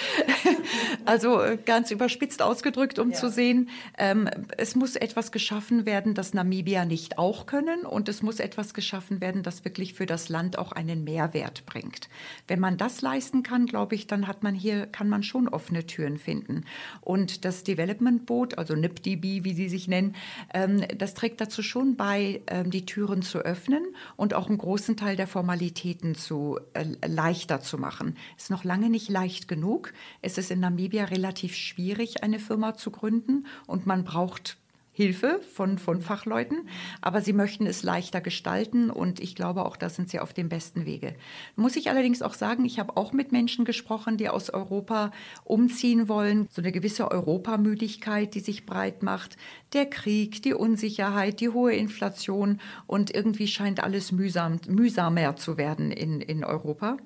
also 1.04 1.40
äh, 1.40 1.58
ganz 1.64 1.90
überspitzt 1.90 2.42
ausgedrückt, 2.42 2.98
um 2.98 3.10
ja. 3.10 3.16
zu 3.16 3.30
sehen, 3.30 3.68
ähm, 3.98 4.28
es 4.56 4.74
muss 4.74 4.96
etwas 4.96 5.32
geschaffen 5.32 5.86
werden, 5.86 6.14
das 6.14 6.34
Namibia 6.34 6.84
nicht 6.84 7.18
auch 7.18 7.46
können 7.46 7.86
und 7.86 8.08
es 8.08 8.22
muss 8.22 8.40
etwas 8.40 8.74
geschaffen 8.74 9.20
werden, 9.20 9.42
das 9.42 9.64
wirklich 9.64 9.94
für 9.94 10.06
das 10.06 10.28
Land 10.28 10.58
auch 10.58 10.72
einen 10.72 11.04
Mehrwert 11.04 11.23
bringt. 11.66 12.08
Wenn 12.48 12.60
man 12.60 12.76
das 12.76 13.02
leisten 13.02 13.42
kann, 13.42 13.66
glaube 13.66 13.94
ich, 13.94 14.06
dann 14.06 14.26
hat 14.26 14.42
man 14.42 14.54
hier, 14.54 14.86
kann 14.86 15.08
man 15.08 15.22
schon 15.22 15.48
offene 15.48 15.86
Türen 15.86 16.18
finden. 16.18 16.64
Und 17.00 17.44
das 17.44 17.64
Development 17.64 18.26
Boot, 18.26 18.58
also 18.58 18.74
NIPDB, 18.74 19.44
wie 19.44 19.54
sie 19.54 19.68
sich 19.68 19.88
nennen, 19.88 20.14
ähm, 20.52 20.84
das 20.96 21.14
trägt 21.14 21.40
dazu 21.40 21.62
schon 21.62 21.96
bei, 21.96 22.42
ähm, 22.46 22.70
die 22.70 22.86
Türen 22.86 23.22
zu 23.22 23.38
öffnen 23.38 23.84
und 24.16 24.34
auch 24.34 24.48
einen 24.48 24.58
großen 24.58 24.96
Teil 24.96 25.16
der 25.16 25.26
Formalitäten 25.26 26.14
zu 26.14 26.58
äh, 26.74 26.84
leichter 27.06 27.60
zu 27.60 27.78
machen. 27.78 28.16
Ist 28.36 28.50
noch 28.50 28.64
lange 28.64 28.90
nicht 28.90 29.08
leicht 29.08 29.48
genug. 29.48 29.92
Es 30.22 30.38
ist 30.38 30.50
in 30.50 30.60
Namibia 30.60 31.04
relativ 31.04 31.54
schwierig, 31.54 32.22
eine 32.22 32.38
Firma 32.38 32.74
zu 32.74 32.90
gründen 32.90 33.46
und 33.66 33.86
man 33.86 34.04
braucht 34.04 34.58
Hilfe 34.96 35.40
von, 35.52 35.78
von 35.78 36.00
Fachleuten, 36.00 36.68
aber 37.00 37.20
sie 37.20 37.32
möchten 37.32 37.66
es 37.66 37.82
leichter 37.82 38.20
gestalten 38.20 38.90
und 38.90 39.18
ich 39.18 39.34
glaube 39.34 39.66
auch, 39.66 39.76
da 39.76 39.88
sind 39.88 40.08
sie 40.08 40.20
auf 40.20 40.32
dem 40.32 40.48
besten 40.48 40.86
Wege. 40.86 41.16
Muss 41.56 41.74
ich 41.74 41.90
allerdings 41.90 42.22
auch 42.22 42.34
sagen, 42.34 42.64
ich 42.64 42.78
habe 42.78 42.96
auch 42.96 43.12
mit 43.12 43.32
Menschen 43.32 43.64
gesprochen, 43.64 44.18
die 44.18 44.28
aus 44.28 44.50
Europa 44.50 45.10
umziehen 45.42 46.08
wollen. 46.08 46.46
So 46.48 46.62
eine 46.62 46.70
gewisse 46.70 47.10
Europamüdigkeit, 47.10 48.36
die 48.36 48.40
sich 48.40 48.66
breit 48.66 49.02
macht. 49.02 49.36
Der 49.72 49.86
Krieg, 49.86 50.42
die 50.44 50.54
Unsicherheit, 50.54 51.40
die 51.40 51.48
hohe 51.48 51.74
Inflation 51.74 52.60
und 52.86 53.12
irgendwie 53.12 53.48
scheint 53.48 53.82
alles 53.82 54.12
mühsam, 54.12 54.60
mühsamer 54.68 55.34
zu 55.34 55.56
werden 55.56 55.90
in, 55.90 56.20
in 56.20 56.44
Europa. 56.44 56.98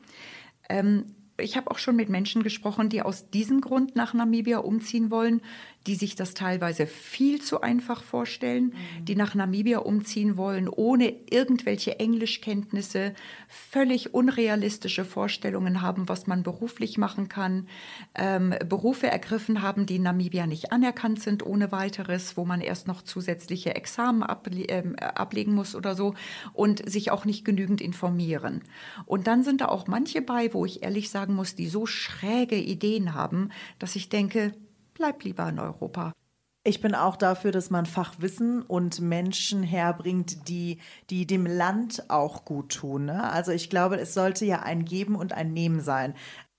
Ähm, 0.68 1.07
ich 1.41 1.57
habe 1.57 1.70
auch 1.70 1.78
schon 1.78 1.97
mit 1.97 2.09
Menschen 2.09 2.43
gesprochen, 2.43 2.89
die 2.89 3.03
aus 3.03 3.30
diesem 3.30 3.61
Grund 3.61 3.97
nach 3.97 4.12
Namibia 4.12 4.59
umziehen 4.59 5.11
wollen, 5.11 5.41
die 5.89 5.95
sich 5.95 6.14
das 6.14 6.34
teilweise 6.34 6.86
viel 6.86 7.41
zu 7.41 7.62
einfach 7.62 8.03
vorstellen, 8.03 8.66
mhm. 8.66 9.05
die 9.07 9.16
nach 9.16 9.34
Namibia 9.34 9.78
umziehen 9.78 10.36
wollen, 10.36 10.68
ohne 10.68 11.14
irgendwelche 11.30 11.99
Englischkenntnisse, 11.99 13.14
völlig 13.49 14.12
unrealistische 14.12 15.07
Vorstellungen 15.07 15.80
haben, 15.80 16.07
was 16.07 16.26
man 16.26 16.43
beruflich 16.43 16.99
machen 16.99 17.30
kann, 17.30 17.66
ähm, 18.14 18.55
Berufe 18.68 19.07
ergriffen 19.07 19.62
haben, 19.62 19.86
die 19.86 19.97
in 19.97 20.03
Namibia 20.03 20.47
nicht 20.47 20.72
anerkannt 20.72 21.22
sind 21.22 21.45
ohne 21.45 21.72
weiteres, 21.72 22.36
wo 22.36 22.45
man 22.45 22.61
erst 22.61 22.86
noch 22.86 23.01
zusätzliche 23.01 23.74
Examen 23.74 24.22
able 24.22 24.68
äh, 24.68 24.95
ablegen 25.01 25.55
muss 25.55 25.74
oder 25.74 25.95
so 25.95 26.14
und 26.53 26.86
sich 26.86 27.11
auch 27.11 27.24
nicht 27.24 27.47
genügend 27.47 27.80
informieren. 27.80 28.61
Und 29.07 29.26
dann 29.26 29.43
sind 29.43 29.62
da 29.62 29.68
auch 29.68 29.86
manche 29.86 30.20
bei, 30.20 30.53
wo 30.53 30.66
ich 30.66 30.82
ehrlich 30.82 31.09
sagen 31.09 31.34
muss, 31.34 31.55
die 31.55 31.66
so 31.66 31.86
schräge 31.86 32.57
Ideen 32.57 33.14
haben, 33.14 33.49
dass 33.78 33.97
ich 33.97 34.11
denke, 34.11 34.53
bleib 34.99 35.24
lieber 35.24 35.49
in 35.49 35.59
Europa. 35.59 36.12
Ich 36.64 36.82
bin 36.82 36.94
auch 36.94 37.16
dafür, 37.16 37.51
dass 37.51 37.70
man 37.70 37.86
Fachwissen 37.86 38.61
und 38.61 39.01
Menschen 39.01 39.62
herbringt, 39.62 40.49
die, 40.49 40.78
die 41.09 41.26
dem 41.26 41.46
Land 41.46 42.11
auch 42.11 42.44
gut 42.44 42.74
tun. 42.74 43.07
Ne? 43.07 43.32
Also 43.32 43.53
ich 43.53 43.70
glaube, 43.70 43.96
es 43.96 44.12
sollte 44.12 44.44
ja 44.44 44.61
ein 44.61 44.84
Geben 44.84 45.14
und 45.14 45.32
ein 45.32 45.55
Nehmen 45.55 45.80
sein. 45.80 46.14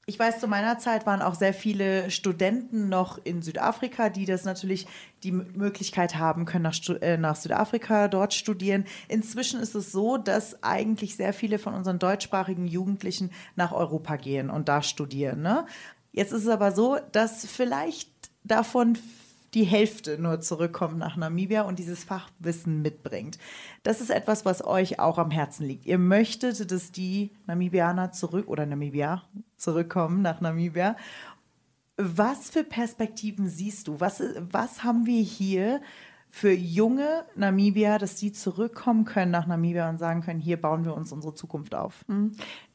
Ich 0.07 0.17
weiß, 0.17 0.39
zu 0.39 0.47
meiner 0.47 0.79
Zeit 0.79 1.05
waren 1.05 1.21
auch 1.21 1.35
sehr 1.35 1.53
viele 1.53 2.09
Studenten 2.09 2.89
noch 2.89 3.19
in 3.23 3.43
Südafrika, 3.43 4.09
die 4.09 4.25
das 4.25 4.43
natürlich 4.43 4.87
die 5.21 5.31
Möglichkeit 5.31 6.15
haben 6.15 6.45
können, 6.45 6.63
nach, 6.63 6.79
äh, 7.01 7.17
nach 7.17 7.35
Südafrika 7.35 8.07
dort 8.07 8.33
studieren. 8.33 8.85
Inzwischen 9.07 9.59
ist 9.59 9.75
es 9.75 9.91
so, 9.91 10.17
dass 10.17 10.63
eigentlich 10.63 11.15
sehr 11.15 11.33
viele 11.33 11.59
von 11.59 11.75
unseren 11.75 11.99
deutschsprachigen 11.99 12.65
Jugendlichen 12.65 13.29
nach 13.55 13.71
Europa 13.71 14.15
gehen 14.15 14.49
und 14.49 14.67
da 14.67 14.81
studieren. 14.81 15.43
Ne? 15.43 15.67
Jetzt 16.11 16.31
ist 16.31 16.41
es 16.41 16.49
aber 16.49 16.71
so, 16.71 16.97
dass 17.11 17.45
vielleicht 17.45 18.09
davon 18.51 18.97
die 19.53 19.63
Hälfte 19.63 20.21
nur 20.21 20.41
zurückkommt 20.41 20.97
nach 20.97 21.15
Namibia 21.15 21.63
und 21.63 21.79
dieses 21.79 22.03
Fachwissen 22.03 22.81
mitbringt. 22.81 23.39
Das 23.83 24.01
ist 24.01 24.11
etwas, 24.11 24.45
was 24.45 24.63
euch 24.63 24.99
auch 24.99 25.17
am 25.17 25.31
Herzen 25.31 25.65
liegt. 25.65 25.85
Ihr 25.85 25.97
möchtet, 25.97 26.71
dass 26.71 26.91
die 26.91 27.31
Namibianer 27.47 28.11
zurück 28.11 28.47
oder 28.47 28.65
Namibia 28.65 29.23
zurückkommen 29.57 30.21
nach 30.21 30.41
Namibia. 30.41 30.95
Was 31.97 32.49
für 32.49 32.63
Perspektiven 32.63 33.49
siehst 33.49 33.87
du? 33.87 33.99
Was, 33.99 34.21
was 34.51 34.83
haben 34.83 35.05
wir 35.05 35.21
hier 35.21 35.81
für 36.29 36.51
junge 36.51 37.25
Namibia, 37.35 37.97
dass 37.97 38.15
die 38.15 38.31
zurückkommen 38.31 39.03
können 39.03 39.31
nach 39.31 39.47
Namibia 39.47 39.89
und 39.89 39.97
sagen 39.97 40.21
können, 40.21 40.39
hier 40.39 40.61
bauen 40.61 40.85
wir 40.85 40.93
uns 40.93 41.11
unsere 41.11 41.33
Zukunft 41.33 41.73
auf? 41.73 42.05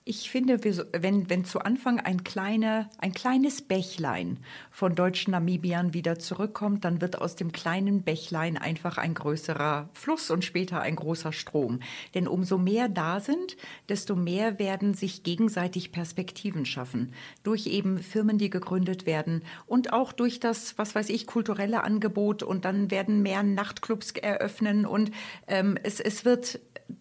Ich 0.06 0.30
finde, 0.30 0.62
wenn, 0.62 1.30
wenn 1.30 1.46
zu 1.46 1.60
Anfang 1.60 1.98
ein, 1.98 2.24
kleiner, 2.24 2.90
ein 2.98 3.14
kleines 3.14 3.62
Bächlein 3.62 4.38
von 4.70 4.94
deutschen 4.94 5.30
Namibiern 5.30 5.94
wieder 5.94 6.18
zurückkommt, 6.18 6.84
dann 6.84 7.00
wird 7.00 7.22
aus 7.22 7.36
dem 7.36 7.52
kleinen 7.52 8.02
Bächlein 8.02 8.58
einfach 8.58 8.98
ein 8.98 9.14
größerer 9.14 9.88
Fluss 9.94 10.30
und 10.30 10.44
später 10.44 10.82
ein 10.82 10.96
großer 10.96 11.32
Strom. 11.32 11.80
Denn 12.14 12.28
umso 12.28 12.58
mehr 12.58 12.90
da 12.90 13.18
sind, 13.18 13.56
desto 13.88 14.14
mehr 14.14 14.58
werden 14.58 14.92
sich 14.92 15.22
gegenseitig 15.22 15.90
Perspektiven 15.90 16.66
schaffen. 16.66 17.14
Durch 17.42 17.66
eben 17.66 17.96
Firmen, 17.96 18.36
die 18.36 18.50
gegründet 18.50 19.06
werden 19.06 19.42
und 19.64 19.94
auch 19.94 20.12
durch 20.12 20.38
das, 20.38 20.76
was 20.76 20.94
weiß 20.94 21.08
ich, 21.08 21.26
kulturelle 21.26 21.82
Angebot 21.82 22.42
und 22.42 22.66
dann 22.66 22.90
werden 22.90 23.22
mehr 23.22 23.42
Nachtclubs 23.42 24.10
eröffnen 24.10 24.84
und 24.84 25.12
ähm, 25.46 25.78
es, 25.82 25.98
es 25.98 26.26
wird 26.26 26.60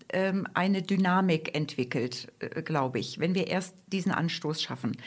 ähm, 0.10 0.48
eine 0.54 0.82
Dynamik 0.82 1.56
entwickelt, 1.56 2.32
äh, 2.40 2.62
glaube 2.62 3.00
ich, 3.00 3.20
wenn 3.20 3.36
wir 3.36 3.48
erst 3.48 3.76
diesen 3.88 4.12
Anstoß 4.12 4.62
schaffen. 4.62 4.98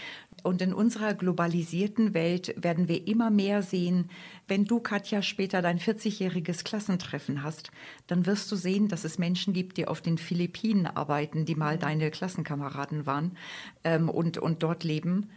Und 0.43 0.63
in 0.63 0.73
unserer 0.73 1.15
globalisierten 1.15 2.15
Welt 2.15 2.55
werden 2.57 2.89
wir 2.89 3.07
immer 3.09 3.31
mehr 3.31 3.63
sehen, 3.63 4.11
wenn 4.47 4.65
du, 4.65 4.81
Katja, 4.81 5.23
später 5.23 5.63
dein 5.63 5.79
40-jähriges 5.79 6.65
Klassentreffen 6.65 7.43
hast, 7.43 7.71
dann 8.07 8.27
wirst 8.27 8.51
du 8.53 8.57
sehen, 8.57 8.89
dass 8.89 9.05
es 9.05 9.19
Menschen 9.19 9.55
gibt, 9.55 9.77
die 9.77 9.89
auf 9.89 10.03
den 10.03 10.19
Philippinen 10.19 10.87
arbeiten, 10.87 11.47
die 11.47 11.57
mal 11.57 11.79
deine 11.79 12.11
Klassenkameraden 12.11 13.07
waren 13.07 13.37
ähm, 13.83 14.09
und, 14.09 14.39
und 14.39 14.63
dort 14.63 14.85
leben. 14.85 15.31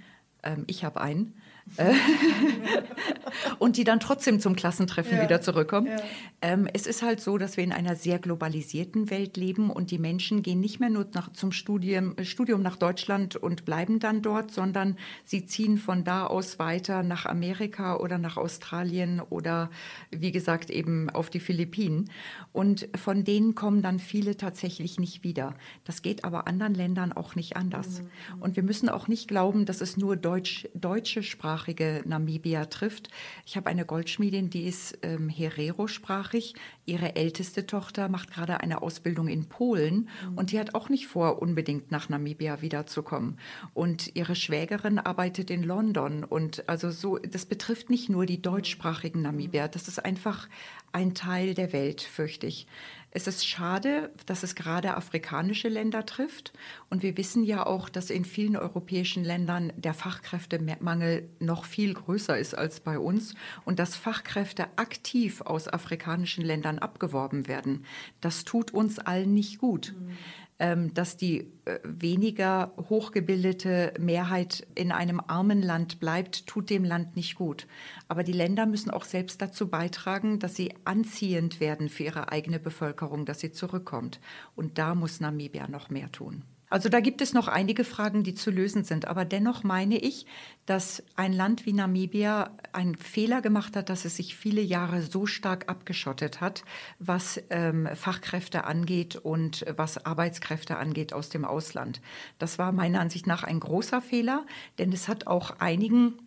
Ähm, 0.44 0.66
ich 0.68 0.84
habe 0.84 1.02
einen. 1.02 1.34
und 3.60 3.78
die 3.78 3.84
dann 3.84 4.00
trotzdem 4.00 4.40
zum 4.40 4.56
Klassentreffen 4.56 5.18
ja. 5.18 5.24
wieder 5.24 5.42
zurückkommen. 5.42 5.88
Ja. 5.88 5.98
Ähm, 6.42 6.68
es 6.74 6.88
ist 6.88 7.02
halt 7.02 7.20
so, 7.20 7.38
dass 7.38 7.58
wir 7.58 7.64
in 7.64 7.72
einer 7.72 7.96
sehr 7.96 8.20
globalisierten 8.20 9.10
Welt 9.10 9.38
leben 9.38 9.70
und 9.70 9.92
die 9.92 10.00
Menschen 10.00 10.42
gehen 10.42 10.60
nicht 10.60 10.80
mehr 10.80 10.90
nur 10.90 11.08
nach, 11.14 11.32
zum 11.34 11.52
Studium, 11.52 12.16
Studium 12.24 12.62
nach 12.62 12.78
Deutschland 12.78 13.36
und 13.36 13.66
bleiben 13.66 14.00
dann 14.00 14.22
dort, 14.22 14.52
sondern 14.52 14.98
sie 15.26 15.46
ziehen 15.46 15.78
von 15.78 16.04
da 16.04 16.26
aus 16.26 16.60
weiter 16.60 17.04
nach 17.04 17.26
Amerika 17.26 17.98
oder 17.98 18.18
nach 18.18 18.38
Australien 18.38 19.22
oder 19.22 19.70
wie 20.12 20.32
gesagt 20.32 20.70
eben 20.70 21.10
auf 21.10 21.30
die 21.30 21.40
Philippinen. 21.40 22.10
Und 22.52 22.88
von 22.96 23.24
denen 23.24 23.56
kommen 23.56 23.82
dann 23.82 24.00
viele 24.00 24.38
tatsächlich 24.38 25.00
nicht 25.00 25.24
wieder. 25.24 25.56
Das 25.84 26.02
geht 26.02 26.24
aber 26.24 26.48
anderen 26.48 26.74
Ländern 26.74 27.14
auch 27.14 27.36
nicht 27.36 27.58
anders. 27.58 28.02
Mhm. 28.02 28.42
Und 28.42 28.56
wir 28.56 28.64
müssen 28.64 28.90
auch 28.90 29.08
nicht 29.08 29.28
glauben, 29.28 29.66
dass 29.66 29.82
es 29.82 29.98
nur 29.98 30.16
Deutsch, 30.16 30.68
deutsche 30.74 31.24
Sprache 31.24 31.59
deutschsprachige 31.60 32.04
Namibia 32.06 32.66
trifft. 32.66 33.10
Ich 33.46 33.58
habe 33.58 33.70
eine 33.70 33.86
Goldschmiedin, 33.86 34.50
die 34.50 34.64
ist 34.64 34.98
ähm, 35.02 35.30
Herero-sprachig. 35.30 36.54
Ihre 36.86 37.16
älteste 37.16 37.66
Tochter 37.66 38.08
macht 38.10 38.32
gerade 38.32 38.62
eine 38.62 38.82
Ausbildung 38.82 39.28
in 39.28 39.46
Polen 39.46 40.10
mhm. 40.30 40.38
und 40.38 40.52
die 40.52 40.60
hat 40.60 40.74
auch 40.76 40.90
nicht 40.90 41.08
vor, 41.08 41.42
unbedingt 41.42 41.92
nach 41.92 42.10
Namibia 42.10 42.62
wiederzukommen. 42.62 43.38
Und 43.74 44.16
ihre 44.16 44.36
Schwägerin 44.36 45.00
arbeitet 45.00 45.50
in 45.50 45.64
London 45.64 46.24
und 46.24 46.68
also 46.70 46.92
so, 46.92 47.18
das 47.18 47.46
betrifft 47.46 47.90
nicht 47.90 48.10
nur 48.10 48.26
die 48.26 48.42
deutschsprachigen 48.42 49.22
Namibier. 49.22 49.68
Das 49.68 49.88
ist 49.88 50.04
einfach 50.04 50.48
ein 50.92 51.14
Teil 51.14 51.54
der 51.54 51.74
Welt, 51.74 52.02
fürchte 52.02 52.48
ich. 52.48 52.68
Es 53.12 53.26
ist 53.26 53.48
schade, 53.48 54.12
dass 54.28 54.44
es 54.44 54.54
gerade 54.54 54.96
afrikanische 54.96 55.68
Länder 55.68 56.06
trifft. 56.06 56.54
Und 56.90 57.02
wir 57.02 57.18
wissen 57.18 57.44
ja 57.44 57.66
auch, 57.66 57.90
dass 57.90 58.12
in 58.12 58.24
vielen 58.24 58.56
europäischen 58.56 59.24
Ländern 59.24 59.74
der 59.76 59.96
Fachkräftemangel 59.96 61.28
noch 61.40 61.66
viel 61.66 61.94
größer 61.94 62.38
ist 62.38 62.56
als 62.56 62.80
bei 62.82 63.00
uns 63.00 63.34
und 63.66 63.80
dass 63.80 63.96
Fachkräfte 63.96 64.68
aktiv 64.76 65.42
aus 65.42 65.68
afrikanischen 65.68 66.46
Ländern 66.46 66.78
abgeworben 66.78 67.48
werden. 67.48 67.86
Das 68.22 68.46
tut 68.46 68.72
uns 68.72 69.00
allen 69.00 69.34
nicht 69.34 69.58
gut. 69.58 69.96
Mhm. 69.98 70.18
Ähm, 70.62 70.94
dass 70.94 71.16
die 71.16 71.54
äh, 71.64 71.80
weniger 71.84 72.74
hochgebildete 72.90 73.94
Mehrheit 73.98 74.68
in 74.76 74.92
einem 74.92 75.22
armen 75.26 75.62
Land 75.62 76.02
bleibt, 76.02 76.48
tut 76.48 76.70
dem 76.70 76.84
Land 76.84 77.16
nicht 77.16 77.36
gut. 77.36 77.66
Aber 78.10 78.24
die 78.24 78.34
Länder 78.34 78.66
müssen 78.66 78.92
auch 78.92 79.06
selbst 79.06 79.42
dazu 79.42 79.70
beitragen, 79.70 80.40
dass 80.40 80.56
sie 80.56 80.74
anziehend 80.84 81.62
werden 81.62 81.88
für 81.88 82.04
ihre 82.04 82.32
eigene 82.34 82.60
Bevölkerung, 82.60 83.26
dass 83.26 83.40
sie 83.40 83.52
zurückkommt. 83.52 84.20
Und 84.58 84.78
da 84.78 84.96
muss 84.96 85.22
Namibia 85.22 85.70
noch 85.70 85.90
mehr 85.90 86.12
tun. 86.12 86.44
Also 86.70 86.88
da 86.90 87.00
gibt 87.00 87.22
es 87.22 87.34
noch 87.34 87.48
einige 87.48 87.84
Fragen, 87.84 88.24
die 88.24 88.36
zu 88.36 88.52
lösen 88.52 88.84
sind. 88.84 89.08
Aber 89.08 89.26
dennoch 89.26 89.64
meine 89.64 89.98
ich, 89.98 90.26
dass 90.66 91.04
ein 91.16 91.34
Land 91.34 91.66
wie 91.66 91.74
Namibia 91.74 92.52
einen 92.74 92.96
Fehler 92.96 93.42
gemacht 93.42 93.76
hat, 93.76 93.90
dass 93.90 94.06
es 94.06 94.18
sich 94.18 94.36
viele 94.36 94.62
Jahre 94.62 95.02
so 95.02 95.26
stark 95.26 95.68
abgeschottet 95.68 96.42
hat, 96.42 96.64
was 97.00 97.42
ähm, 97.50 97.90
Fachkräfte 97.96 98.66
angeht 98.66 99.16
und 99.16 99.66
was 99.76 100.06
Arbeitskräfte 100.06 100.78
angeht 100.78 101.12
aus 101.14 101.30
dem 101.30 101.44
Ausland. 101.44 102.02
Das 102.38 102.60
war 102.60 102.72
meiner 102.72 103.00
Ansicht 103.00 103.26
nach 103.26 103.44
ein 103.44 103.60
großer 103.60 104.02
Fehler, 104.02 104.46
denn 104.78 104.94
es 104.94 105.08
hat 105.08 105.26
auch 105.26 105.60
einigen 105.60 106.20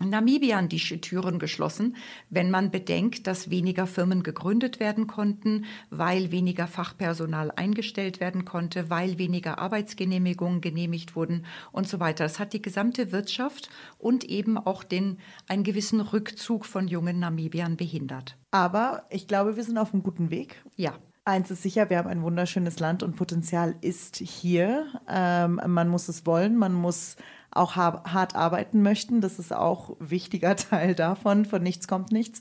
Namibiern 0.00 0.68
die 0.68 0.78
Türen 0.78 1.38
geschlossen, 1.38 1.96
wenn 2.30 2.50
man 2.50 2.70
bedenkt, 2.70 3.26
dass 3.26 3.50
weniger 3.50 3.86
Firmen 3.86 4.22
gegründet 4.22 4.78
werden 4.78 5.08
konnten, 5.08 5.64
weil 5.90 6.30
weniger 6.30 6.68
Fachpersonal 6.68 7.50
eingestellt 7.50 8.20
werden 8.20 8.44
konnte, 8.44 8.90
weil 8.90 9.18
weniger 9.18 9.58
Arbeitsgenehmigungen 9.58 10.60
genehmigt 10.60 11.16
wurden 11.16 11.46
und 11.72 11.88
so 11.88 11.98
weiter. 11.98 12.24
Das 12.24 12.38
hat 12.38 12.52
die 12.52 12.62
gesamte 12.62 13.10
Wirtschaft 13.10 13.70
und 13.98 14.24
eben 14.24 14.56
auch 14.56 14.84
den 14.84 15.18
einen 15.48 15.64
gewissen 15.64 16.00
Rückzug 16.00 16.64
von 16.64 16.86
jungen 16.86 17.18
Namibiern 17.18 17.76
behindert. 17.76 18.36
Aber 18.52 19.04
ich 19.10 19.26
glaube, 19.26 19.56
wir 19.56 19.64
sind 19.64 19.78
auf 19.78 19.92
einem 19.92 20.02
guten 20.02 20.30
Weg. 20.30 20.62
Ja. 20.76 20.94
Eins 21.24 21.50
ist 21.50 21.62
sicher, 21.62 21.90
wir 21.90 21.98
haben 21.98 22.08
ein 22.08 22.22
wunderschönes 22.22 22.80
Land 22.80 23.02
und 23.02 23.14
Potenzial 23.14 23.74
ist 23.82 24.16
hier. 24.16 24.86
Ähm, 25.06 25.60
man 25.66 25.90
muss 25.90 26.08
es 26.08 26.24
wollen, 26.24 26.56
man 26.56 26.72
muss 26.72 27.16
auch 27.50 27.76
hart 27.76 28.34
arbeiten 28.34 28.82
möchten. 28.82 29.20
Das 29.20 29.38
ist 29.38 29.52
auch 29.52 30.00
ein 30.00 30.10
wichtiger 30.10 30.56
Teil 30.56 30.94
davon. 30.94 31.44
Von 31.44 31.62
nichts 31.62 31.88
kommt 31.88 32.12
nichts. 32.12 32.40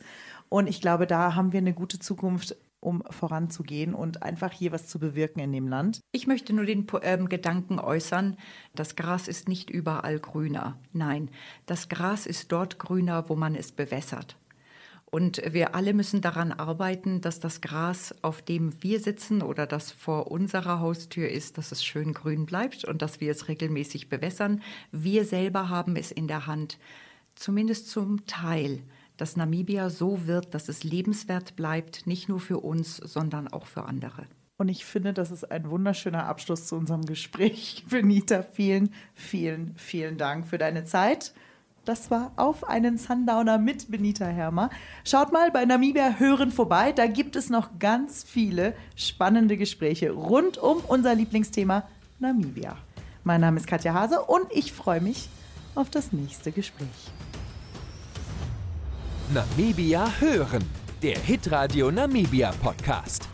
Und 0.50 0.68
ich 0.68 0.82
glaube, 0.82 1.08
da 1.08 1.36
haben 1.36 1.52
wir 1.52 1.60
eine 1.60 1.74
gute 1.74 2.00
Zukunft, 2.00 2.56
um 2.80 3.04
voranzugehen 3.10 3.94
und 3.94 4.24
einfach 4.24 4.52
hier 4.52 4.72
was 4.72 4.88
zu 4.88 5.00
bewirken 5.00 5.40
in 5.40 5.52
dem 5.52 5.68
Land. 5.68 6.00
Ich 6.12 6.28
möchte 6.28 6.54
nur 6.54 6.66
den 6.66 6.88
ähm, 7.02 7.28
Gedanken 7.28 7.80
äußern, 7.80 8.38
das 8.76 8.96
Gras 8.96 9.28
ist 9.28 9.50
nicht 9.50 9.70
überall 9.70 10.20
grüner. 10.20 10.80
Nein, 10.94 11.30
das 11.66 11.90
Gras 11.90 12.26
ist 12.26 12.52
dort 12.52 12.80
grüner, 12.80 13.30
wo 13.30 13.36
man 13.36 13.56
es 13.56 13.72
bewässert. 13.72 14.38
Und 15.10 15.42
wir 15.54 15.74
alle 15.74 15.94
müssen 15.94 16.20
daran 16.20 16.52
arbeiten, 16.52 17.22
dass 17.22 17.40
das 17.40 17.62
Gras, 17.62 18.14
auf 18.24 18.42
dem 18.42 18.84
wir 18.84 19.00
sitzen 19.00 19.42
oder 19.42 19.66
das 19.66 19.90
vor 19.92 20.30
unserer 20.30 20.82
Haustür 20.82 21.30
ist, 21.30 21.58
dass 21.58 21.72
es 21.72 21.84
schön 21.84 22.14
grün 22.14 22.46
bleibt 22.46 22.84
und 22.84 23.02
dass 23.02 23.22
wir 23.22 23.32
es 23.32 23.48
regelmäßig 23.48 24.10
bewässern. 24.10 24.62
Wir 24.92 25.24
selber 25.24 25.70
haben 25.70 25.96
es 25.96 26.12
in 26.12 26.28
der 26.28 26.46
Hand, 26.46 26.78
zumindest 27.36 27.90
zum 27.90 28.26
Teil, 28.26 28.84
dass 29.16 29.38
Namibia 29.38 29.90
so 29.90 30.28
wird, 30.28 30.54
dass 30.54 30.68
es 30.68 30.84
lebenswert 30.84 31.56
bleibt, 31.56 32.06
nicht 32.06 32.28
nur 32.28 32.42
für 32.42 32.60
uns, 32.60 32.98
sondern 32.98 33.48
auch 33.48 33.66
für 33.66 33.86
andere. 33.86 34.26
Und 34.58 34.70
ich 34.70 34.86
finde, 34.86 35.14
das 35.14 35.32
ist 35.32 35.50
ein 35.50 35.70
wunderschöner 35.70 36.26
Abschluss 36.26 36.68
zu 36.68 36.76
unserem 36.76 37.06
Gespräch. 37.06 37.86
Benita, 37.90 38.44
vielen, 38.44 38.94
vielen, 39.14 39.76
vielen 39.78 40.18
Dank 40.18 40.48
für 40.48 40.58
deine 40.58 40.84
Zeit. 40.84 41.34
Das 41.88 42.12
war 42.12 42.34
auf 42.36 42.68
einen 42.68 42.98
Sundowner 42.98 43.58
mit 43.58 43.90
Benita 43.90 44.26
Hermer. 44.26 44.70
Schaut 45.06 45.32
mal 45.32 45.52
bei 45.52 45.64
Namibia 45.64 46.16
Hören 46.20 46.52
vorbei. 46.52 46.92
Da 46.92 47.08
gibt 47.08 47.38
es 47.38 47.50
noch 47.50 47.80
ganz 47.80 48.26
viele 48.26 48.74
spannende 48.98 49.56
Gespräche 49.56 50.12
rund 50.12 50.58
um 50.58 50.80
unser 50.80 51.16
Lieblingsthema 51.16 51.84
Namibia. 52.20 52.76
Mein 53.24 53.40
Name 53.40 53.56
ist 53.56 53.68
Katja 53.68 53.94
Hase 53.94 54.22
und 54.22 54.48
ich 54.52 54.74
freue 54.74 55.00
mich 55.00 55.30
auf 55.76 55.90
das 55.90 56.12
nächste 56.12 56.52
Gespräch. 56.52 56.90
Namibia 59.34 60.12
Hören, 60.20 60.66
der 61.02 61.18
Hitradio 61.18 61.90
Namibia 61.90 62.52
Podcast. 62.62 63.30